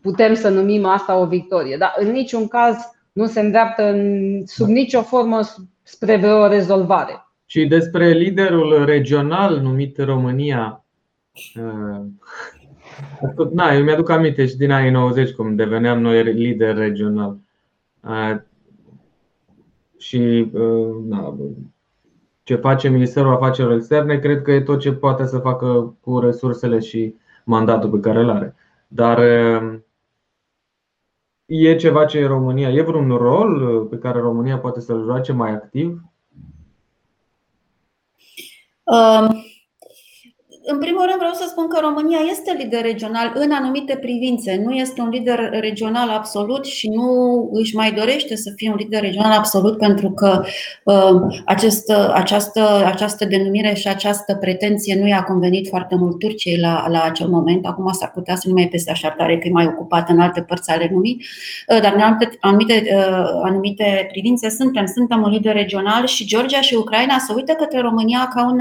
putem 0.00 0.34
să 0.34 0.48
numim 0.48 0.84
asta 0.84 1.16
o 1.16 1.26
victorie. 1.26 1.76
Dar 1.76 1.94
în 1.98 2.10
niciun 2.10 2.48
caz 2.48 2.76
nu 3.12 3.26
se 3.26 3.40
îndreaptă 3.40 3.96
sub 4.44 4.68
nicio 4.68 5.02
formă 5.02 5.40
spre 5.82 6.16
vreo 6.16 6.46
rezolvare. 6.46 7.26
Și 7.46 7.66
despre 7.66 8.10
liderul 8.10 8.84
regional 8.84 9.60
numit 9.60 9.98
România, 9.98 10.84
Uh, 11.54 12.04
na, 13.52 13.74
eu 13.74 13.82
mi-aduc 13.82 14.08
aminte 14.08 14.46
și 14.46 14.56
din 14.56 14.70
anii 14.70 14.90
90 14.90 15.30
cum 15.30 15.56
deveneam 15.56 16.00
noi 16.00 16.32
lider 16.32 16.76
regional. 16.76 17.38
Uh, 18.00 18.36
și 19.98 20.50
uh, 20.52 20.94
na, 21.08 21.36
ce 22.42 22.54
face 22.54 22.88
Ministerul 22.88 23.32
Afacerilor 23.32 23.76
Externe, 23.76 24.18
cred 24.18 24.42
că 24.42 24.52
e 24.52 24.60
tot 24.60 24.80
ce 24.80 24.92
poate 24.92 25.26
să 25.26 25.38
facă 25.38 25.96
cu 26.00 26.18
resursele 26.18 26.78
și 26.78 27.14
mandatul 27.44 27.90
pe 27.90 28.00
care 28.00 28.20
îl 28.20 28.30
are. 28.30 28.54
Dar 28.88 29.18
e 31.46 31.76
ceva 31.76 32.04
ce 32.04 32.18
e 32.18 32.26
România, 32.26 32.68
e 32.68 32.82
vreun 32.82 33.10
rol 33.10 33.84
pe 33.84 33.98
care 33.98 34.18
România 34.18 34.58
poate 34.58 34.80
să-l 34.80 35.04
joace 35.04 35.32
mai 35.32 35.50
activ? 35.50 36.02
Um 38.84 39.51
în 40.64 40.78
primul 40.78 41.04
rând 41.06 41.16
vreau 41.16 41.32
să 41.32 41.46
spun 41.48 41.68
că 41.68 41.78
România 41.82 42.18
este 42.30 42.54
lider 42.58 42.82
regional 42.82 43.32
în 43.34 43.50
anumite 43.50 43.96
privințe. 43.96 44.62
Nu 44.64 44.72
este 44.72 45.00
un 45.00 45.08
lider 45.08 45.50
regional 45.50 46.08
absolut 46.08 46.64
și 46.64 46.88
nu 46.88 47.08
își 47.52 47.76
mai 47.76 47.92
dorește 47.92 48.36
să 48.36 48.52
fie 48.56 48.70
un 48.70 48.76
lider 48.76 49.00
regional 49.00 49.32
absolut 49.32 49.78
pentru 49.78 50.10
că 50.10 50.42
uh, 50.84 51.40
această, 51.44 52.12
această, 52.14 52.84
această 52.86 53.24
denumire 53.24 53.74
și 53.74 53.88
această 53.88 54.34
pretenție 54.34 55.00
nu 55.00 55.08
i-a 55.08 55.22
convenit 55.22 55.68
foarte 55.68 55.94
mult 55.96 56.18
Turciei 56.18 56.58
la, 56.58 56.86
la 56.88 57.02
acel 57.02 57.28
moment. 57.28 57.66
Acum 57.66 57.92
s-ar 57.92 58.10
putea 58.10 58.36
să 58.36 58.48
nu 58.48 58.54
mai 58.54 58.68
peste 58.68 58.90
așa 58.90 59.10
tare 59.10 59.38
că 59.38 59.48
e 59.48 59.50
mai 59.50 59.66
ocupată 59.66 60.12
în 60.12 60.20
alte 60.20 60.40
părți 60.40 60.70
ale 60.70 60.88
lumii, 60.92 61.24
uh, 61.68 61.80
dar 61.80 61.92
în 61.94 62.00
anumite, 62.00 62.36
anumite, 62.40 62.82
uh, 62.96 63.40
anumite 63.42 64.08
privințe 64.12 64.50
suntem. 64.50 64.86
Suntem 64.86 65.22
un 65.22 65.30
lider 65.30 65.54
regional 65.54 66.06
și 66.06 66.26
Georgia 66.26 66.60
și 66.60 66.74
Ucraina 66.74 67.18
se 67.18 67.32
uită 67.36 67.52
către 67.52 67.80
România 67.80 68.30
ca 68.34 68.44
un 68.44 68.58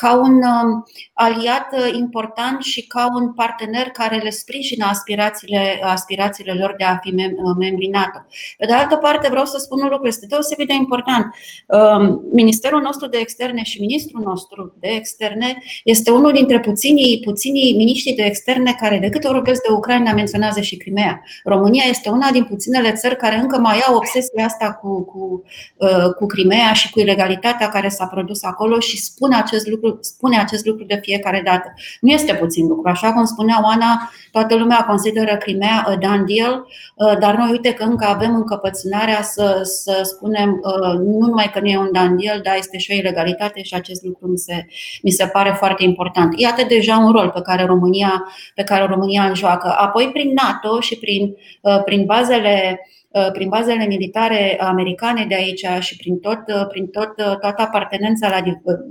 ca 0.00 0.14
un 0.14 0.34
um, 0.34 0.84
aliat 1.12 1.66
uh, 1.72 1.90
important 1.92 2.62
și 2.62 2.86
ca 2.86 3.08
un 3.14 3.32
partener 3.32 3.86
care 3.86 4.16
le 4.16 4.30
sprijină 4.30 4.84
aspirațiile, 4.84 5.80
aspirațiile 5.82 6.52
lor 6.52 6.74
de 6.78 6.84
a 6.84 6.96
fi 6.96 7.14
uh, 7.14 7.24
membri 7.58 7.86
NATO. 7.86 8.18
Pe 8.58 8.66
de 8.66 8.72
altă 8.72 8.96
parte, 8.96 9.28
vreau 9.28 9.44
să 9.44 9.58
spun 9.58 9.82
un 9.82 9.88
lucru, 9.88 10.06
este 10.06 10.26
deosebit 10.26 10.66
de 10.66 10.74
important. 10.74 11.34
Um, 11.66 12.20
Ministerul 12.32 12.80
nostru 12.80 13.08
de 13.08 13.18
externe 13.18 13.62
și 13.62 13.80
ministrul 13.80 14.22
nostru 14.24 14.74
de 14.80 14.88
externe 14.88 15.58
este 15.84 16.10
unul 16.10 16.32
dintre 16.32 16.60
puținii, 16.60 17.20
puținii 17.24 17.76
miniștri 17.76 18.12
de 18.12 18.22
externe 18.22 18.76
care, 18.80 18.98
de 18.98 19.08
câte 19.08 19.26
ori 19.26 19.36
vorbesc 19.36 19.62
de 19.62 19.72
Ucraina, 19.72 20.12
menționează 20.12 20.60
și 20.60 20.76
Crimea. 20.76 21.22
România 21.44 21.84
este 21.88 22.08
una 22.08 22.30
din 22.30 22.44
puținele 22.44 22.92
țări 22.92 23.16
care 23.16 23.36
încă 23.36 23.58
mai 23.58 23.80
au 23.86 23.94
obsesia 23.94 24.44
asta 24.44 24.72
cu, 24.72 25.04
cu, 25.04 25.42
uh, 25.76 26.12
cu 26.18 26.26
Crimea 26.26 26.72
și 26.72 26.90
cu 26.90 27.00
ilegalitatea 27.00 27.68
care 27.68 27.88
s-a 27.88 28.06
produs 28.06 28.42
acolo 28.42 28.78
și 28.80 28.98
spune 28.98 29.36
acest 29.36 29.66
lucru 29.66 29.86
lucru, 29.88 30.02
spune 30.02 30.38
acest 30.38 30.66
lucru 30.66 30.84
de 30.84 30.98
fiecare 31.02 31.42
dată. 31.44 31.74
Nu 32.00 32.10
este 32.10 32.34
puțin 32.34 32.66
lucru. 32.66 32.88
Așa 32.88 33.12
cum 33.12 33.24
spunea 33.24 33.60
Oana, 33.64 34.10
toată 34.32 34.54
lumea 34.56 34.84
consideră 34.88 35.36
Crimea 35.36 35.84
a 35.86 35.96
done 35.96 36.24
deal, 36.26 36.66
uh, 36.94 37.18
dar 37.18 37.36
noi 37.36 37.50
uite 37.50 37.72
că 37.72 37.84
încă 37.84 38.04
avem 38.04 38.34
încăpățânarea 38.34 39.22
să, 39.22 39.60
să 39.62 40.00
spunem 40.02 40.60
uh, 40.62 40.98
nu 40.98 41.26
numai 41.26 41.50
că 41.52 41.60
nu 41.60 41.66
e 41.66 41.78
un 41.78 41.90
done 41.92 42.14
deal, 42.18 42.40
dar 42.42 42.56
este 42.56 42.78
și 42.78 42.90
o 42.92 42.94
ilegalitate 42.94 43.62
și 43.62 43.74
acest 43.74 44.02
lucru 44.04 44.26
mi 44.26 44.38
se, 44.38 44.66
mi 45.02 45.10
se 45.10 45.26
pare 45.26 45.50
foarte 45.50 45.84
important. 45.84 46.40
Iată 46.40 46.62
deja 46.68 46.96
un 46.96 47.10
rol 47.10 47.30
pe 47.30 47.40
care 47.40 47.64
România, 47.64 48.24
pe 48.54 48.62
care 48.62 48.84
România 48.84 49.24
îl 49.24 49.34
joacă. 49.34 49.74
Apoi 49.78 50.10
prin 50.12 50.32
NATO 50.42 50.80
și 50.80 50.98
prin, 50.98 51.36
uh, 51.62 51.82
prin 51.84 52.04
bazele 52.04 52.80
Uh, 52.80 52.97
prin 53.32 53.48
bazele 53.48 53.86
militare 53.86 54.60
americane 54.60 55.24
de 55.28 55.34
aici 55.34 55.66
și 55.80 55.96
prin, 55.96 56.18
tot, 56.18 56.38
uh, 56.46 56.66
prin 56.68 56.86
tot, 56.86 57.08
uh, 57.16 57.38
toată 57.38 57.62
apartenența 57.62 58.28
la 58.28 58.42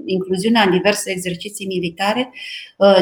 incluziunea 0.05 0.61
în 0.61 0.71
diverse 0.71 1.11
exerciții 1.11 1.67
militare 1.67 2.31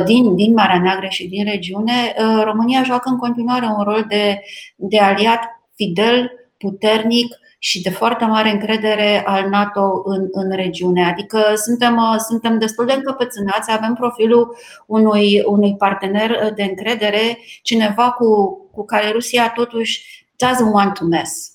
din, 0.06 0.36
din 0.36 0.54
Marea 0.54 0.82
Neagră 0.82 1.08
și 1.10 1.28
din 1.28 1.46
regiune, 1.46 2.16
România 2.44 2.84
joacă 2.84 3.10
în 3.10 3.18
continuare 3.18 3.66
un 3.66 3.84
rol 3.84 4.06
de, 4.08 4.42
de 4.76 5.00
aliat 5.00 5.40
fidel, 5.76 6.32
puternic, 6.58 7.36
și 7.60 7.82
de 7.82 7.90
foarte 7.90 8.26
mare 8.26 8.50
încredere 8.50 9.24
al 9.26 9.50
NATO 9.50 10.02
în, 10.06 10.28
în 10.32 10.56
regiune. 10.56 11.06
Adică 11.06 11.40
suntem, 11.56 12.00
suntem 12.28 12.60
destul 12.60 12.86
de 12.86 12.94
încăpățânați, 12.94 13.72
avem 13.72 13.94
profilul 13.94 14.58
unui, 14.86 15.44
unui 15.46 15.76
partener 15.76 16.54
de 16.56 16.64
încredere, 16.64 17.38
cineva 17.62 18.12
cu, 18.12 18.58
cu 18.72 18.86
care 18.86 19.12
Rusia 19.12 19.50
totuși 19.50 20.25
doesn't 20.38 20.72
want 20.72 20.94
to 20.94 21.06
mess 21.06 21.52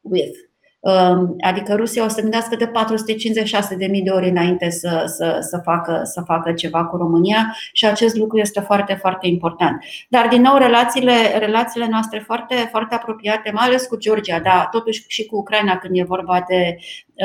with. 0.00 0.36
Um, 0.82 1.34
adică 1.40 1.74
Rusia 1.74 2.04
o 2.04 2.08
să 2.08 2.20
gândească 2.20 2.56
de 2.56 2.66
456.000 2.66 4.02
de 4.04 4.10
ori 4.10 4.28
înainte 4.28 4.70
să, 4.70 5.02
să, 5.06 5.38
să, 5.40 5.60
facă, 5.64 6.00
să 6.04 6.22
facă 6.26 6.52
ceva 6.52 6.84
cu 6.84 6.96
România 6.96 7.56
și 7.72 7.86
acest 7.86 8.16
lucru 8.16 8.38
este 8.38 8.60
foarte, 8.60 8.94
foarte 8.94 9.26
important. 9.26 9.82
Dar, 10.08 10.28
din 10.28 10.40
nou, 10.40 10.56
relațiile, 10.56 11.12
relațiile 11.38 11.88
noastre 11.90 12.18
foarte, 12.18 12.54
foarte 12.70 12.94
apropiate, 12.94 13.50
mai 13.50 13.66
ales 13.66 13.86
cu 13.86 13.96
Georgia, 13.96 14.40
da, 14.40 14.68
totuși 14.70 15.04
și 15.06 15.26
cu 15.26 15.36
Ucraina 15.36 15.76
când 15.76 15.98
e 15.98 16.02
vorba 16.02 16.44
de, 16.48 16.76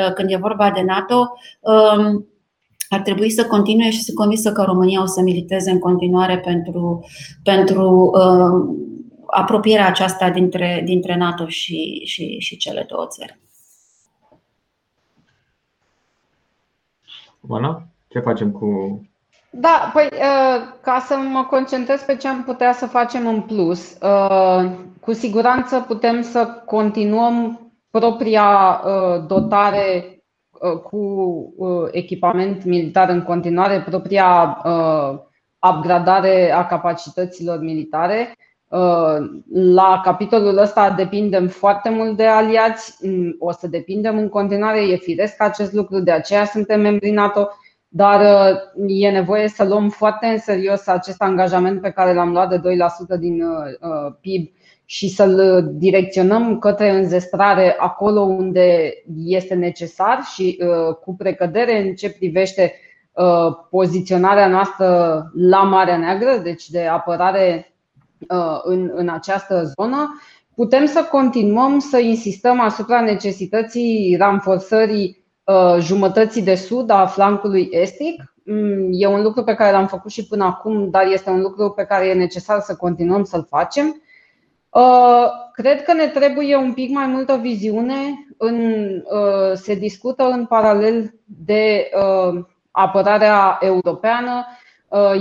uh, 0.04 0.12
când 0.12 0.30
e 0.30 0.36
vorba 0.36 0.70
de 0.70 0.82
NATO, 0.82 1.38
um, 1.60 2.26
ar 2.88 3.00
trebui 3.00 3.30
să 3.30 3.46
continue 3.46 3.90
și 3.90 4.02
să 4.02 4.12
convinsă 4.14 4.52
că 4.52 4.62
România 4.62 5.02
o 5.02 5.06
să 5.06 5.20
militeze 5.20 5.70
în 5.70 5.78
continuare 5.78 6.38
pentru, 6.38 7.04
pentru 7.42 8.10
uh, 8.14 8.86
apropierea 9.30 9.86
aceasta 9.86 10.30
dintre, 10.30 10.82
dintre 10.84 11.16
NATO 11.16 11.46
și, 11.46 12.02
și, 12.04 12.38
și 12.38 12.56
cele 12.56 12.86
două 12.88 13.06
țări. 13.06 13.38
Oana, 17.48 17.82
ce 18.08 18.18
facem 18.18 18.50
cu. 18.50 19.00
Da, 19.50 19.90
păi 19.92 20.08
uh, 20.12 20.62
ca 20.80 21.04
să 21.06 21.16
mă 21.16 21.44
concentrez 21.44 22.00
pe 22.02 22.16
ce 22.16 22.28
am 22.28 22.44
putea 22.44 22.72
să 22.72 22.86
facem 22.86 23.26
în 23.26 23.40
plus, 23.40 23.98
uh, 24.02 24.70
cu 25.00 25.12
siguranță 25.12 25.80
putem 25.80 26.22
să 26.22 26.62
continuăm 26.64 27.60
propria 27.90 28.80
uh, 28.84 29.26
dotare 29.26 30.12
cu 30.82 31.54
echipament 31.90 32.64
militar 32.64 33.08
în 33.08 33.22
continuare, 33.22 33.80
propria 33.80 34.62
upgradare 35.70 36.50
a 36.50 36.66
capacităților 36.66 37.60
militare. 37.60 38.36
La 39.52 40.00
capitolul 40.04 40.58
ăsta 40.58 40.90
depindem 40.90 41.46
foarte 41.46 41.90
mult 41.90 42.16
de 42.16 42.26
aliați, 42.26 43.06
mm, 43.06 43.36
o 43.38 43.52
să 43.52 43.68
depindem 43.68 44.18
în 44.18 44.28
continuare, 44.28 44.80
e 44.80 44.96
firesc 44.96 45.42
acest 45.42 45.72
lucru, 45.72 46.00
de 46.00 46.10
aceea 46.10 46.44
suntem 46.44 46.80
membri 46.80 47.10
NATO, 47.10 47.48
dar 47.88 48.20
e 48.86 49.10
nevoie 49.10 49.48
să 49.48 49.64
luăm 49.64 49.88
foarte 49.88 50.26
în 50.26 50.38
serios 50.38 50.86
acest 50.86 51.22
angajament 51.22 51.80
pe 51.80 51.90
care 51.90 52.14
l-am 52.14 52.32
luat 52.32 52.48
de 52.48 52.58
2% 52.58 53.16
din 53.18 53.42
PIB 54.20 54.50
și 54.84 55.08
să-l 55.08 55.64
direcționăm 55.72 56.58
către 56.58 56.90
înzestrare 56.90 57.76
acolo 57.78 58.20
unde 58.20 58.92
este 59.24 59.54
necesar 59.54 60.20
și 60.34 60.62
cu 61.04 61.14
precădere 61.14 61.80
în 61.80 61.94
ce 61.94 62.10
privește 62.10 62.74
poziționarea 63.70 64.48
noastră 64.48 65.22
la 65.34 65.62
Marea 65.62 65.96
Neagră, 65.96 66.40
deci 66.42 66.68
de 66.68 66.86
apărare 66.86 67.72
Uh, 67.72 67.77
în, 68.62 68.90
în 68.94 69.08
această 69.08 69.72
zonă, 69.76 70.20
putem 70.54 70.86
să 70.86 71.08
continuăm 71.10 71.78
să 71.78 71.98
insistăm 71.98 72.60
asupra 72.60 73.00
necesității 73.00 74.16
ramforsării 74.18 75.24
uh, 75.44 75.76
jumătății 75.80 76.42
de 76.42 76.54
sud 76.54 76.90
a 76.90 77.06
flancului 77.06 77.68
estic. 77.70 78.34
Mm, 78.44 78.88
e 78.90 79.06
un 79.06 79.22
lucru 79.22 79.42
pe 79.42 79.54
care 79.54 79.72
l-am 79.72 79.86
făcut 79.86 80.10
și 80.10 80.26
până 80.26 80.44
acum, 80.44 80.90
dar 80.90 81.06
este 81.06 81.30
un 81.30 81.40
lucru 81.40 81.70
pe 81.70 81.84
care 81.84 82.06
e 82.06 82.14
necesar 82.14 82.60
să 82.60 82.76
continuăm 82.76 83.24
să-l 83.24 83.46
facem. 83.48 84.02
Uh, 84.70 85.26
cred 85.52 85.82
că 85.82 85.92
ne 85.92 86.06
trebuie 86.06 86.56
un 86.56 86.72
pic 86.72 86.90
mai 86.90 87.06
multă 87.06 87.36
viziune. 87.36 87.96
În, 88.40 88.62
se 89.54 89.74
discută 89.74 90.24
în 90.24 90.46
paralel 90.46 91.14
de 91.24 91.90
apărarea 92.70 93.58
europeană 93.60 94.30
Uh, 94.30 94.57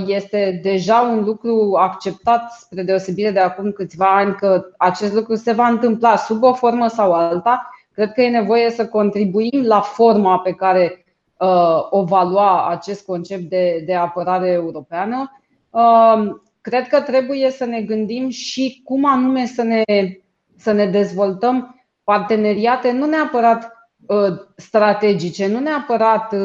este 0.05 0.59
deja 0.63 1.01
un 1.01 1.23
lucru 1.23 1.75
acceptat 1.79 2.51
spre 2.51 2.83
deosebire 2.83 3.31
de 3.31 3.39
acum 3.39 3.71
câțiva 3.71 4.15
ani 4.17 4.35
că 4.35 4.65
acest 4.77 5.13
lucru 5.13 5.35
se 5.35 5.51
va 5.51 5.67
întâmpla 5.67 6.15
sub 6.15 6.43
o 6.43 6.53
formă 6.53 6.87
sau 6.87 7.13
alta. 7.13 7.69
Cred 7.93 8.11
că 8.11 8.21
e 8.21 8.29
nevoie 8.29 8.69
să 8.69 8.87
contribuim 8.87 9.63
la 9.63 9.81
forma 9.81 10.39
pe 10.39 10.51
care 10.51 11.05
uh, 11.37 11.87
o 11.89 12.03
va 12.03 12.23
lua 12.23 12.69
acest 12.69 13.05
concept 13.05 13.49
de, 13.49 13.83
de 13.85 13.95
apărare 13.95 14.49
europeană. 14.49 15.41
Uh, 15.69 16.35
cred 16.61 16.87
că 16.87 17.01
trebuie 17.01 17.51
să 17.51 17.65
ne 17.65 17.81
gândim 17.81 18.29
și 18.29 18.81
cum 18.83 19.05
anume 19.05 19.45
să 19.45 19.63
ne, 19.63 19.83
să 20.57 20.71
ne 20.71 20.85
dezvoltăm 20.85 21.85
parteneriate, 22.03 22.91
nu 22.91 23.05
neapărat 23.05 23.71
strategice, 24.55 25.47
nu 25.47 25.59
neapărat 25.59 26.35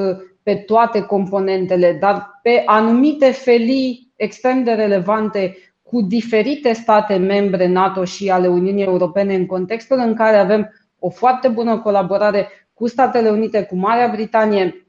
pe 0.43 0.55
toate 0.55 1.03
componentele, 1.03 1.93
dar 2.01 2.41
pe 2.43 2.63
anumite 2.67 3.31
felii 3.31 4.13
extrem 4.17 4.65
de 4.65 4.73
relevante 4.73 5.57
cu 5.83 6.03
diferite 6.03 6.73
state 6.73 7.17
membre 7.17 7.67
NATO 7.67 8.05
și 8.05 8.31
ale 8.31 8.49
Uniunii 8.49 8.85
Europene 8.85 9.35
în 9.35 9.47
contextul 9.47 9.99
în 9.99 10.15
care 10.15 10.37
avem 10.37 10.73
o 10.99 11.11
foarte 11.11 11.49
bună 11.49 11.79
colaborare 11.79 12.49
cu 12.75 12.87
Statele 12.87 13.31
Unite, 13.31 13.63
cu 13.63 13.77
Marea 13.77 14.09
Britanie, 14.09 14.87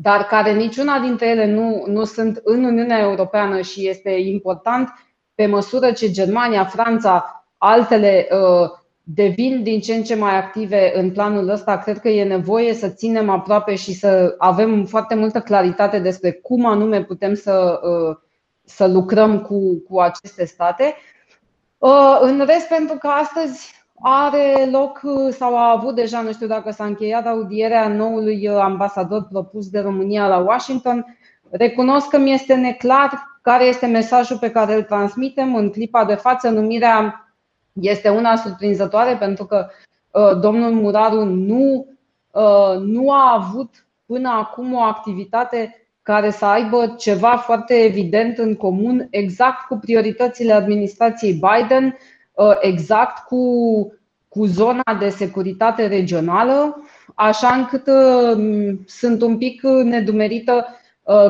dar 0.00 0.22
care 0.24 0.52
niciuna 0.52 0.98
dintre 0.98 1.28
ele 1.28 1.46
nu, 1.46 1.84
nu 1.86 2.04
sunt 2.04 2.40
în 2.44 2.64
Uniunea 2.64 2.98
Europeană 2.98 3.60
și 3.60 3.88
este 3.88 4.10
important 4.10 4.88
pe 5.34 5.46
măsură 5.46 5.92
ce 5.92 6.10
Germania, 6.10 6.64
Franța, 6.64 7.44
altele 7.58 8.28
uh, 8.30 8.70
devin 9.04 9.62
din 9.62 9.80
ce 9.80 9.94
în 9.94 10.02
ce 10.02 10.14
mai 10.14 10.36
active 10.36 10.98
în 10.98 11.10
planul 11.10 11.48
ăsta, 11.48 11.78
cred 11.78 11.98
că 11.98 12.08
e 12.08 12.24
nevoie 12.24 12.74
să 12.74 12.88
ținem 12.88 13.28
aproape 13.28 13.74
și 13.74 13.92
să 13.92 14.34
avem 14.38 14.84
foarte 14.84 15.14
multă 15.14 15.40
claritate 15.40 15.98
despre 15.98 16.32
cum 16.32 16.66
anume 16.66 17.04
putem 17.04 17.34
să, 17.34 17.80
uh, 17.82 18.16
să 18.64 18.86
lucrăm 18.86 19.40
cu, 19.40 19.82
cu 19.88 20.00
aceste 20.00 20.44
state. 20.44 20.94
Uh, 21.78 22.18
în 22.20 22.44
rest, 22.46 22.68
pentru 22.68 22.96
că 22.96 23.06
astăzi 23.06 23.74
are 24.00 24.68
loc 24.70 25.00
uh, 25.02 25.32
sau 25.32 25.56
a 25.56 25.70
avut 25.70 25.94
deja, 25.94 26.20
nu 26.20 26.32
știu 26.32 26.46
dacă 26.46 26.70
s-a 26.70 26.84
încheiat 26.84 27.26
audierea 27.26 27.88
noului 27.88 28.48
ambasador 28.48 29.26
propus 29.30 29.68
de 29.68 29.80
România 29.80 30.28
la 30.28 30.38
Washington, 30.38 31.16
recunosc 31.50 32.08
că 32.08 32.18
mi 32.18 32.32
este 32.32 32.54
neclar 32.54 33.38
care 33.42 33.64
este 33.64 33.86
mesajul 33.86 34.38
pe 34.38 34.50
care 34.50 34.74
îl 34.74 34.82
transmitem 34.82 35.54
în 35.54 35.70
clipa 35.70 36.04
de 36.04 36.14
față, 36.14 36.48
numirea 36.48 37.24
este 37.80 38.08
una 38.08 38.36
surprinzătoare 38.36 39.16
pentru 39.16 39.44
că 39.44 39.66
uh, 40.10 40.40
domnul 40.40 40.72
Muraru 40.72 41.24
nu, 41.24 41.86
uh, 42.30 42.76
nu 42.80 43.10
a 43.10 43.34
avut 43.34 43.86
până 44.06 44.28
acum 44.28 44.72
o 44.72 44.80
activitate 44.80 45.88
care 46.02 46.30
să 46.30 46.44
aibă 46.44 46.94
ceva 46.98 47.36
foarte 47.36 47.74
evident 47.74 48.38
în 48.38 48.54
comun, 48.54 49.06
exact 49.10 49.66
cu 49.66 49.76
prioritățile 49.76 50.52
administrației 50.52 51.32
Biden, 51.32 51.96
uh, 52.32 52.56
exact 52.60 53.26
cu, 53.26 53.42
cu 54.28 54.44
zona 54.44 54.96
de 54.98 55.08
securitate 55.08 55.86
regională, 55.86 56.82
așa 57.14 57.48
încât 57.54 57.90
sunt 58.86 59.22
un 59.22 59.38
pic 59.38 59.62
nedumerită 59.62 60.66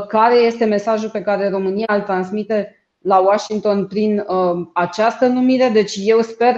care 0.08 0.34
este 0.34 0.64
mesajul 0.64 1.10
pe 1.10 1.22
care 1.22 1.48
România 1.48 1.86
îl 1.94 2.00
transmite 2.00 2.83
la 3.04 3.18
Washington 3.18 3.86
prin 3.86 4.18
uh, 4.18 4.66
această 4.72 5.26
numire, 5.26 5.70
deci 5.72 5.96
eu 5.98 6.20
sper 6.20 6.56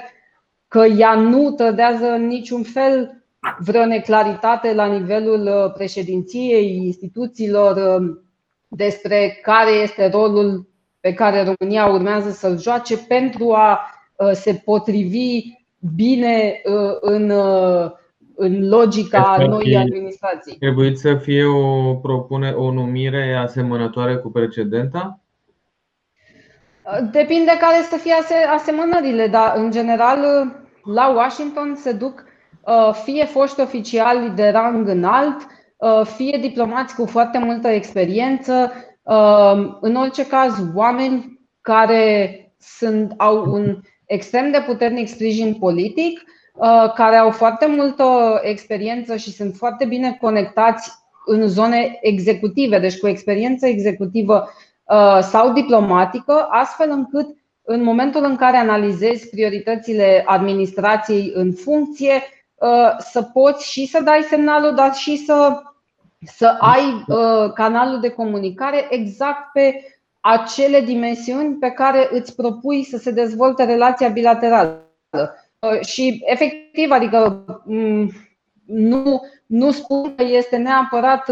că 0.69 0.85
ea 0.85 1.15
nu 1.15 1.51
trădează 1.51 2.07
în 2.07 2.27
niciun 2.27 2.63
fel 2.63 3.25
vreo 3.59 3.85
neclaritate 3.85 4.75
la 4.75 4.87
nivelul 4.87 5.47
uh, 5.47 5.73
președinției, 5.73 6.77
instituțiilor 6.85 8.01
uh, 8.01 8.17
despre 8.69 9.39
care 9.43 9.71
este 9.71 10.09
rolul 10.09 10.69
pe 11.01 11.13
care 11.13 11.55
România 11.59 11.87
urmează 11.87 12.31
să-l 12.31 12.59
joace 12.61 12.97
pentru 12.97 13.53
a 13.53 13.81
se 14.33 14.63
potrivi 14.65 15.41
bine 15.97 16.61
în, 17.01 17.33
în 18.35 18.69
logica 18.69 19.37
noii 19.49 19.77
administrații. 19.77 20.57
Trebuie 20.57 20.95
să 20.95 21.15
fie 21.15 21.45
o 21.45 21.95
propune 21.95 22.51
o 22.51 22.73
numire 22.73 23.35
asemănătoare 23.35 24.17
cu 24.17 24.31
precedenta? 24.31 25.21
Depinde 27.11 27.57
care 27.61 27.83
să 27.91 27.97
fie 27.97 28.15
asemănările, 28.55 29.27
dar 29.27 29.57
în 29.57 29.71
general 29.71 30.51
la 30.85 31.09
Washington 31.09 31.75
se 31.81 31.93
duc 31.93 32.25
uh, 32.67 32.95
fie 33.05 33.25
foști 33.25 33.61
oficiali 33.61 34.31
de 34.31 34.49
rang 34.49 34.89
înalt, 34.89 35.47
uh, 35.77 36.07
fie 36.17 36.39
diplomați 36.41 36.95
cu 36.95 37.07
foarte 37.07 37.39
multă 37.39 37.69
experiență, 37.69 38.73
uh, 39.03 39.77
în 39.81 39.95
orice 39.95 40.27
caz 40.27 40.55
oameni 40.75 41.41
care 41.61 42.41
sunt, 42.59 43.13
au 43.17 43.53
un 43.53 43.81
extrem 44.05 44.51
de 44.51 44.63
puternic 44.67 45.09
sprijin 45.09 45.55
politic, 45.55 46.23
care 46.95 47.17
au 47.17 47.31
foarte 47.31 47.67
multă 47.67 48.41
experiență 48.43 49.17
și 49.17 49.33
sunt 49.33 49.55
foarte 49.57 49.85
bine 49.85 50.19
conectați 50.21 50.93
în 51.27 51.49
zone 51.49 51.99
executive, 52.01 52.79
deci 52.79 52.99
cu 52.99 53.07
experiență 53.07 53.67
executivă 53.67 54.35
Uh, 54.35 54.66
sau 55.21 55.53
diplomatică, 55.53 56.47
astfel 56.51 56.91
încât 56.91 57.37
în 57.69 57.83
momentul 57.83 58.25
în 58.25 58.37
care 58.37 58.57
analizezi 58.57 59.29
prioritățile 59.29 60.23
administrației 60.27 61.33
în 61.35 61.53
funcție, 61.53 62.23
uh, 62.55 62.97
să 62.99 63.23
poți 63.23 63.71
și 63.71 63.87
să 63.87 64.01
dai 64.03 64.23
semnalul, 64.23 64.75
dar 64.75 64.95
și 64.95 65.17
să, 65.17 65.63
să 66.21 66.57
ai 66.61 67.05
uh, 67.07 67.53
canalul 67.55 68.01
de 68.01 68.09
comunicare 68.09 68.87
exact 68.91 69.53
pe 69.53 69.75
acele 70.21 70.81
dimensiuni 70.81 71.55
pe 71.55 71.71
care 71.71 72.09
îți 72.13 72.35
propui 72.35 72.85
să 72.85 72.97
se 72.97 73.11
dezvolte 73.11 73.65
relația 73.65 74.09
bilaterală. 74.09 74.81
Și 75.81 76.23
efectiv, 76.25 76.91
adică 76.91 77.45
nu, 78.65 79.23
nu 79.47 79.71
spun 79.71 80.15
că 80.15 80.25
este 80.25 80.57
neapărat 80.57 81.31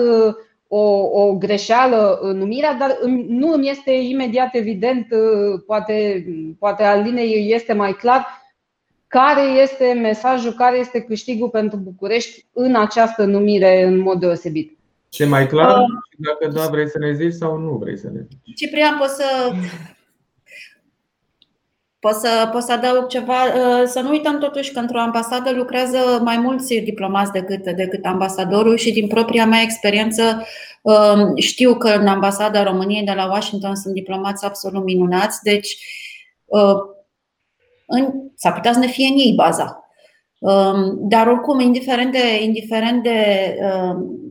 o, 0.76 1.22
o 1.22 1.34
greșeală 1.34 2.20
numirea, 2.34 2.74
dar 2.74 2.98
nu 3.28 3.52
îmi 3.52 3.68
este 3.68 3.90
imediat 3.90 4.54
evident, 4.54 5.06
poate, 5.66 6.26
poate 6.58 6.82
al 6.82 7.02
linei 7.02 7.52
este 7.52 7.72
mai 7.72 7.92
clar, 7.92 8.26
care 9.06 9.42
este 9.62 9.98
mesajul, 10.02 10.52
care 10.52 10.78
este 10.78 11.00
câștigul 11.00 11.48
pentru 11.48 11.76
București 11.76 12.46
în 12.52 12.74
această 12.74 13.24
numire 13.24 13.82
în 13.82 13.98
mod 13.98 14.20
deosebit. 14.20 14.78
Ce 15.08 15.24
mai 15.24 15.46
clar? 15.46 15.78
Uh, 15.78 15.86
dacă 16.16 16.52
da, 16.52 16.66
vrei 16.66 16.88
să 16.88 16.98
ne 16.98 17.12
zici 17.12 17.32
sau 17.32 17.58
nu 17.58 17.70
vrei 17.70 17.98
să 17.98 18.10
ne 18.12 18.20
zici? 18.20 18.56
Ciprian, 18.56 18.96
poți 18.98 19.14
să 19.14 19.52
Pot 22.04 22.14
să, 22.14 22.48
pot 22.52 22.62
să 22.62 22.72
adaug 22.72 23.06
ceva. 23.06 23.44
Uh, 23.44 23.82
să 23.86 24.00
nu 24.00 24.08
uităm 24.08 24.38
totuși 24.38 24.72
că 24.72 24.78
într-o 24.78 25.00
ambasadă 25.00 25.50
lucrează 25.50 26.20
mai 26.24 26.36
mulți 26.36 26.74
diplomați 26.74 27.32
decât, 27.32 27.70
decât 27.70 28.04
ambasadorul 28.04 28.76
și 28.76 28.92
din 28.92 29.06
propria 29.06 29.46
mea 29.46 29.62
experiență 29.62 30.46
um, 30.82 31.36
știu 31.36 31.76
că 31.76 31.88
în 31.88 32.06
ambasada 32.06 32.62
României 32.62 33.04
de 33.04 33.12
la 33.12 33.26
Washington 33.26 33.74
sunt 33.74 33.94
diplomați 33.94 34.44
absolut 34.44 34.84
minunați, 34.84 35.42
deci 35.42 35.76
uh, 36.44 36.76
în, 37.86 38.12
s-ar 38.34 38.52
putea 38.52 38.72
să 38.72 38.78
ne 38.78 38.86
fie 38.86 39.06
în 39.06 39.18
ei 39.18 39.32
baza. 39.36 39.88
Um, 40.38 41.08
dar 41.08 41.26
oricum, 41.26 41.60
indiferent 41.60 42.12
de, 42.12 42.42
indiferent 42.42 43.02
de 43.02 43.18
um, 43.62 44.23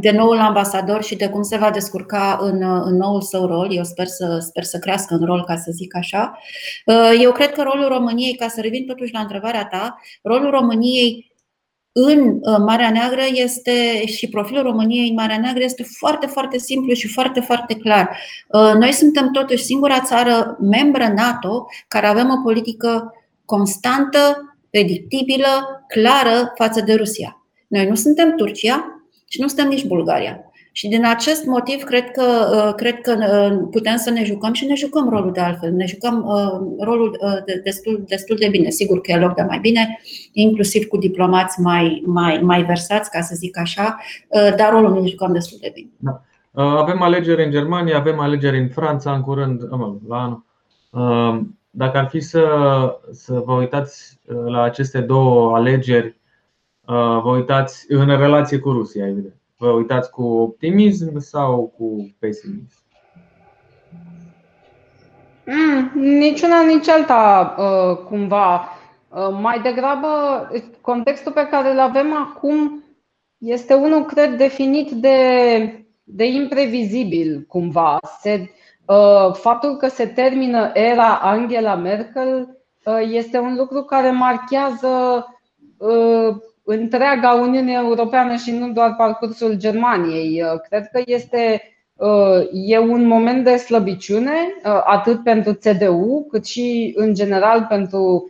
de 0.00 0.10
noul 0.10 0.38
ambasador 0.38 1.02
și 1.02 1.16
de 1.16 1.28
cum 1.28 1.42
se 1.42 1.56
va 1.56 1.70
descurca 1.70 2.38
în, 2.40 2.62
în 2.84 2.96
noul 2.96 3.20
său 3.20 3.46
rol. 3.46 3.74
Eu 3.76 3.84
sper 3.84 4.06
să, 4.06 4.38
sper 4.40 4.62
să 4.62 4.78
crească 4.78 5.14
în 5.14 5.24
rol, 5.24 5.44
ca 5.44 5.56
să 5.56 5.70
zic 5.70 5.96
așa. 5.96 6.38
Uh, 6.86 7.12
eu 7.20 7.32
cred 7.32 7.52
că 7.52 7.62
rolul 7.62 7.88
României, 7.88 8.34
ca 8.34 8.48
să 8.48 8.60
revin 8.60 8.86
totuși 8.86 9.12
la 9.12 9.20
întrebarea 9.20 9.64
ta, 9.64 10.00
rolul 10.22 10.50
României 10.50 11.32
în 11.92 12.28
uh, 12.28 12.56
Marea 12.58 12.90
Neagră 12.90 13.22
este 13.32 14.06
și 14.06 14.28
profilul 14.28 14.62
României 14.62 15.08
în 15.08 15.14
Marea 15.14 15.38
Neagră 15.38 15.62
este 15.62 15.82
foarte, 15.82 16.26
foarte 16.26 16.58
simplu 16.58 16.92
și 16.92 17.08
foarte, 17.08 17.40
foarte 17.40 17.74
clar. 17.74 18.18
Uh, 18.48 18.72
noi 18.78 18.92
suntem 18.92 19.30
totuși 19.32 19.64
singura 19.64 20.00
țară 20.00 20.56
membră 20.60 21.12
NATO 21.16 21.66
care 21.88 22.06
avem 22.06 22.30
o 22.30 22.42
politică 22.42 23.14
constantă, 23.44 24.54
predictibilă, 24.70 25.84
clară 25.88 26.52
față 26.56 26.80
de 26.80 26.94
Rusia. 26.94 27.44
Noi 27.66 27.86
nu 27.86 27.94
suntem 27.94 28.36
Turcia, 28.36 28.94
și 29.28 29.40
nu 29.40 29.46
suntem 29.46 29.68
nici 29.68 29.86
Bulgaria. 29.86 30.44
Și 30.76 30.88
din 30.88 31.06
acest 31.06 31.44
motiv 31.44 31.82
cred 31.82 32.10
că, 32.10 32.22
uh, 32.22 32.74
cred 32.74 33.00
că 33.00 33.14
uh, 33.18 33.68
putem 33.70 33.96
să 33.96 34.10
ne 34.10 34.24
jucăm 34.24 34.52
și 34.52 34.64
ne 34.64 34.74
jucăm 34.74 35.08
rolul 35.08 35.32
de 35.32 35.40
altfel. 35.40 35.72
Ne 35.72 35.86
jucăm 35.86 36.24
uh, 36.26 36.84
rolul 36.84 37.18
destul, 37.64 38.04
destul 38.08 38.36
de 38.36 38.48
bine. 38.48 38.70
Sigur 38.70 39.00
că 39.00 39.12
e 39.12 39.16
loc 39.16 39.34
de 39.34 39.42
mai 39.42 39.58
bine, 39.58 40.00
inclusiv 40.32 40.84
cu 40.84 40.96
diplomați 40.96 41.60
mai, 41.60 42.02
mai, 42.06 42.40
mai 42.42 42.62
versați, 42.62 43.10
ca 43.10 43.20
să 43.20 43.34
zic 43.34 43.58
așa, 43.58 43.98
dar 44.56 44.70
rolul 44.70 45.00
ne 45.00 45.08
jucăm 45.08 45.32
destul 45.32 45.58
de 45.60 45.70
bine. 45.74 45.90
Da. 45.96 46.22
Avem 46.62 47.02
alegeri 47.02 47.44
în 47.44 47.50
Germania, 47.50 47.96
avem 47.96 48.18
alegeri 48.18 48.58
în 48.58 48.68
Franța 48.68 49.12
în 49.12 49.20
curând, 49.20 49.62
la 50.08 50.16
anul. 50.90 51.46
Dacă 51.70 51.98
ar 51.98 52.08
fi 52.08 52.20
să, 52.20 52.44
să 53.12 53.42
vă 53.44 53.52
uitați 53.52 54.18
la 54.46 54.62
aceste 54.62 55.00
două 55.00 55.56
alegeri 55.56 56.06
Uh, 56.06 56.23
vă 57.22 57.30
uitați 57.34 57.84
în 57.88 58.06
relație 58.06 58.58
cu 58.58 58.70
Rusia, 58.70 59.06
evident. 59.06 59.36
Vă 59.56 59.70
uitați 59.70 60.10
cu 60.10 60.22
optimism 60.22 61.18
sau 61.18 61.72
cu 61.76 62.14
pesimism? 62.18 62.82
Mm, 65.46 65.90
niciuna, 66.02 66.62
nici 66.62 66.88
alta, 66.88 67.54
uh, 67.58 67.96
cumva. 67.96 68.68
Uh, 69.08 69.38
mai 69.40 69.60
degrabă, 69.60 70.08
contextul 70.80 71.32
pe 71.32 71.46
care 71.50 71.72
îl 71.72 71.80
avem 71.80 72.12
acum 72.14 72.84
este 73.38 73.74
unul, 73.74 74.04
cred, 74.04 74.36
definit 74.36 74.90
de, 74.90 75.16
de 76.02 76.24
imprevizibil, 76.26 77.44
cumva. 77.48 77.98
Se, 78.20 78.50
faptul 79.32 79.76
că 79.76 79.88
se 79.88 80.06
termină 80.06 80.70
era 80.74 81.18
Angela 81.22 81.74
Merkel 81.74 82.58
este 83.10 83.38
un 83.38 83.54
lucru 83.54 83.82
care 83.82 84.10
marchează 84.10 85.26
întreaga 86.64 87.32
Uniune 87.32 87.72
Europeană 87.72 88.36
și 88.36 88.50
nu 88.50 88.72
doar 88.72 88.94
parcursul 88.96 89.54
Germaniei. 89.54 90.42
Uh, 90.42 90.60
cred 90.68 90.88
că 90.92 91.02
este 91.06 91.62
uh, 91.94 92.48
e 92.52 92.78
un 92.78 93.06
moment 93.06 93.44
de 93.44 93.56
slăbiciune, 93.56 94.32
uh, 94.64 94.80
atât 94.84 95.22
pentru 95.22 95.54
CDU, 95.54 96.26
cât 96.30 96.46
și 96.46 96.92
în 96.96 97.14
general 97.14 97.66
pentru, 97.68 98.28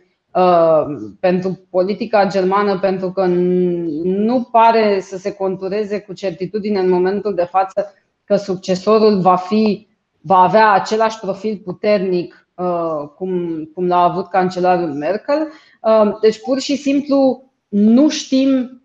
pentru 1.19 1.59
politica 1.69 2.25
germană, 2.25 2.79
pentru 2.79 3.11
că 3.11 3.25
nu 4.03 4.41
pare 4.51 4.99
să 4.99 5.17
se 5.17 5.33
contureze 5.33 5.99
cu 5.99 6.13
certitudine 6.13 6.79
în 6.79 6.89
momentul 6.89 7.35
de 7.35 7.43
față 7.43 7.93
că 8.23 8.35
succesorul 8.35 9.19
va, 9.19 9.35
fi, 9.35 9.87
va 10.21 10.37
avea 10.37 10.71
același 10.71 11.19
profil 11.19 11.61
puternic 11.63 12.47
cum, 13.15 13.63
cum 13.73 13.87
l-a 13.87 14.03
avut 14.03 14.27
cancelarul 14.27 14.93
Merkel. 14.93 15.47
Deci, 16.21 16.41
pur 16.41 16.59
și 16.59 16.75
simplu, 16.75 17.44
nu 17.77 18.09
știm 18.09 18.81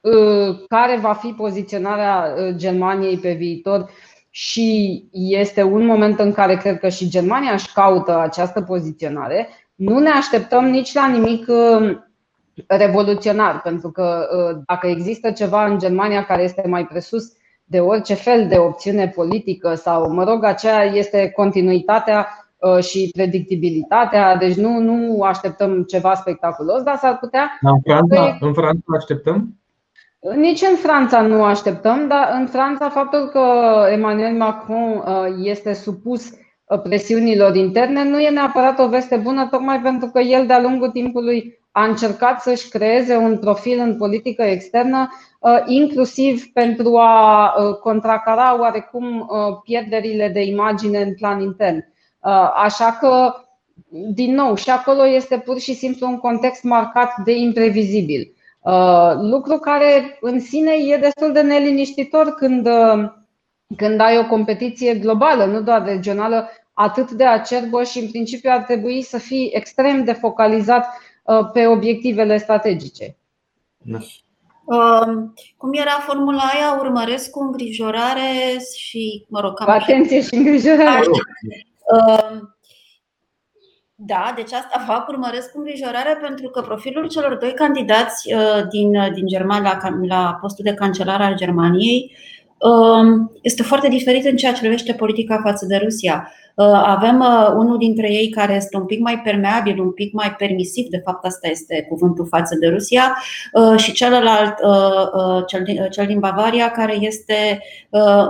uh, 0.00 0.56
care 0.68 0.98
va 0.98 1.12
fi 1.12 1.28
poziționarea 1.28 2.34
uh, 2.36 2.54
Germaniei 2.56 3.18
pe 3.18 3.32
viitor 3.32 3.90
și 4.30 5.02
este 5.12 5.62
un 5.62 5.84
moment 5.84 6.18
în 6.18 6.32
care 6.32 6.56
cred 6.56 6.78
că 6.78 6.88
și 6.88 7.08
Germania 7.08 7.52
își 7.52 7.72
caută 7.72 8.18
această 8.18 8.60
poziționare. 8.60 9.48
Nu 9.74 9.98
ne 9.98 10.10
așteptăm 10.10 10.64
nici 10.64 10.92
la 10.92 11.08
nimic 11.08 11.46
uh, 11.48 11.96
revoluționar, 12.66 13.60
pentru 13.60 13.90
că 13.90 14.28
dacă 14.66 14.86
există 14.86 15.30
ceva 15.30 15.66
în 15.66 15.78
Germania 15.78 16.24
care 16.24 16.42
este 16.42 16.64
mai 16.66 16.86
presus 16.86 17.24
de 17.64 17.80
orice 17.80 18.14
fel 18.14 18.48
de 18.48 18.58
opțiune 18.58 19.08
politică 19.08 19.74
sau, 19.74 20.12
mă 20.12 20.24
rog, 20.24 20.44
aceea 20.44 20.84
este 20.84 21.30
continuitatea 21.30 22.26
Uh, 22.26 22.43
și 22.80 23.10
predictibilitatea, 23.12 24.36
deci 24.36 24.56
nu, 24.56 24.78
nu 24.78 25.22
așteptăm 25.22 25.82
ceva 25.82 26.14
spectaculos, 26.14 26.82
dar 26.82 26.96
s-ar 26.96 27.18
putea. 27.18 27.58
În 27.60 27.80
Franța, 27.82 28.36
în 28.40 28.52
Franța 28.52 28.82
așteptăm? 28.96 29.58
Nici 30.36 30.62
în 30.70 30.76
Franța 30.76 31.20
nu 31.20 31.44
așteptăm, 31.44 32.08
dar 32.08 32.36
în 32.40 32.46
Franța 32.46 32.88
faptul 32.88 33.28
că 33.28 33.40
Emmanuel 33.90 34.36
Macron 34.36 34.92
uh, 34.92 35.04
este 35.42 35.72
supus 35.72 36.30
uh, 36.30 36.80
presiunilor 36.82 37.56
interne 37.56 38.08
nu 38.08 38.20
e 38.20 38.30
neapărat 38.30 38.78
o 38.78 38.88
veste 38.88 39.16
bună, 39.16 39.48
tocmai 39.50 39.80
pentru 39.80 40.08
că 40.08 40.20
el 40.20 40.46
de-a 40.46 40.60
lungul 40.60 40.88
timpului 40.88 41.58
a 41.70 41.84
încercat 41.84 42.40
să-și 42.40 42.68
creeze 42.68 43.16
un 43.16 43.38
profil 43.38 43.78
în 43.78 43.96
politică 43.96 44.42
externă, 44.42 45.08
inclusiv 45.66 46.44
pentru 46.52 46.96
a 46.96 47.52
contracara 47.80 48.60
oarecum 48.60 49.28
pierderile 49.64 50.28
de 50.28 50.42
imagine 50.42 50.98
în 50.98 51.14
plan 51.14 51.40
intern. 51.40 51.93
Uh, 52.24 52.52
așa 52.54 52.96
că, 53.00 53.34
din 53.88 54.34
nou, 54.34 54.54
și 54.54 54.70
acolo 54.70 55.06
este 55.06 55.38
pur 55.38 55.58
și 55.58 55.74
simplu 55.74 56.06
un 56.06 56.18
context 56.18 56.62
marcat 56.62 57.14
de 57.24 57.32
imprevizibil. 57.32 58.34
Uh, 58.60 59.12
lucru 59.20 59.58
care 59.58 60.18
în 60.20 60.40
sine 60.40 60.72
e 60.72 60.96
destul 60.96 61.32
de 61.32 61.40
neliniștitor 61.40 62.34
când, 62.34 62.66
uh, 62.66 63.10
când 63.76 64.00
ai 64.00 64.18
o 64.18 64.26
competiție 64.26 64.94
globală, 64.94 65.44
nu 65.44 65.62
doar 65.62 65.84
regională, 65.84 66.48
atât 66.72 67.10
de 67.10 67.24
acerbă 67.24 67.84
și 67.84 67.98
în 67.98 68.10
principiu 68.10 68.50
ar 68.52 68.62
trebui 68.62 69.02
să 69.02 69.18
fii 69.18 69.50
extrem 69.54 70.04
de 70.04 70.12
focalizat 70.12 70.86
pe 71.52 71.66
obiectivele 71.66 72.36
strategice. 72.36 73.16
Da. 73.78 73.98
Uh, 74.64 75.28
cum 75.56 75.72
era 75.72 76.02
formula 76.06 76.42
aia? 76.54 76.76
Urmăresc 76.80 77.30
cu 77.30 77.42
îngrijorare 77.42 78.58
și, 78.76 79.24
mă 79.28 79.40
rog, 79.40 79.54
cam 79.54 79.68
Atenție 79.68 80.22
și 80.22 80.34
îngrijorare. 80.34 81.06
Ehm, 81.92 82.56
da, 83.94 84.32
deci 84.36 84.52
asta 84.52 84.84
fac, 84.86 85.08
urmăresc 85.08 85.50
cu 85.50 85.58
îngrijorare 85.58 86.18
pentru 86.22 86.48
că 86.48 86.60
profilul 86.60 87.08
celor 87.08 87.36
doi 87.36 87.52
candidați 87.52 88.34
uh, 88.34 88.66
din, 88.70 88.96
uh, 88.96 89.12
din 89.12 89.26
Germania 89.26 89.80
la, 89.82 89.98
la 90.06 90.38
postul 90.40 90.64
de 90.64 90.74
cancelar 90.74 91.20
al 91.20 91.36
Germaniei 91.36 92.16
um, 92.58 93.30
este 93.42 93.62
foarte 93.62 93.88
diferit 93.88 94.24
în 94.24 94.36
ceea 94.36 94.52
ce 94.52 94.60
privește 94.60 94.92
politica 94.92 95.40
față 95.42 95.66
de 95.66 95.76
Rusia. 95.76 96.32
Uh, 96.54 96.82
avem 96.84 97.20
uh, 97.20 97.52
unul 97.56 97.78
dintre 97.78 98.12
ei 98.12 98.28
care 98.28 98.54
este 98.54 98.76
un 98.76 98.84
pic 98.84 99.00
mai 99.00 99.20
permeabil, 99.24 99.80
un 99.80 99.90
pic 99.90 100.12
mai 100.12 100.34
permisiv, 100.38 100.86
de 100.88 101.02
fapt 101.04 101.24
asta 101.24 101.48
este 101.48 101.86
cuvântul 101.88 102.26
față 102.26 102.56
de 102.60 102.68
Rusia, 102.68 103.16
uh, 103.52 103.78
și 103.78 103.92
celălalt, 103.92 104.54
cel 105.46 105.62
din, 105.64 105.86
cel 105.90 106.06
din 106.06 106.18
Bavaria, 106.18 106.70
care 106.70 106.96
este 107.00 107.62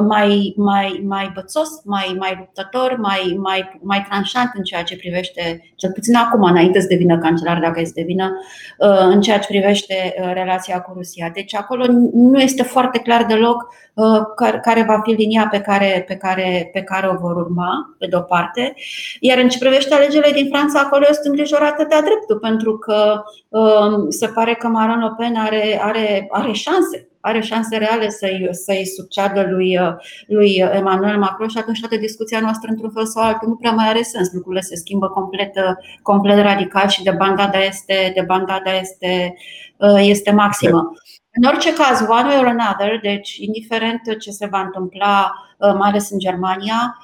mai, 0.06 0.54
mai, 0.56 1.02
mai 1.06 1.30
bățos, 1.34 1.68
mai, 1.84 2.16
mai 2.18 2.34
luptător, 2.38 2.96
mai, 3.00 3.38
mai, 3.38 3.80
mai 3.82 4.06
tranșant 4.08 4.50
în 4.54 4.62
ceea 4.62 4.82
ce 4.82 4.96
privește, 4.96 5.72
cel 5.76 5.90
puțin 5.92 6.16
acum, 6.16 6.42
înainte 6.42 6.80
să 6.80 6.86
devină 6.86 7.18
cancelar, 7.18 7.58
dacă 7.58 7.80
este 7.80 8.02
vină, 8.02 8.32
în 9.10 9.20
ceea 9.20 9.38
ce 9.38 9.46
privește 9.46 10.14
relația 10.32 10.80
cu 10.80 10.92
Rusia. 10.94 11.30
Deci 11.34 11.54
acolo 11.54 11.84
nu 12.12 12.40
este 12.40 12.62
foarte 12.62 12.98
clar 12.98 13.24
deloc 13.24 13.66
care 14.62 14.84
va 14.86 15.00
fi 15.04 15.10
linia 15.10 15.48
pe 15.50 15.60
care, 15.60 16.04
pe 16.06 16.14
care, 16.14 16.70
pe 16.72 16.82
care 16.82 17.08
o 17.08 17.16
vor 17.20 17.36
urma, 17.36 17.96
pe 17.98 18.06
de 18.14 18.20
o 18.20 18.26
parte. 18.34 18.74
Iar 19.20 19.38
în 19.38 19.48
ce 19.48 19.58
privește 19.58 19.94
alegerile 19.94 20.32
din 20.32 20.48
Franța, 20.48 20.80
acolo 20.80 21.04
eu 21.06 21.12
sunt 21.12 21.26
îngrijorată 21.26 21.86
de-a 21.88 22.02
dreptul, 22.02 22.38
pentru 22.38 22.78
că 22.78 23.22
um, 23.48 24.10
se 24.10 24.26
pare 24.26 24.54
că 24.54 24.68
Marine 24.68 25.04
Le 25.04 25.14
Pen 25.18 25.36
are, 25.36 25.80
are, 25.82 26.26
are 26.30 26.52
șanse 26.52 27.08
are 27.26 27.40
șanse 27.40 27.76
reale 27.76 28.08
să-i, 28.08 28.48
să-i 28.50 28.86
succeadă 28.86 29.46
lui, 29.50 29.78
lui 30.26 30.64
Emmanuel 30.72 31.18
Macron 31.18 31.48
și 31.48 31.58
atunci 31.58 31.80
toată 31.80 31.96
discuția 31.96 32.40
noastră, 32.40 32.70
într-un 32.70 32.90
fel 32.90 33.06
sau 33.06 33.22
altul, 33.22 33.48
nu 33.48 33.54
prea 33.54 33.70
mai 33.70 33.88
are 33.88 34.02
sens. 34.02 34.32
Lucrurile 34.32 34.60
se 34.60 34.76
schimbă 34.76 35.08
complet, 35.08 35.52
complet 36.02 36.38
radical 36.38 36.88
și 36.88 37.02
de 37.02 37.10
bandada 37.10 37.58
este, 37.58 38.12
de 38.14 38.22
bandada 38.22 38.76
este, 38.76 39.34
este 39.96 40.30
maximă. 40.30 40.92
În 41.32 41.48
orice 41.48 41.72
caz, 41.72 42.00
one 42.00 42.28
way 42.28 42.38
or 42.38 42.46
another, 42.46 43.00
deci 43.02 43.36
indiferent 43.36 44.00
ce 44.20 44.30
se 44.30 44.46
va 44.46 44.60
întâmpla, 44.60 45.32
mai 45.58 45.88
ales 45.88 46.10
în 46.10 46.18
Germania, 46.18 46.96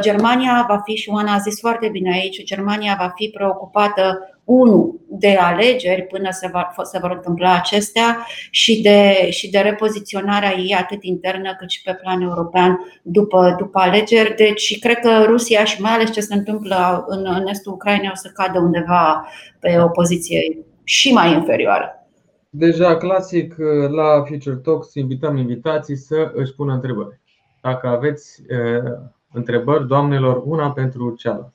Germania 0.00 0.64
va 0.68 0.80
fi, 0.84 0.94
și 0.94 1.08
Oana 1.08 1.34
a 1.34 1.38
zis 1.38 1.60
foarte 1.60 1.88
bine 1.88 2.12
aici, 2.12 2.44
Germania 2.44 2.96
va 2.98 3.12
fi 3.16 3.30
preocupată 3.34 4.18
unu, 4.44 5.00
de 5.08 5.36
alegeri 5.40 6.02
până 6.02 6.28
se, 6.30 6.48
va, 6.52 6.74
se 6.82 6.98
vor 6.98 7.10
întâmpla 7.10 7.54
acestea 7.54 8.26
și 8.50 8.82
de, 8.82 9.30
și 9.30 9.50
de 9.50 9.58
repoziționarea 9.58 10.54
ei 10.56 10.74
atât 10.74 11.02
internă 11.02 11.54
cât 11.58 11.70
și 11.70 11.82
pe 11.82 11.98
plan 12.02 12.20
european 12.20 12.78
după, 13.02 13.54
după 13.58 13.78
alegeri. 13.78 14.34
Deci 14.36 14.78
cred 14.78 14.98
că 14.98 15.24
Rusia 15.26 15.64
și 15.64 15.80
mai 15.80 15.92
ales 15.92 16.12
ce 16.12 16.20
se 16.20 16.34
întâmplă 16.34 17.04
în, 17.06 17.26
în 17.26 17.46
estul 17.46 17.72
Ucrainei 17.72 18.10
o 18.12 18.16
să 18.16 18.30
cadă 18.34 18.58
undeva 18.58 19.26
pe 19.60 19.78
o 19.78 19.88
poziție 19.88 20.58
și 20.84 21.12
mai 21.12 21.32
inferioară. 21.32 22.08
Deja 22.50 22.96
clasic 22.96 23.54
la 23.88 24.22
Future 24.26 24.56
Talks 24.56 24.94
invităm 24.94 25.36
invitații 25.36 25.96
să 25.96 26.30
își 26.34 26.54
pună 26.54 26.72
întrebări. 26.72 27.20
Dacă 27.62 27.88
aveți 27.88 28.42
uh, 28.42 28.92
întrebări, 29.38 29.86
doamnelor, 29.86 30.42
una 30.44 30.72
pentru 30.72 31.14
cealaltă. 31.14 31.52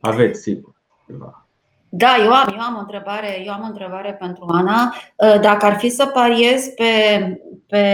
Aveți, 0.00 0.40
sigur. 0.40 0.74
Da, 1.92 2.16
eu 2.24 2.32
am, 2.32 2.54
eu 2.54 2.60
am 2.60 2.76
o 2.76 2.80
întrebare, 2.80 3.42
eu 3.46 3.52
am 3.52 3.62
o 3.62 3.66
întrebare 3.66 4.12
pentru 4.12 4.44
Ana. 4.48 4.94
Uh, 5.16 5.40
dacă 5.40 5.66
ar 5.66 5.76
fi 5.76 5.88
să 5.88 6.06
pariez 6.06 6.66
pe, 6.66 6.92
pe 7.66 7.84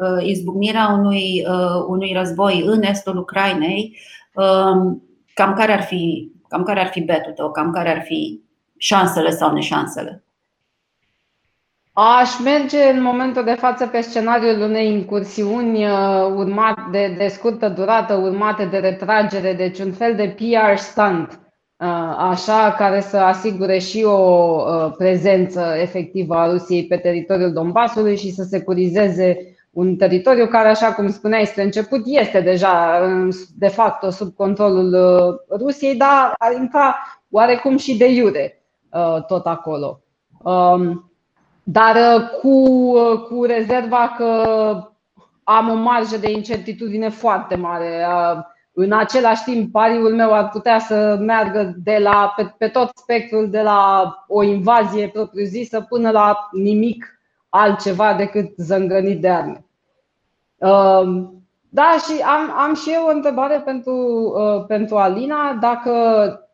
uh, 0.00 0.24
izbucnirea 0.26 0.88
unui, 0.88 1.46
uh, 1.48 1.84
unui 1.86 2.12
război 2.12 2.62
în 2.66 2.82
estul 2.82 3.16
Ucrainei, 3.16 3.96
um, 4.34 5.02
cam 5.34 5.54
care 5.54 5.72
ar 5.72 5.82
fi, 5.82 6.32
cam 6.48 6.62
care 6.62 6.80
ar 6.80 6.86
fi 6.86 7.00
betul 7.00 7.32
tău, 7.32 7.50
cam 7.50 7.72
care 7.72 7.90
ar 7.90 8.02
fi 8.02 8.40
șansele 8.76 9.30
sau 9.30 9.52
neșansele? 9.52 10.24
Aș 11.94 12.38
merge 12.44 12.82
în 12.82 13.02
momentul 13.02 13.44
de 13.44 13.54
față 13.54 13.86
pe 13.86 14.00
scenariul 14.00 14.60
unei 14.60 14.92
incursiuni 14.92 15.84
urmat 16.34 16.78
de, 16.90 17.14
de 17.18 17.26
scurtă 17.28 17.68
durată, 17.68 18.14
urmate 18.14 18.64
de 18.64 18.78
retragere, 18.78 19.52
deci 19.52 19.78
un 19.78 19.92
fel 19.92 20.14
de 20.14 20.36
PR 20.36 20.76
stunt 20.76 21.40
așa 22.18 22.74
care 22.78 23.00
să 23.00 23.16
asigure 23.16 23.78
și 23.78 24.04
o 24.04 24.56
prezență 24.96 25.74
efectivă 25.80 26.34
a 26.34 26.50
Rusiei 26.50 26.86
pe 26.86 26.96
teritoriul 26.96 27.52
Donbasului 27.52 28.16
și 28.16 28.30
să 28.30 28.42
securizeze 28.42 29.36
un 29.70 29.96
teritoriu 29.96 30.46
care, 30.46 30.68
așa 30.68 30.92
cum 30.92 31.10
spuneai 31.10 31.46
spre 31.46 31.62
început, 31.62 32.00
este 32.04 32.40
deja 32.40 33.00
de 33.56 33.68
fapt 33.68 34.12
sub 34.12 34.34
controlul 34.34 34.94
Rusiei, 35.58 35.96
dar 35.96 36.34
ar 36.38 36.52
intra 36.52 36.96
oarecum 37.30 37.76
și 37.76 37.96
de 37.96 38.12
iure 38.12 38.62
tot 39.26 39.46
acolo. 39.46 40.00
Dar 41.62 41.96
cu, 42.40 42.92
cu 43.28 43.44
rezerva 43.44 44.14
că 44.16 44.32
am 45.44 45.68
o 45.68 45.74
marjă 45.74 46.16
de 46.16 46.30
incertitudine 46.30 47.08
foarte 47.08 47.54
mare. 47.54 48.06
În 48.72 48.92
același 48.92 49.44
timp, 49.44 49.72
pariul 49.72 50.14
meu 50.14 50.34
ar 50.34 50.48
putea 50.48 50.78
să 50.78 51.18
meargă 51.20 51.74
de 51.84 51.98
la, 52.00 52.32
pe, 52.36 52.54
pe 52.58 52.68
tot 52.68 52.90
spectrul, 52.94 53.50
de 53.50 53.62
la 53.62 54.14
o 54.28 54.42
invazie 54.42 55.08
propriu-zisă 55.08 55.80
până 55.80 56.10
la 56.10 56.48
nimic 56.52 57.20
altceva 57.48 58.14
decât 58.14 58.56
zângănit 58.56 59.20
de 59.20 59.28
arme. 59.28 59.64
Um, 60.56 61.42
da, 61.68 61.96
și 62.06 62.22
am, 62.22 62.50
am 62.58 62.74
și 62.74 62.90
eu 62.92 63.06
o 63.06 63.10
întrebare 63.10 63.62
pentru, 63.64 63.94
uh, 64.36 64.64
pentru 64.66 64.96
Alina. 64.96 65.52
Dacă, 65.60 65.92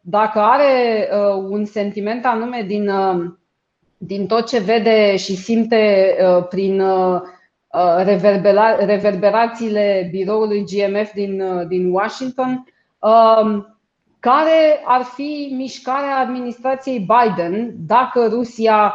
dacă 0.01 0.41
are 0.41 1.09
uh, 1.13 1.45
un 1.49 1.65
sentiment 1.65 2.25
anume 2.25 2.65
din, 2.67 2.89
uh, 2.89 3.25
din 3.99 4.27
tot 4.27 4.47
ce 4.47 4.59
vede 4.59 5.17
și 5.17 5.37
simte 5.37 6.15
prin 6.49 6.83
Uh, 7.75 8.03
reverberațiile 8.87 10.09
biroului 10.11 10.65
GMF 10.65 11.13
din, 11.13 11.41
uh, 11.41 11.67
din 11.67 11.93
Washington, 11.93 12.65
um, 12.99 13.79
care 14.21 14.81
ar 14.85 15.03
fi 15.03 15.53
mișcarea 15.57 16.19
administrației 16.19 16.99
Biden 16.99 17.75
dacă 17.77 18.27
Rusia 18.27 18.95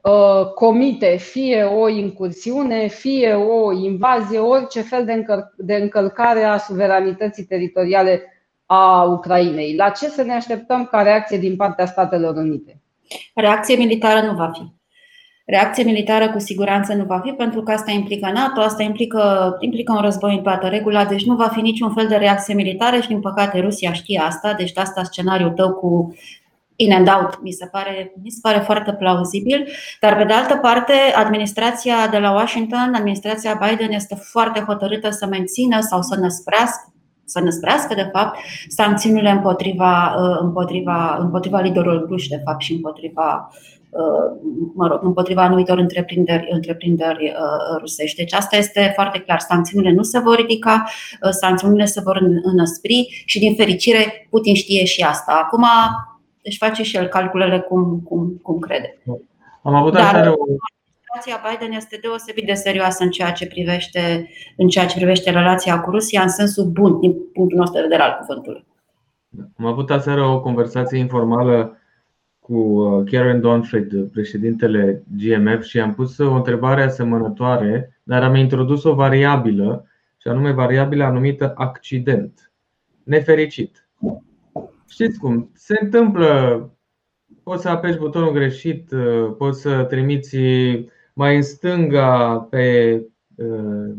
uh, 0.00 0.46
comite 0.54 1.16
fie 1.16 1.62
o 1.62 1.88
incursiune, 1.88 2.86
fie 2.86 3.32
o 3.32 3.72
invazie, 3.72 4.38
orice 4.38 4.80
fel 4.80 5.04
de, 5.04 5.12
încăl- 5.12 5.54
de 5.56 5.74
încălcare 5.74 6.42
a 6.42 6.56
suveranității 6.56 7.44
teritoriale 7.44 8.22
a 8.66 9.02
Ucrainei. 9.02 9.76
La 9.76 9.88
ce 9.88 10.08
să 10.08 10.22
ne 10.22 10.32
așteptăm 10.32 10.84
ca 10.84 11.02
reacție 11.02 11.38
din 11.38 11.56
partea 11.56 11.86
Statelor 11.86 12.36
Unite? 12.36 12.83
Reacție 13.34 13.76
militară 13.76 14.26
nu 14.26 14.34
va 14.34 14.50
fi. 14.52 14.72
Reacție 15.46 15.84
militară 15.84 16.30
cu 16.30 16.38
siguranță 16.38 16.94
nu 16.94 17.04
va 17.04 17.20
fi, 17.24 17.30
pentru 17.30 17.62
că 17.62 17.72
asta 17.72 17.90
implică 17.90 18.30
NATO, 18.30 18.60
asta 18.60 18.82
implică, 18.82 19.56
implică 19.60 19.92
un 19.92 20.00
război 20.00 20.34
în 20.34 20.42
toată 20.42 20.68
regula, 20.68 21.04
deci 21.04 21.24
nu 21.24 21.34
va 21.34 21.48
fi 21.48 21.60
niciun 21.60 21.92
fel 21.94 22.06
de 22.06 22.16
reacție 22.16 22.54
militară 22.54 23.00
și, 23.00 23.08
din 23.08 23.20
păcate, 23.20 23.60
Rusia 23.60 23.92
știe 23.92 24.18
asta, 24.18 24.52
deci 24.52 24.72
de 24.72 24.80
asta 24.80 25.02
scenariul 25.02 25.50
tău 25.50 25.72
cu 25.72 26.14
in 26.76 26.92
and 26.92 27.08
out 27.08 27.42
mi 27.42 27.52
se 27.52 27.66
pare, 27.66 28.12
mi 28.22 28.30
se 28.30 28.38
pare 28.42 28.58
foarte 28.58 28.92
plauzibil, 28.92 29.68
dar 30.00 30.16
pe 30.16 30.24
de 30.24 30.32
altă 30.32 30.56
parte, 30.56 30.92
administrația 31.14 32.08
de 32.10 32.18
la 32.18 32.32
Washington, 32.32 32.94
administrația 32.94 33.60
Biden 33.68 33.92
este 33.92 34.14
foarte 34.14 34.60
hotărâtă 34.60 35.10
să 35.10 35.26
mențină 35.26 35.80
sau 35.80 36.02
să 36.02 36.16
năsprească 36.16 36.93
să 37.24 37.40
năsprească, 37.40 37.94
de 37.94 38.08
fapt, 38.12 38.38
sancțiunile 38.68 39.30
împotriva, 39.30 40.14
împotriva, 40.40 41.16
împotriva 41.20 41.60
liderului 41.60 42.06
Bush, 42.06 42.26
de 42.26 42.40
fapt, 42.44 42.60
și 42.60 42.72
împotriva 42.72 43.50
Uh, 43.94 44.36
mă 44.74 44.86
rog, 44.86 45.00
împotriva 45.02 45.42
anumitor 45.42 45.78
întreprinderi, 45.78 46.48
întreprinderi 46.50 47.24
uh, 47.24 47.76
rusești. 47.78 48.16
Deci 48.16 48.32
asta 48.32 48.56
este 48.56 48.92
foarte 48.94 49.18
clar. 49.18 49.38
Sancțiunile 49.38 49.92
nu 49.92 50.02
se 50.02 50.18
vor 50.18 50.36
ridica, 50.36 50.84
uh, 51.22 51.30
sancțiunile 51.30 51.84
se 51.84 52.00
vor 52.00 52.18
înăspri 52.42 53.22
și 53.24 53.38
din 53.38 53.54
fericire 53.54 54.26
Putin 54.30 54.54
știe 54.54 54.84
și 54.84 55.02
asta. 55.02 55.40
Acum 55.44 55.64
își 56.42 56.58
face 56.58 56.82
și 56.82 56.96
el 56.96 57.06
calculele 57.06 57.60
cum, 57.60 58.00
cum, 58.00 58.40
cum 58.42 58.58
crede. 58.58 58.98
Am 59.62 59.74
avut 59.74 59.92
Dar, 59.92 60.26
o... 60.28 60.34
Administrația 61.14 61.50
Biden 61.50 61.76
este 61.76 61.98
deosebit 62.00 62.46
de 62.46 62.54
serioasă 62.54 63.02
în 63.04 63.10
ceea 63.10 63.32
ce 63.32 63.46
privește, 63.46 64.30
în 64.56 64.68
ceea 64.68 64.86
ce 64.86 64.96
privește 64.96 65.30
relația 65.30 65.80
cu 65.80 65.90
Rusia 65.90 66.22
în 66.22 66.28
sensul 66.28 66.64
bun, 66.64 67.00
din 67.00 67.12
punctul 67.32 67.58
nostru 67.58 67.76
de 67.76 67.82
vedere 67.82 68.02
al 68.02 68.16
cuvântului. 68.20 68.64
Am 69.58 69.66
avut 69.66 69.90
aseară 69.90 70.24
o 70.24 70.40
conversație 70.40 70.98
informală 70.98 71.78
cu 72.38 72.54
uh, 72.54 73.10
Karen 73.10 73.40
Donfried, 73.40 74.10
președintele 74.12 75.02
GMF, 75.16 75.62
și 75.62 75.80
am 75.80 75.94
pus 75.94 76.18
o 76.18 76.34
întrebare 76.34 76.82
asemănătoare, 76.82 77.98
dar 78.02 78.22
am 78.22 78.34
introdus 78.34 78.84
o 78.84 78.94
variabilă, 78.94 79.86
și 80.20 80.28
anume 80.28 80.52
variabila 80.52 81.10
numită 81.10 81.52
accident. 81.56 82.52
Nefericit. 83.02 83.88
Știți 84.88 85.18
cum? 85.18 85.50
Se 85.52 85.78
întâmplă, 85.80 86.70
poți 87.42 87.62
să 87.62 87.68
apeși 87.68 87.98
butonul 87.98 88.32
greșit, 88.32 88.90
uh, 88.90 89.34
poți 89.38 89.60
să 89.60 89.84
trimiți 89.84 90.36
mai 91.14 91.36
în 91.36 91.42
stânga 91.42 92.36
pe 92.50 93.00
uh, 93.34 93.94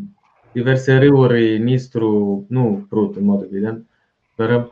diverse 0.51 0.97
râuri 0.97 1.57
Nistru, 1.57 2.45
nu 2.49 2.85
Prut 2.89 3.15
în 3.15 3.23
mod 3.23 3.43
evident, 3.43 3.85
dar 4.35 4.69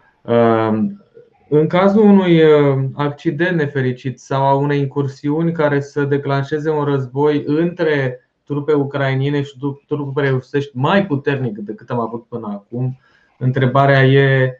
în 1.49 1.67
cazul 1.67 2.03
unui 2.03 2.43
uh, 2.43 2.85
accident 2.93 3.57
nefericit 3.57 4.19
sau 4.19 4.43
a 4.43 4.53
unei 4.53 4.79
incursiuni 4.79 5.51
care 5.51 5.81
să 5.81 6.03
declanșeze 6.03 6.69
un 6.69 6.83
război 6.83 7.43
între 7.45 8.19
trupe 8.43 8.73
ucrainiene 8.73 9.41
și 9.41 9.57
trupe 9.87 10.29
rusești 10.29 10.77
mai 10.77 11.05
puternic 11.05 11.57
decât 11.57 11.89
am 11.89 11.99
avut 11.99 12.25
până 12.27 12.47
acum, 12.47 12.99
întrebarea 13.37 14.05
e 14.05 14.59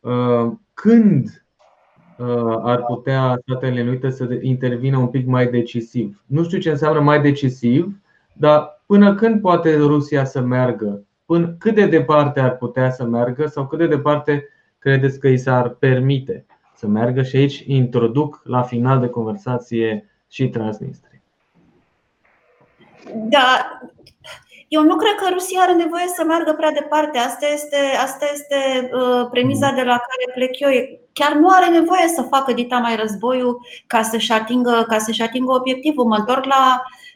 uh, 0.00 0.52
când 0.74 1.24
uh, 1.26 1.43
ar 2.62 2.82
putea 2.82 3.38
Statele 3.42 3.80
Unite 3.80 4.10
să 4.10 4.38
intervină 4.40 4.96
un 4.96 5.06
pic 5.06 5.26
mai 5.26 5.46
decisiv. 5.46 6.22
Nu 6.26 6.44
știu 6.44 6.58
ce 6.58 6.70
înseamnă 6.70 7.00
mai 7.00 7.20
decisiv, 7.20 7.96
dar 8.32 8.82
până 8.86 9.14
când 9.14 9.40
poate 9.40 9.76
Rusia 9.76 10.24
să 10.24 10.40
meargă? 10.40 11.04
Până 11.24 11.54
cât 11.58 11.74
de 11.74 11.86
departe 11.86 12.40
ar 12.40 12.56
putea 12.56 12.90
să 12.90 13.04
meargă 13.04 13.46
sau 13.46 13.66
cât 13.66 13.78
de 13.78 13.86
departe 13.86 14.48
credeți 14.78 15.20
că 15.20 15.28
i 15.28 15.36
s-ar 15.36 15.68
permite 15.68 16.44
să 16.76 16.86
meargă 16.86 17.22
și 17.22 17.36
aici 17.36 17.64
introduc 17.66 18.40
la 18.44 18.62
final 18.62 19.00
de 19.00 19.08
conversație 19.08 20.08
și 20.28 20.48
Transnistria. 20.48 21.20
Da, 23.14 23.80
Eu 24.68 24.82
nu 24.82 24.96
cred 24.96 25.14
că 25.14 25.28
Rusia 25.32 25.60
are 25.60 25.72
nevoie 25.72 26.06
să 26.16 26.24
meargă 26.24 26.52
prea 26.52 26.70
departe. 26.70 27.18
Asta 27.18 27.46
este, 27.46 27.76
asta 28.02 28.26
este 28.32 28.90
uh, 28.92 29.28
premiza 29.30 29.70
de 29.70 29.82
la 29.82 29.98
care 30.08 30.32
plec 30.34 30.58
eu. 30.58 30.70
Chiar 31.12 31.32
nu 31.32 31.48
are 31.48 31.68
nevoie 31.68 32.08
să 32.08 32.22
facă 32.22 32.52
dita 32.52 32.78
mai 32.78 32.96
războiul 32.96 33.60
ca 33.86 34.02
să-și 34.02 34.32
atingă, 34.32 34.84
ca 34.88 34.98
să-și 34.98 35.22
atingă 35.22 35.52
obiectivul. 35.52 36.04
Mă 36.04 36.16
întorc 36.16 36.44
la 36.44 36.82
Uh, 36.82 37.13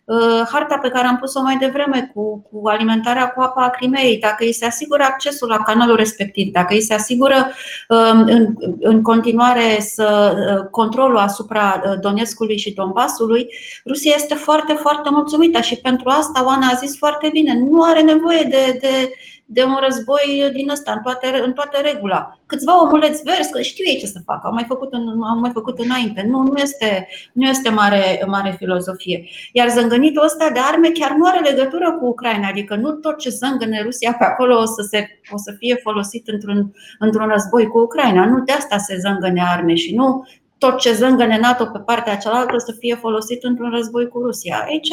harta 0.51 0.79
pe 0.83 0.89
care 0.89 1.07
am 1.07 1.17
pus-o 1.17 1.43
mai 1.43 1.57
devreme 1.57 2.11
cu, 2.15 2.49
cu 2.51 2.69
alimentarea 2.69 3.29
cu 3.29 3.41
apa 3.41 3.65
a 3.65 3.69
Crimeei, 3.69 4.19
dacă 4.19 4.45
îi 4.45 4.53
se 4.53 4.67
asigură 4.67 5.03
accesul 5.03 5.49
la 5.49 5.57
canalul 5.57 5.97
respectiv, 5.97 6.53
dacă 6.53 6.75
îi 6.75 6.81
se 6.81 6.95
asigură 6.95 7.51
um, 7.89 8.21
în, 8.21 8.55
în 8.81 9.03
continuare 9.03 9.77
să, 9.81 10.37
uh, 10.37 10.69
controlul 10.71 11.17
asupra 11.17 11.83
uh, 11.85 12.01
Donetskului 12.01 12.59
și 12.59 12.75
Donbasului, 12.75 13.47
Rusia 13.87 14.13
este 14.17 14.35
foarte, 14.35 14.73
foarte 14.73 15.09
mulțumită 15.11 15.61
și 15.61 15.77
pentru 15.77 16.09
asta 16.09 16.45
Oana 16.45 16.67
a 16.67 16.77
zis 16.77 16.97
foarte 16.99 17.29
bine, 17.33 17.59
nu 17.59 17.83
are 17.83 18.03
nevoie 18.03 18.43
de, 18.43 18.79
de 18.81 19.13
de 19.51 19.65
un 19.65 19.79
război 19.87 20.51
din 20.53 20.71
ăsta, 20.71 20.93
în 20.93 21.01
toate, 21.03 21.41
în 21.45 21.53
toate 21.53 21.81
regula. 21.81 22.39
Câțiva 22.47 22.83
omuleți 22.83 23.23
verzi, 23.23 23.51
că 23.51 23.61
știu 23.61 23.85
ei 23.87 23.99
ce 23.99 24.07
să 24.07 24.21
facă, 24.25 24.47
au 24.47 24.53
mai 24.53 24.65
făcut, 24.69 24.93
în, 24.93 25.23
au 25.23 25.39
mai 25.39 25.51
făcut 25.51 25.79
înainte. 25.79 26.25
Nu, 26.29 26.43
nu 26.43 26.57
este, 26.57 27.09
nu 27.33 27.49
este 27.49 27.71
mare, 27.71 28.25
mare 28.27 28.55
filozofie. 28.59 29.29
Iar 29.53 29.69
zângănitul 29.69 30.25
ăsta 30.25 30.51
de 30.51 30.59
arme 30.59 30.89
chiar 30.89 31.11
nu 31.11 31.27
are 31.27 31.51
legătură 31.51 31.93
cu 31.93 32.07
Ucraina, 32.07 32.49
adică 32.49 32.75
nu 32.75 32.93
tot 32.93 33.19
ce 33.19 33.29
zângăne 33.29 33.83
Rusia 33.83 34.13
pe 34.19 34.25
acolo 34.25 34.61
o 34.61 34.65
să, 34.65 34.87
se, 34.91 35.21
o 35.31 35.37
să 35.37 35.55
fie 35.59 35.75
folosit 35.83 36.29
într-un, 36.29 36.73
într-un 36.99 37.29
război 37.29 37.67
cu 37.67 37.79
Ucraina. 37.79 38.27
Nu 38.27 38.41
de 38.41 38.53
asta 38.53 38.77
se 38.79 38.97
zângăne 38.99 39.43
arme 39.43 39.75
și 39.75 39.95
nu 39.95 40.27
tot 40.59 40.79
ce 40.79 40.93
zângăne 40.93 41.39
NATO 41.39 41.65
pe 41.65 41.79
partea 41.79 42.17
cealaltă 42.17 42.59
să 42.59 42.75
fie 42.79 42.95
folosit 42.95 43.43
într-un 43.43 43.71
război 43.71 44.09
cu 44.09 44.19
Rusia. 44.23 44.65
Aici 44.67 44.89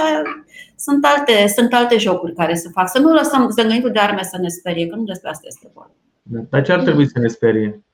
sunt 0.76 1.06
alte, 1.06 1.48
sunt 1.48 1.74
alte 1.74 1.98
jocuri 1.98 2.34
care 2.34 2.54
se 2.54 2.70
fac. 2.74 2.90
Să 2.90 3.00
nu 3.00 3.14
lăsăm 3.14 3.50
zângănitul 3.50 3.92
de 3.92 4.00
arme 4.00 4.24
să 4.24 4.38
ne 4.42 4.48
sperie, 4.48 4.88
că 4.88 4.96
nu 4.96 5.04
despre 5.04 5.30
asta 5.30 5.44
este 5.48 5.72
vorba. 5.74 5.92
Da, 6.22 6.40
dar 6.50 6.64
ce 6.64 6.72
ar 6.72 6.82
trebui 6.82 7.08
să 7.08 7.20
ne 7.20 7.28
sperie? 7.28 7.85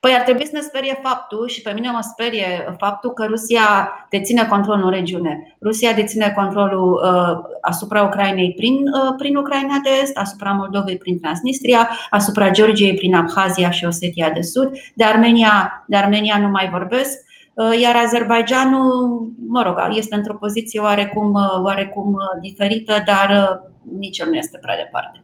Păi 0.00 0.14
ar 0.14 0.20
trebui 0.20 0.44
să 0.44 0.50
ne 0.52 0.60
sperie 0.60 0.98
faptul 1.02 1.48
și 1.48 1.62
pe 1.62 1.72
mine 1.74 1.90
mă 1.90 1.98
sperie 2.00 2.76
faptul 2.78 3.12
că 3.12 3.24
Rusia 3.24 3.92
deține 4.10 4.46
controlul 4.46 4.84
în 4.84 4.90
regiune. 4.90 5.56
Rusia 5.62 5.92
deține 5.92 6.32
controlul 6.36 6.92
uh, 6.92 7.38
asupra 7.60 8.02
Ucrainei 8.02 8.52
prin, 8.56 8.74
uh, 8.74 9.14
prin 9.16 9.36
Ucraina 9.36 9.78
de 9.82 9.90
Est, 10.02 10.16
asupra 10.16 10.52
Moldovei 10.52 10.96
prin 10.96 11.20
Transnistria, 11.20 11.88
asupra 12.10 12.50
Georgiei 12.50 12.94
prin 12.94 13.14
Abhazia 13.14 13.70
și 13.70 13.84
Osetia 13.84 14.30
de 14.30 14.40
Sud. 14.40 14.70
De 14.94 15.04
Armenia, 15.04 15.84
de 15.86 15.96
Armenia 15.96 16.38
nu 16.38 16.48
mai 16.48 16.68
vorbesc. 16.70 17.18
Uh, 17.54 17.80
iar 17.80 17.96
Azerbaijanul, 17.96 19.28
mă 19.48 19.62
rog, 19.62 19.76
este 19.96 20.14
într-o 20.14 20.34
poziție 20.34 20.80
oarecum, 20.80 21.32
uh, 21.32 21.62
oarecum 21.62 22.12
uh, 22.12 22.40
diferită, 22.40 23.02
dar 23.06 23.30
uh, 23.30 23.70
nici 23.98 24.18
el 24.18 24.28
nu 24.28 24.36
este 24.36 24.58
prea 24.58 24.76
departe. 24.76 25.22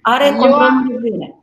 Are 0.00 0.34
control 0.38 0.68
în 0.84 1.00
regiune. 1.00 1.34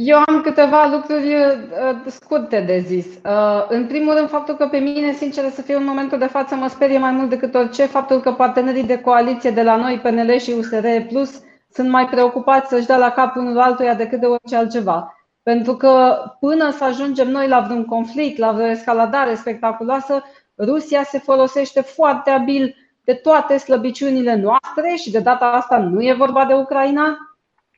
Eu 0.00 0.22
am 0.26 0.40
câteva 0.40 0.86
lucruri 0.86 1.34
uh, 1.34 1.60
scurte 2.06 2.60
de 2.60 2.78
zis. 2.86 3.06
Uh, 3.06 3.66
în 3.68 3.86
primul 3.86 4.14
rând, 4.14 4.28
faptul 4.28 4.54
că 4.54 4.66
pe 4.66 4.78
mine, 4.78 5.12
sincer 5.12 5.50
să 5.50 5.62
fiu 5.62 5.76
în 5.76 5.84
momentul 5.84 6.18
de 6.18 6.26
față, 6.26 6.54
mă 6.54 6.68
sperie 6.68 6.98
mai 6.98 7.10
mult 7.10 7.28
decât 7.28 7.54
orice 7.54 7.86
faptul 7.86 8.20
că 8.20 8.32
partenerii 8.32 8.82
de 8.82 9.00
coaliție 9.00 9.50
de 9.50 9.62
la 9.62 9.76
noi, 9.76 10.00
PNL 10.02 10.38
și 10.38 10.54
USR 10.58 10.86
Plus, 11.08 11.40
sunt 11.72 11.88
mai 11.88 12.06
preocupați 12.06 12.68
să-și 12.68 12.86
dea 12.86 12.96
la 12.96 13.10
cap 13.10 13.36
unul 13.36 13.58
altuia 13.58 13.94
decât 13.94 14.20
de 14.20 14.26
orice 14.26 14.56
altceva. 14.56 15.16
Pentru 15.42 15.76
că 15.76 16.22
până 16.40 16.70
să 16.70 16.84
ajungem 16.84 17.28
noi 17.28 17.48
la 17.48 17.60
vreun 17.60 17.84
conflict, 17.84 18.38
la 18.38 18.52
vreo 18.52 18.66
escaladare 18.66 19.34
spectaculoasă, 19.34 20.22
Rusia 20.58 21.02
se 21.02 21.18
folosește 21.18 21.80
foarte 21.80 22.30
abil 22.30 22.74
de 23.04 23.14
toate 23.14 23.56
slăbiciunile 23.56 24.34
noastre 24.36 24.94
și 24.96 25.10
de 25.10 25.18
data 25.18 25.46
asta 25.46 25.78
nu 25.78 26.00
e 26.00 26.14
vorba 26.18 26.44
de 26.44 26.54
Ucraina, 26.54 27.27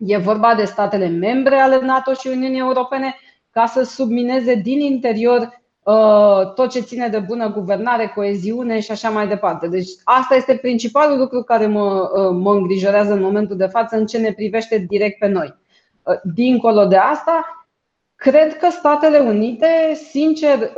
E 0.07 0.16
vorba 0.16 0.55
de 0.55 0.64
statele 0.64 1.09
membre 1.09 1.57
ale 1.57 1.80
NATO 1.80 2.12
și 2.12 2.28
Uniunii 2.28 2.59
Europene 2.59 3.16
ca 3.51 3.66
să 3.66 3.82
submineze 3.82 4.55
din 4.55 4.80
interior 4.80 5.62
uh, 5.82 6.53
tot 6.55 6.70
ce 6.70 6.80
ține 6.80 7.09
de 7.09 7.18
bună 7.18 7.53
guvernare, 7.53 8.12
coeziune 8.14 8.80
și 8.80 8.90
așa 8.90 9.11
mai 9.11 9.28
departe. 9.28 9.68
Deci 9.68 9.88
asta 10.05 10.34
este 10.34 10.55
principalul 10.55 11.18
lucru 11.18 11.42
care 11.42 11.66
mă, 11.66 12.11
uh, 12.14 12.30
mă 12.32 12.53
îngrijorează 12.53 13.12
în 13.12 13.22
momentul 13.22 13.57
de 13.57 13.66
față 13.66 13.96
în 13.96 14.07
ce 14.07 14.18
ne 14.18 14.32
privește 14.32 14.78
direct 14.78 15.18
pe 15.18 15.26
noi. 15.26 15.55
Uh, 16.03 16.14
dincolo 16.34 16.84
de 16.84 16.96
asta, 16.96 17.66
cred 18.14 18.57
că 18.57 18.68
Statele 18.70 19.18
Unite, 19.18 19.94
sincer, 20.11 20.72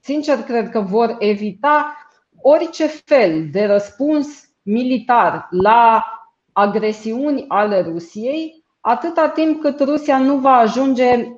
sincer 0.00 0.36
cred 0.36 0.70
că 0.70 0.80
vor 0.80 1.16
evita 1.18 1.96
orice 2.40 2.86
fel 2.86 3.48
de 3.52 3.66
răspuns 3.66 4.26
militar 4.62 5.48
la 5.50 6.04
agresiuni 6.54 7.44
ale 7.48 7.80
Rusiei, 7.80 8.64
atâta 8.80 9.28
timp 9.28 9.60
cât 9.60 9.80
Rusia 9.80 10.18
nu 10.18 10.36
va 10.36 10.52
ajunge, 10.52 11.28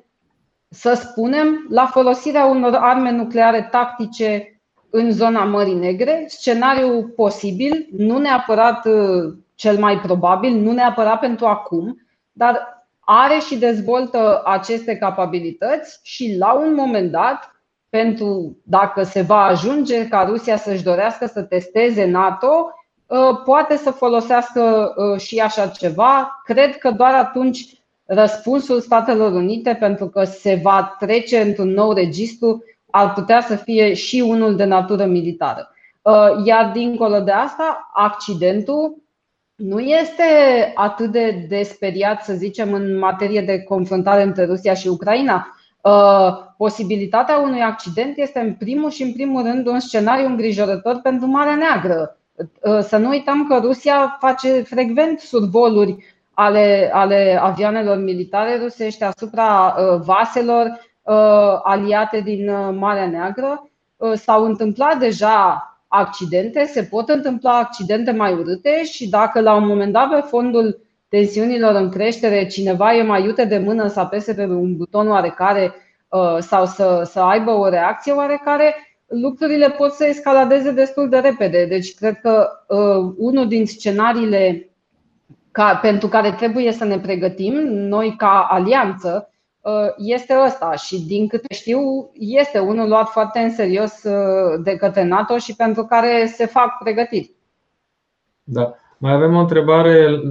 să 0.69 0.93
spunem, 0.93 1.65
la 1.69 1.85
folosirea 1.85 2.45
unor 2.45 2.75
arme 2.75 3.11
nucleare 3.11 3.67
tactice 3.71 4.61
în 4.89 5.11
zona 5.11 5.43
Mării 5.43 5.73
Negre, 5.73 6.25
scenariu 6.27 7.13
posibil, 7.15 7.87
nu 7.97 8.17
neapărat 8.17 8.85
uh, 8.85 9.33
cel 9.55 9.77
mai 9.77 9.99
probabil, 9.99 10.53
nu 10.55 10.71
neapărat 10.71 11.19
pentru 11.19 11.45
acum, 11.45 12.07
dar 12.31 12.85
are 12.99 13.39
și 13.39 13.57
dezvoltă 13.57 14.41
aceste 14.45 14.97
capabilități 14.97 15.99
și 16.03 16.35
la 16.37 16.53
un 16.53 16.73
moment 16.73 17.11
dat, 17.11 17.51
pentru 17.89 18.57
dacă 18.63 19.03
se 19.03 19.21
va 19.21 19.43
ajunge 19.43 20.07
ca 20.07 20.23
Rusia 20.23 20.57
să-și 20.57 20.83
dorească 20.83 21.25
să 21.25 21.41
testeze 21.41 22.05
NATO, 22.05 22.47
Uh, 22.49 22.76
poate 23.45 23.77
să 23.77 23.91
folosească 23.91 24.93
uh, 24.97 25.19
și 25.19 25.39
așa 25.39 25.67
ceva. 25.67 26.41
Cred 26.43 26.77
că 26.77 26.91
doar 26.91 27.13
atunci 27.13 27.65
răspunsul 28.05 28.79
Statelor 28.79 29.31
Unite, 29.31 29.77
pentru 29.79 30.07
că 30.07 30.23
se 30.23 30.59
va 30.63 30.95
trece 30.99 31.41
într-un 31.41 31.69
nou 31.69 31.93
registru, 31.93 32.63
ar 32.89 33.13
putea 33.13 33.41
să 33.41 33.55
fie 33.55 33.93
și 33.93 34.19
unul 34.19 34.55
de 34.55 34.63
natură 34.63 35.05
militară. 35.05 35.71
Uh, 36.01 36.45
iar 36.45 36.71
dincolo 36.71 37.19
de 37.19 37.31
asta, 37.31 37.89
accidentul 37.93 39.05
nu 39.55 39.79
este 39.79 40.23
atât 40.75 41.11
de 41.11 41.45
desperiat, 41.49 42.23
să 42.23 42.33
zicem, 42.33 42.73
în 42.73 42.97
materie 42.97 43.41
de 43.41 43.63
confruntare 43.63 44.21
între 44.21 44.45
Rusia 44.45 44.73
și 44.73 44.87
Ucraina. 44.87 45.51
Posibilitatea 46.57 47.37
unui 47.37 47.61
accident 47.61 48.17
este 48.17 48.39
în 48.39 48.53
primul 48.53 48.89
și 48.89 49.03
în 49.03 49.13
primul 49.13 49.43
rând 49.43 49.67
un 49.67 49.79
scenariu 49.79 50.25
îngrijorător 50.25 50.99
pentru 51.03 51.27
Marea 51.27 51.55
Neagră 51.55 52.16
Uh, 52.16 52.16
să 52.81 52.97
nu 52.97 53.09
uităm 53.09 53.47
că 53.47 53.59
Rusia 53.63 54.17
face 54.19 54.61
frecvent 54.61 55.19
survoluri 55.19 56.15
ale, 56.33 56.89
ale 56.93 57.39
avioanelor 57.41 57.97
militare 57.97 58.57
rusești 58.57 59.03
asupra 59.03 59.75
uh, 59.77 60.01
vaselor 60.05 60.65
uh, 60.65 61.59
aliate 61.63 62.19
din 62.19 62.51
Marea 62.77 63.07
Neagră. 63.07 63.69
S-au 64.13 64.43
întâmplat 64.43 64.97
deja 64.97 65.61
accidente, 65.87 66.65
se 66.65 66.83
pot 66.83 67.09
întâmpla 67.09 67.57
accidente 67.57 68.11
mai 68.11 68.33
urâte 68.33 68.83
și 68.83 69.09
dacă 69.09 69.41
la 69.41 69.55
un 69.55 69.67
moment 69.67 69.93
dat 69.93 70.09
pe 70.09 70.19
fondul 70.27 70.79
tensiunilor 71.09 71.75
în 71.75 71.89
creștere 71.89 72.47
cineva 72.47 72.93
e 72.93 73.03
mai 73.03 73.23
iute 73.23 73.45
de 73.45 73.57
mână 73.57 73.87
să 73.87 73.99
apese 73.99 74.33
pe 74.33 74.43
un 74.43 74.77
buton 74.77 75.09
oarecare 75.09 75.73
sau 76.39 76.65
să, 76.65 77.01
să 77.05 77.19
aibă 77.19 77.51
o 77.51 77.69
reacție 77.69 78.11
oarecare, 78.11 78.75
lucrurile 79.07 79.69
pot 79.69 79.91
să 79.91 80.05
escaladeze 80.05 80.71
destul 80.71 81.09
de 81.09 81.17
repede. 81.17 81.65
Deci, 81.65 81.95
cred 81.95 82.19
că 82.19 82.47
uh, 82.67 83.13
unul 83.17 83.47
din 83.47 83.65
scenariile 83.65 84.69
ca, 85.51 85.75
pentru 85.75 86.07
care 86.07 86.31
trebuie 86.31 86.71
să 86.71 86.85
ne 86.85 86.99
pregătim, 86.99 87.53
noi 87.67 88.13
ca 88.17 88.47
alianță, 88.49 89.29
uh, 89.61 89.71
este 89.97 90.35
ăsta 90.45 90.71
și 90.71 91.05
din 91.05 91.27
câte 91.27 91.53
știu 91.53 91.79
este 92.13 92.59
unul 92.59 92.87
luat 92.87 93.07
foarte 93.07 93.39
în 93.39 93.51
serios 93.51 94.03
uh, 94.03 94.61
de 94.63 94.75
către 94.75 95.03
NATO 95.03 95.37
și 95.37 95.55
pentru 95.55 95.85
care 95.85 96.25
se 96.25 96.45
fac 96.45 96.77
pregătiri. 96.83 97.35
Da. 98.43 98.73
Mai 98.97 99.13
avem 99.13 99.35
o 99.35 99.39
întrebare 99.39 100.21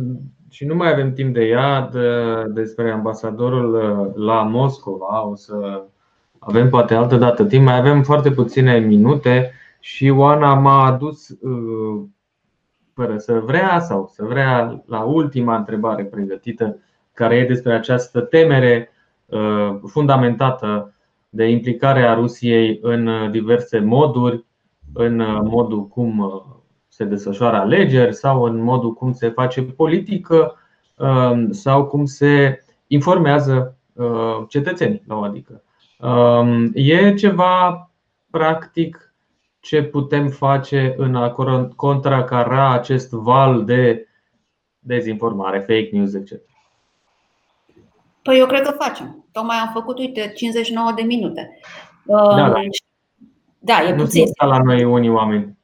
și 0.50 0.64
nu 0.64 0.74
mai 0.74 0.92
avem 0.92 1.12
timp 1.12 1.34
de 1.34 1.44
ea 1.44 1.88
de, 1.92 2.08
despre 2.52 2.90
ambasadorul 2.90 3.74
uh, 3.74 4.24
la 4.24 4.42
Moscova. 4.42 5.26
O 5.26 5.34
să 5.34 5.84
avem 6.46 6.68
poate 6.68 6.94
altă 6.94 7.16
dată 7.16 7.44
timp, 7.44 7.64
mai 7.64 7.78
avem 7.78 8.02
foarte 8.02 8.30
puține 8.30 8.78
minute 8.78 9.52
și 9.80 10.08
Oana 10.08 10.54
m-a 10.54 10.84
adus 10.84 11.28
uh, 11.28 12.02
fără 12.94 13.18
să 13.18 13.32
vrea 13.32 13.80
sau 13.80 14.10
să 14.14 14.24
vrea 14.24 14.82
la 14.86 15.00
ultima 15.00 15.56
întrebare 15.56 16.04
pregătită, 16.04 16.78
care 17.12 17.36
e 17.36 17.46
despre 17.46 17.72
această 17.72 18.20
temere 18.20 18.90
uh, 19.26 19.78
fundamentată 19.86 20.94
de 21.28 21.48
implicarea 21.48 22.14
Rusiei 22.14 22.78
în 22.82 23.30
diverse 23.30 23.78
moduri, 23.78 24.44
în 24.92 25.22
modul 25.42 25.86
cum 25.86 26.18
uh, 26.18 26.42
se 26.88 27.04
desfășoară 27.04 27.56
alegeri 27.56 28.14
sau 28.14 28.42
în 28.42 28.56
modul 28.62 28.92
cum 28.92 29.12
se 29.12 29.28
face 29.28 29.62
politică 29.62 30.54
sau 31.50 31.86
cum 31.86 32.04
se 32.04 32.64
informează 32.86 33.76
cetățenii 34.48 35.02
la 35.06 35.16
o 35.16 35.22
adică. 35.22 35.62
Um, 35.98 36.70
e 36.74 37.14
ceva 37.14 37.90
practic 38.30 39.14
ce 39.60 39.82
putem 39.82 40.28
face 40.28 40.94
în 40.96 41.14
a 41.14 41.34
contracara 41.76 42.70
acest 42.70 43.10
val 43.10 43.64
de 43.64 44.08
dezinformare, 44.78 45.58
fake 45.58 45.88
news, 45.92 46.14
etc. 46.14 46.32
Păi 48.22 48.38
eu 48.38 48.46
cred 48.46 48.62
că 48.62 48.70
facem. 48.70 49.24
Tocmai 49.32 49.56
am 49.56 49.70
făcut, 49.72 49.98
uite, 49.98 50.32
59 50.36 50.92
de 50.96 51.02
minute. 51.02 51.58
Da, 52.04 52.34
da. 52.34 52.52
da 53.58 53.82
e 53.82 53.94
nu 53.94 54.02
puțin. 54.02 54.24
la 54.46 54.58
noi 54.58 54.84
unii 54.84 55.10
oameni. 55.10 55.55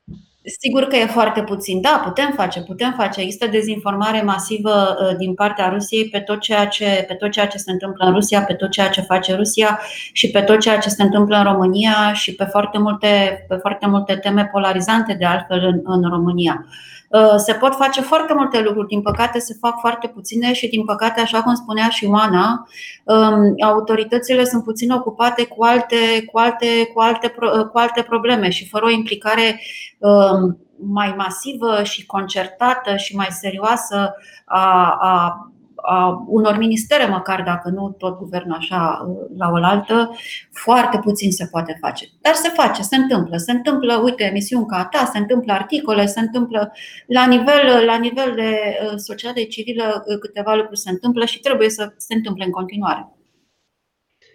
Sigur 0.45 0.83
că 0.83 0.97
e 0.97 1.07
foarte 1.07 1.43
puțin. 1.43 1.81
Da, 1.81 2.01
putem 2.05 2.33
face, 2.37 2.61
putem 2.61 2.95
face. 2.97 3.21
Există 3.21 3.47
dezinformare 3.47 4.23
masivă 4.23 4.71
uh, 4.71 5.17
din 5.17 5.35
partea 5.35 5.69
Rusiei 5.69 6.09
pe 6.09 6.21
tot, 6.21 6.41
ceea 6.41 6.67
ce, 6.67 7.05
pe 7.09 7.15
tot 7.15 7.31
ceea 7.31 7.47
ce 7.47 7.59
se 7.59 7.71
întâmplă 7.71 8.07
în 8.07 8.13
Rusia, 8.13 8.43
pe 8.43 8.55
tot 8.55 8.71
ceea 8.71 8.89
ce 8.89 9.01
face 9.01 9.35
Rusia 9.35 9.81
și 10.13 10.31
pe 10.31 10.41
tot 10.41 10.61
ceea 10.61 10.79
ce 10.79 10.89
se 10.89 11.03
întâmplă 11.03 11.37
în 11.37 11.45
România 11.45 12.13
și 12.13 12.35
pe 12.35 12.45
foarte 12.45 12.79
multe, 12.79 13.45
pe 13.49 13.55
foarte 13.55 13.87
multe 13.87 14.15
teme 14.15 14.49
polarizante 14.53 15.15
de 15.15 15.25
altfel 15.25 15.65
în, 15.65 15.81
în 15.85 16.11
România. 16.11 16.67
Uh, 17.13 17.35
se 17.37 17.53
pot 17.53 17.75
face 17.75 18.01
foarte 18.01 18.35
multe 18.35 18.61
lucruri, 18.61 18.87
din 18.87 19.03
păcate 19.03 19.39
se 19.39 19.57
fac 19.61 19.81
foarte 19.81 20.09
puține 20.09 20.53
și, 20.53 20.69
din 20.69 20.85
păcate, 20.85 21.21
așa 21.21 21.43
cum 21.43 21.55
spunea 21.55 21.89
și 21.89 22.07
Oana, 22.07 22.69
um, 23.05 23.55
autoritățile 23.65 24.45
sunt 24.45 24.65
puțin 24.65 24.91
ocupate 24.91 25.45
cu 25.45 25.65
alte, 25.65 26.25
cu 26.33 26.39
alte, 26.39 26.67
cu 26.95 27.01
alte, 27.01 27.35
uh, 27.41 27.65
cu 27.65 27.79
alte 27.79 28.03
probleme 28.03 28.49
și 28.49 28.69
fără 28.69 28.85
o 28.85 28.91
implicare 28.91 29.61
um, 29.99 30.59
mai 30.93 31.15
masivă 31.17 31.83
și 31.83 32.07
concertată 32.07 32.97
și 32.97 33.17
mai 33.17 33.29
serioasă 33.31 34.15
a, 34.45 34.97
a 35.01 35.52
a 35.83 36.25
unor 36.27 36.57
ministere, 36.57 37.07
măcar 37.07 37.43
dacă 37.43 37.69
nu 37.69 37.95
tot 37.99 38.19
guvernul 38.19 38.57
așa 38.59 39.07
la 39.37 39.51
oaltă, 39.51 40.17
foarte 40.53 40.99
puțin 40.99 41.33
se 41.33 41.49
poate 41.51 41.79
face. 41.81 42.07
Dar 42.21 42.35
se 42.35 42.49
face, 42.49 42.83
se 42.83 42.97
întâmplă. 42.97 43.37
Se 43.37 43.53
întâmplă, 43.53 44.01
uite, 44.05 44.25
emisiuni 44.25 44.67
ca 44.67 44.89
ta, 44.91 45.11
se 45.13 45.19
întâmplă 45.19 45.53
articole, 45.53 46.07
se 46.07 46.21
întâmplă 46.21 46.73
la 47.07 47.27
nivel, 47.27 47.85
la 47.87 47.97
nivel 47.97 48.33
de 48.35 48.79
uh, 48.85 48.93
societate 48.97 49.45
civilă 49.45 50.05
uh, 50.07 50.19
câteva 50.19 50.55
lucruri 50.55 50.79
se 50.79 50.91
întâmplă 50.91 51.25
și 51.25 51.41
trebuie 51.41 51.71
să 51.71 51.93
se 51.97 52.15
întâmple 52.15 52.45
în 52.45 52.51
continuare. 52.51 53.13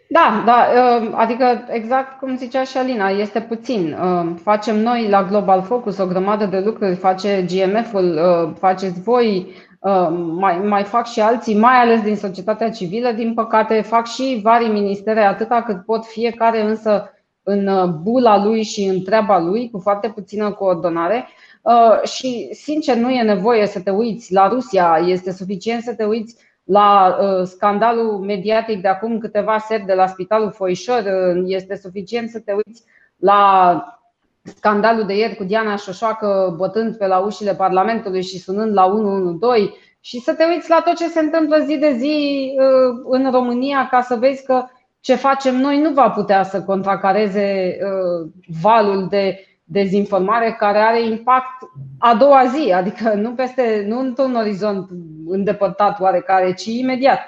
Da, 0.10 0.43
da, 0.45 0.66
uh, 0.76 1.12
adică 1.16 1.66
exact 1.70 2.20
cum 2.20 2.38
zicea 2.38 2.64
și 2.64 2.78
Alina, 2.78 3.10
este 3.10 3.41
puțin. 3.41 3.98
Facem 4.43 4.80
noi 4.80 5.08
la 5.10 5.24
Global 5.24 5.62
Focus 5.62 5.98
o 5.98 6.08
grămadă 6.08 6.45
de 6.45 6.60
lucruri, 6.60 6.95
face 6.95 7.45
GMF-ul, 7.50 8.20
faceți 8.60 9.02
voi, 9.02 9.48
Uh, 9.48 9.66
mai, 10.15 10.57
mai 10.57 10.84
fac 10.84 11.07
și 11.07 11.19
alții, 11.19 11.55
mai 11.55 11.75
ales 11.75 12.01
din 12.01 12.15
societatea 12.15 12.69
civilă, 12.69 13.11
din 13.11 13.34
păcate, 13.34 13.82
fac 13.82 14.07
și 14.07 14.39
vari 14.43 14.67
ministere, 14.67 15.21
atâta 15.21 15.61
cât 15.61 15.86
pot 15.86 16.05
fiecare 16.05 16.61
însă 16.61 17.11
în 17.43 17.67
uh, 17.67 17.89
bula 17.89 18.43
lui 18.43 18.63
și 18.63 18.84
în 18.84 19.03
treaba 19.03 19.39
lui, 19.39 19.69
cu 19.69 19.80
foarte 19.80 20.09
puțină 20.09 20.51
coordonare. 20.51 21.28
Uh, 21.61 22.07
și, 22.09 22.49
sincer, 22.51 22.95
nu 22.95 23.09
e 23.09 23.21
nevoie 23.21 23.65
să 23.65 23.82
te 23.82 23.89
uiți 23.89 24.34
la 24.34 24.47
Rusia, 24.47 25.01
este 25.05 25.32
suficient 25.32 25.82
să 25.82 25.93
te 25.93 26.03
uiți 26.03 26.36
la 26.63 27.17
scandalul 27.43 28.17
mediatic 28.17 28.82
de 28.82 28.88
acum 28.88 29.17
câteva 29.17 29.57
seri 29.57 29.86
de 29.86 29.93
la 29.93 30.07
Spitalul 30.07 30.51
Foișor, 30.51 31.03
este 31.45 31.75
suficient 31.75 32.30
să 32.30 32.39
te 32.39 32.51
uiți 32.51 32.84
la 33.17 33.97
scandalul 34.56 35.06
de 35.06 35.18
ieri 35.18 35.36
cu 35.36 35.43
Diana 35.43 35.76
Șoșoacă 35.76 36.56
bătând 36.58 36.98
pe 36.98 37.08
la 37.08 37.18
ușile 37.18 37.54
Parlamentului 37.54 38.24
și 38.24 38.39
sunând 38.39 38.74
la 38.74 38.86
112 38.86 39.74
și 40.00 40.20
să 40.20 40.34
te 40.34 40.43
uiți 40.43 40.70
la 40.70 40.82
tot 40.86 40.95
ce 40.95 41.08
se 41.08 41.20
întâmplă 41.20 41.58
zi 41.66 41.78
de 41.78 41.95
zi 41.98 42.52
uh, 42.60 43.02
în 43.10 43.32
România 43.32 43.88
ca 43.91 44.02
să 44.02 44.16
vezi 44.16 44.45
că 44.45 44.66
ce 45.00 45.16
facem 45.16 45.56
noi 45.56 45.82
nu 45.82 45.93
va 45.93 46.10
putea 46.10 46.43
să 46.43 46.64
contracareze 46.64 47.78
uh, 47.82 48.30
valul 48.62 49.08
de 49.10 49.39
dezinformare 49.64 50.56
care 50.60 50.78
are 50.78 51.04
impact 51.04 51.64
a 52.00 52.16
doua 52.16 52.45
zi, 52.45 52.72
adică 52.72 53.14
nu, 53.14 53.32
peste, 53.32 53.86
nu 53.88 54.00
într-un 54.00 54.36
orizont 54.36 54.89
îndepărtat 55.28 56.00
oarecare, 56.00 56.54
ci 56.54 56.66
imediat. 56.66 57.20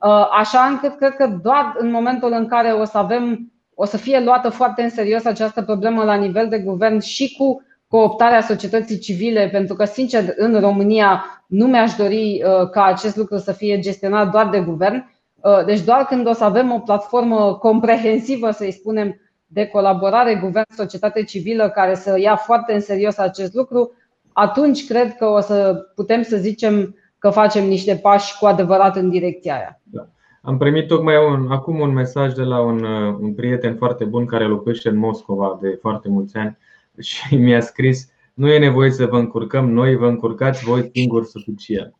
Uh, 0.00 0.28
așa 0.38 0.60
încât 0.60 0.96
cred 0.96 1.14
că 1.14 1.26
doar 1.42 1.74
în 1.78 1.90
momentul 1.90 2.32
în 2.32 2.46
care 2.46 2.70
o 2.72 2.84
să 2.84 2.98
avem 2.98 3.52
o 3.80 3.84
să 3.84 3.96
fie 3.96 4.20
luată 4.20 4.48
foarte 4.48 4.82
în 4.82 4.90
serios 4.90 5.24
această 5.24 5.62
problemă 5.62 6.04
la 6.04 6.14
nivel 6.14 6.48
de 6.48 6.58
guvern 6.58 6.98
și 6.98 7.36
cu 7.36 7.62
cooptarea 7.88 8.40
societății 8.40 8.98
civile, 8.98 9.48
pentru 9.52 9.74
că, 9.74 9.84
sincer, 9.84 10.34
în 10.36 10.60
România 10.60 11.24
nu 11.46 11.66
mi-aș 11.66 11.94
dori 11.94 12.42
uh, 12.44 12.70
ca 12.70 12.84
acest 12.84 13.16
lucru 13.16 13.36
să 13.36 13.52
fie 13.52 13.78
gestionat 13.78 14.30
doar 14.30 14.48
de 14.48 14.60
guvern. 14.60 15.10
Uh, 15.34 15.64
deci 15.64 15.80
doar 15.80 16.04
când 16.04 16.26
o 16.26 16.32
să 16.32 16.44
avem 16.44 16.72
o 16.72 16.78
platformă 16.78 17.54
comprehensivă, 17.66 18.50
să-i 18.50 18.72
spunem, 18.72 19.20
de 19.46 19.66
colaborare 19.66 20.34
guvern-societate 20.34 21.22
civilă 21.22 21.70
care 21.70 21.94
să 21.94 22.18
ia 22.18 22.36
foarte 22.36 22.72
în 22.72 22.80
serios 22.80 23.18
acest 23.18 23.54
lucru, 23.54 23.92
atunci 24.32 24.86
cred 24.86 25.16
că 25.16 25.26
o 25.26 25.40
să 25.40 25.74
putem 25.94 26.22
să 26.22 26.36
zicem 26.36 26.96
că 27.18 27.30
facem 27.30 27.64
niște 27.64 27.96
pași 27.96 28.38
cu 28.38 28.46
adevărat 28.46 28.96
în 28.96 29.10
direcția 29.10 29.54
aia. 29.54 29.80
Da. 29.82 30.08
Am 30.42 30.58
primit 30.58 30.86
tocmai 30.86 31.14
un, 31.30 31.50
acum 31.50 31.80
un 31.80 31.92
mesaj 31.92 32.32
de 32.32 32.42
la 32.42 32.60
un, 32.60 32.84
uh, 32.84 33.16
un 33.20 33.34
prieten 33.34 33.76
foarte 33.76 34.04
bun 34.04 34.26
care 34.26 34.44
locuiește 34.44 34.88
în 34.88 34.96
Moscova 34.96 35.58
de 35.60 35.78
foarte 35.80 36.08
mulți 36.08 36.36
ani 36.36 36.56
și 36.98 37.36
mi-a 37.44 37.60
scris 37.60 38.12
Nu 38.34 38.48
e 38.48 38.58
nevoie 38.58 38.90
să 38.90 39.06
vă 39.06 39.18
încurcăm 39.18 39.70
noi, 39.70 39.96
vă 39.96 40.06
încurcați 40.06 40.64
voi 40.64 40.90
singuri 40.94 41.26
suficient. 41.26 41.94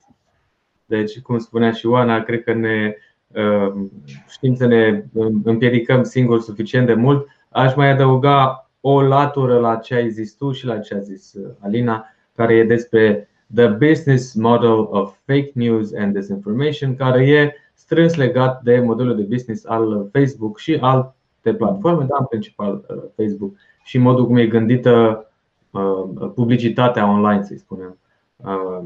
Deci, 0.86 1.20
cum 1.20 1.38
spunea 1.38 1.72
și 1.72 1.86
Oana, 1.86 2.22
cred 2.22 2.42
că 2.42 2.52
ne 2.52 2.94
uh, 3.26 3.86
știm 4.28 4.54
să 4.54 4.66
ne 4.66 5.04
împiedicăm 5.42 6.02
singuri 6.02 6.42
suficient 6.42 6.86
de 6.86 6.94
mult. 6.94 7.26
Aș 7.48 7.74
mai 7.74 7.90
adăuga 7.90 8.70
o 8.80 9.02
latură 9.02 9.58
la 9.58 9.76
ce 9.76 9.94
ai 9.94 10.10
zis 10.10 10.32
tu 10.32 10.52
și 10.52 10.66
la 10.66 10.78
ce 10.78 10.94
a 10.94 10.98
zis 10.98 11.32
uh, 11.32 11.50
Alina, 11.60 12.06
care 12.34 12.54
e 12.54 12.64
despre 12.64 13.28
the 13.54 13.66
business 13.66 14.34
model 14.34 14.86
of 14.90 15.16
fake 15.26 15.50
news 15.54 15.92
and 15.94 16.14
disinformation, 16.14 16.96
care 16.96 17.26
e 17.26 17.52
strâns 17.78 18.14
legat 18.14 18.62
de 18.62 18.80
modelul 18.80 19.16
de 19.16 19.22
business 19.22 19.64
al 19.64 20.08
Facebook 20.12 20.58
și 20.58 20.78
alte 20.80 21.54
platforme, 21.56 22.04
dar 22.04 22.18
în 22.18 22.26
principal 22.26 22.84
uh, 22.88 22.96
Facebook 23.16 23.52
și 23.84 23.98
modul 23.98 24.26
cum 24.26 24.36
e 24.36 24.46
gândită 24.46 25.26
uh, 25.70 26.30
publicitatea 26.34 27.10
online, 27.10 27.42
să 27.42 27.54
spunem. 27.56 27.98
Uh, 28.36 28.84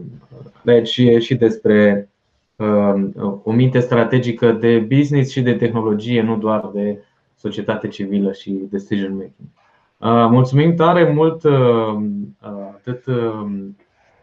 deci 0.62 0.96
e 0.96 1.18
și 1.18 1.34
despre 1.34 2.06
o 3.42 3.52
minte 3.52 3.80
strategică 3.80 4.52
de 4.52 4.78
business 4.78 5.30
și 5.30 5.40
de 5.42 5.54
tehnologie, 5.54 6.22
nu 6.22 6.36
doar 6.36 6.70
de 6.74 6.98
societate 7.36 7.88
civilă 7.88 8.32
și 8.32 8.50
decision 8.50 9.12
making. 9.12 10.30
Mulțumim 10.32 10.74
tare 10.74 11.12
mult 11.12 11.44
atât 12.74 13.04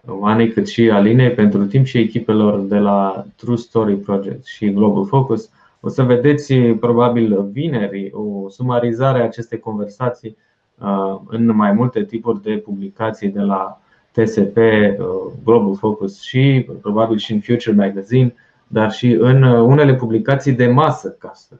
Oanei 0.08 0.52
cât 0.52 0.68
și 0.68 0.90
Alinei 0.90 1.32
pentru 1.32 1.66
timp 1.66 1.86
și 1.86 1.98
echipelor 1.98 2.60
de 2.60 2.78
la 2.78 3.26
True 3.36 3.56
Story 3.56 3.96
Project 3.96 4.46
și 4.46 4.72
Global 4.72 5.06
Focus. 5.06 5.50
O 5.80 5.90
să 5.90 6.04
vedeți 6.04 6.54
probabil 6.56 7.44
vineri 7.44 8.12
o 8.14 8.50
sumarizare 8.50 9.22
a 9.22 9.24
acestei 9.24 9.60
conversații 9.60 10.38
uh, 10.80 11.20
în 11.28 11.56
mai 11.56 11.72
multe 11.72 12.04
tipuri 12.04 12.42
de 12.42 12.58
publicații 12.58 13.30
de 13.30 13.42
la 13.42 13.82
TSP, 14.12 14.58
uh, 14.58 15.32
Global 15.44 15.76
Focus 15.76 16.22
și 16.22 16.70
probabil 16.82 17.18
și 17.18 17.34
în 17.34 17.40
Future 17.40 17.76
Magazine, 17.76 18.34
dar 18.68 18.92
și 18.92 19.12
în 19.12 19.44
uh, 19.44 19.60
unele 19.60 19.96
publicații 19.96 20.54
de 20.54 20.68
masă 20.68 21.10
ca 21.10 21.32
să 21.34 21.56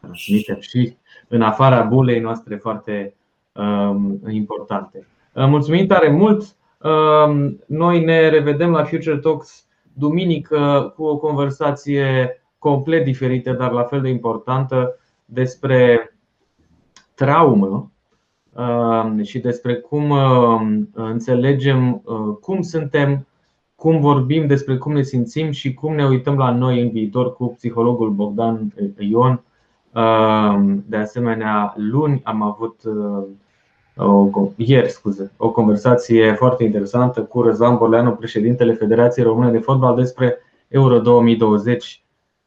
transmitem 0.00 0.60
și 0.60 0.96
în 1.28 1.42
afara 1.42 1.82
bulei 1.82 2.20
noastre 2.20 2.56
foarte 2.56 3.14
um, 3.52 4.20
importante. 4.28 5.06
Mulțumim 5.34 5.86
tare 5.86 6.08
mult! 6.10 6.56
Noi 7.66 8.04
ne 8.04 8.28
revedem 8.28 8.70
la 8.70 8.84
Future 8.84 9.16
Talks 9.16 9.66
duminică 9.92 10.92
cu 10.96 11.04
o 11.04 11.16
conversație 11.16 12.30
complet 12.58 13.04
diferită, 13.04 13.52
dar 13.52 13.72
la 13.72 13.82
fel 13.82 14.00
de 14.00 14.08
importantă 14.08 14.98
despre 15.24 16.12
traumă 17.14 17.90
și 19.22 19.38
despre 19.38 19.74
cum 19.74 20.12
înțelegem 20.92 22.02
cum 22.40 22.62
suntem, 22.62 23.26
cum 23.74 24.00
vorbim 24.00 24.46
despre 24.46 24.76
cum 24.76 24.92
ne 24.92 25.02
simțim 25.02 25.50
și 25.50 25.74
cum 25.74 25.94
ne 25.94 26.06
uităm 26.06 26.36
la 26.36 26.50
noi 26.50 26.80
în 26.82 26.90
viitor 26.90 27.34
cu 27.34 27.54
psihologul 27.54 28.10
Bogdan 28.10 28.74
Ion. 28.98 29.42
De 30.86 30.96
asemenea, 30.96 31.74
luni 31.76 32.20
am 32.24 32.42
avut 32.42 32.80
o, 33.98 34.50
ieri, 34.56 34.90
scuze, 34.90 35.32
o 35.36 35.50
conversație 35.50 36.32
foarte 36.32 36.64
interesantă 36.64 37.22
cu 37.22 37.42
Răzvan 37.42 37.76
Borleanu, 37.76 38.12
președintele 38.12 38.72
Federației 38.72 39.24
Române 39.24 39.50
de 39.50 39.58
Fotbal, 39.58 39.96
despre 39.96 40.38
Euro 40.68 40.98
2020. 40.98 42.02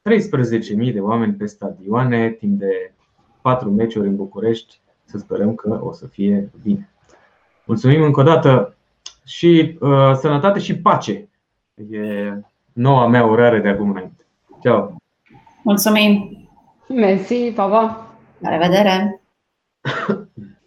13.000 0.09 0.93
de 0.93 0.99
oameni 0.99 1.33
pe 1.33 1.45
stadioane, 1.45 2.29
timp 2.29 2.59
de 2.59 2.93
4 3.41 3.69
meciuri 3.69 4.07
în 4.07 4.15
București. 4.15 4.79
Să 5.03 5.17
sperăm 5.17 5.55
că 5.55 5.79
o 5.83 5.91
să 5.91 6.07
fie 6.07 6.51
bine. 6.63 6.89
Mulțumim 7.65 8.03
încă 8.03 8.19
o 8.19 8.23
dată 8.23 8.75
și 9.25 9.77
uh, 9.79 10.13
sănătate 10.13 10.59
și 10.59 10.77
pace. 10.77 11.29
E 11.91 12.33
noua 12.73 13.07
mea 13.07 13.25
urare 13.25 13.59
de 13.59 13.67
acum 13.67 13.89
înainte. 13.89 14.25
Ciao. 14.61 14.95
Mulțumim. 15.63 16.37
Mersi, 16.87 17.51
pa, 17.55 17.67
pa. 17.67 18.15
La 18.37 18.49
revedere. 18.49 19.21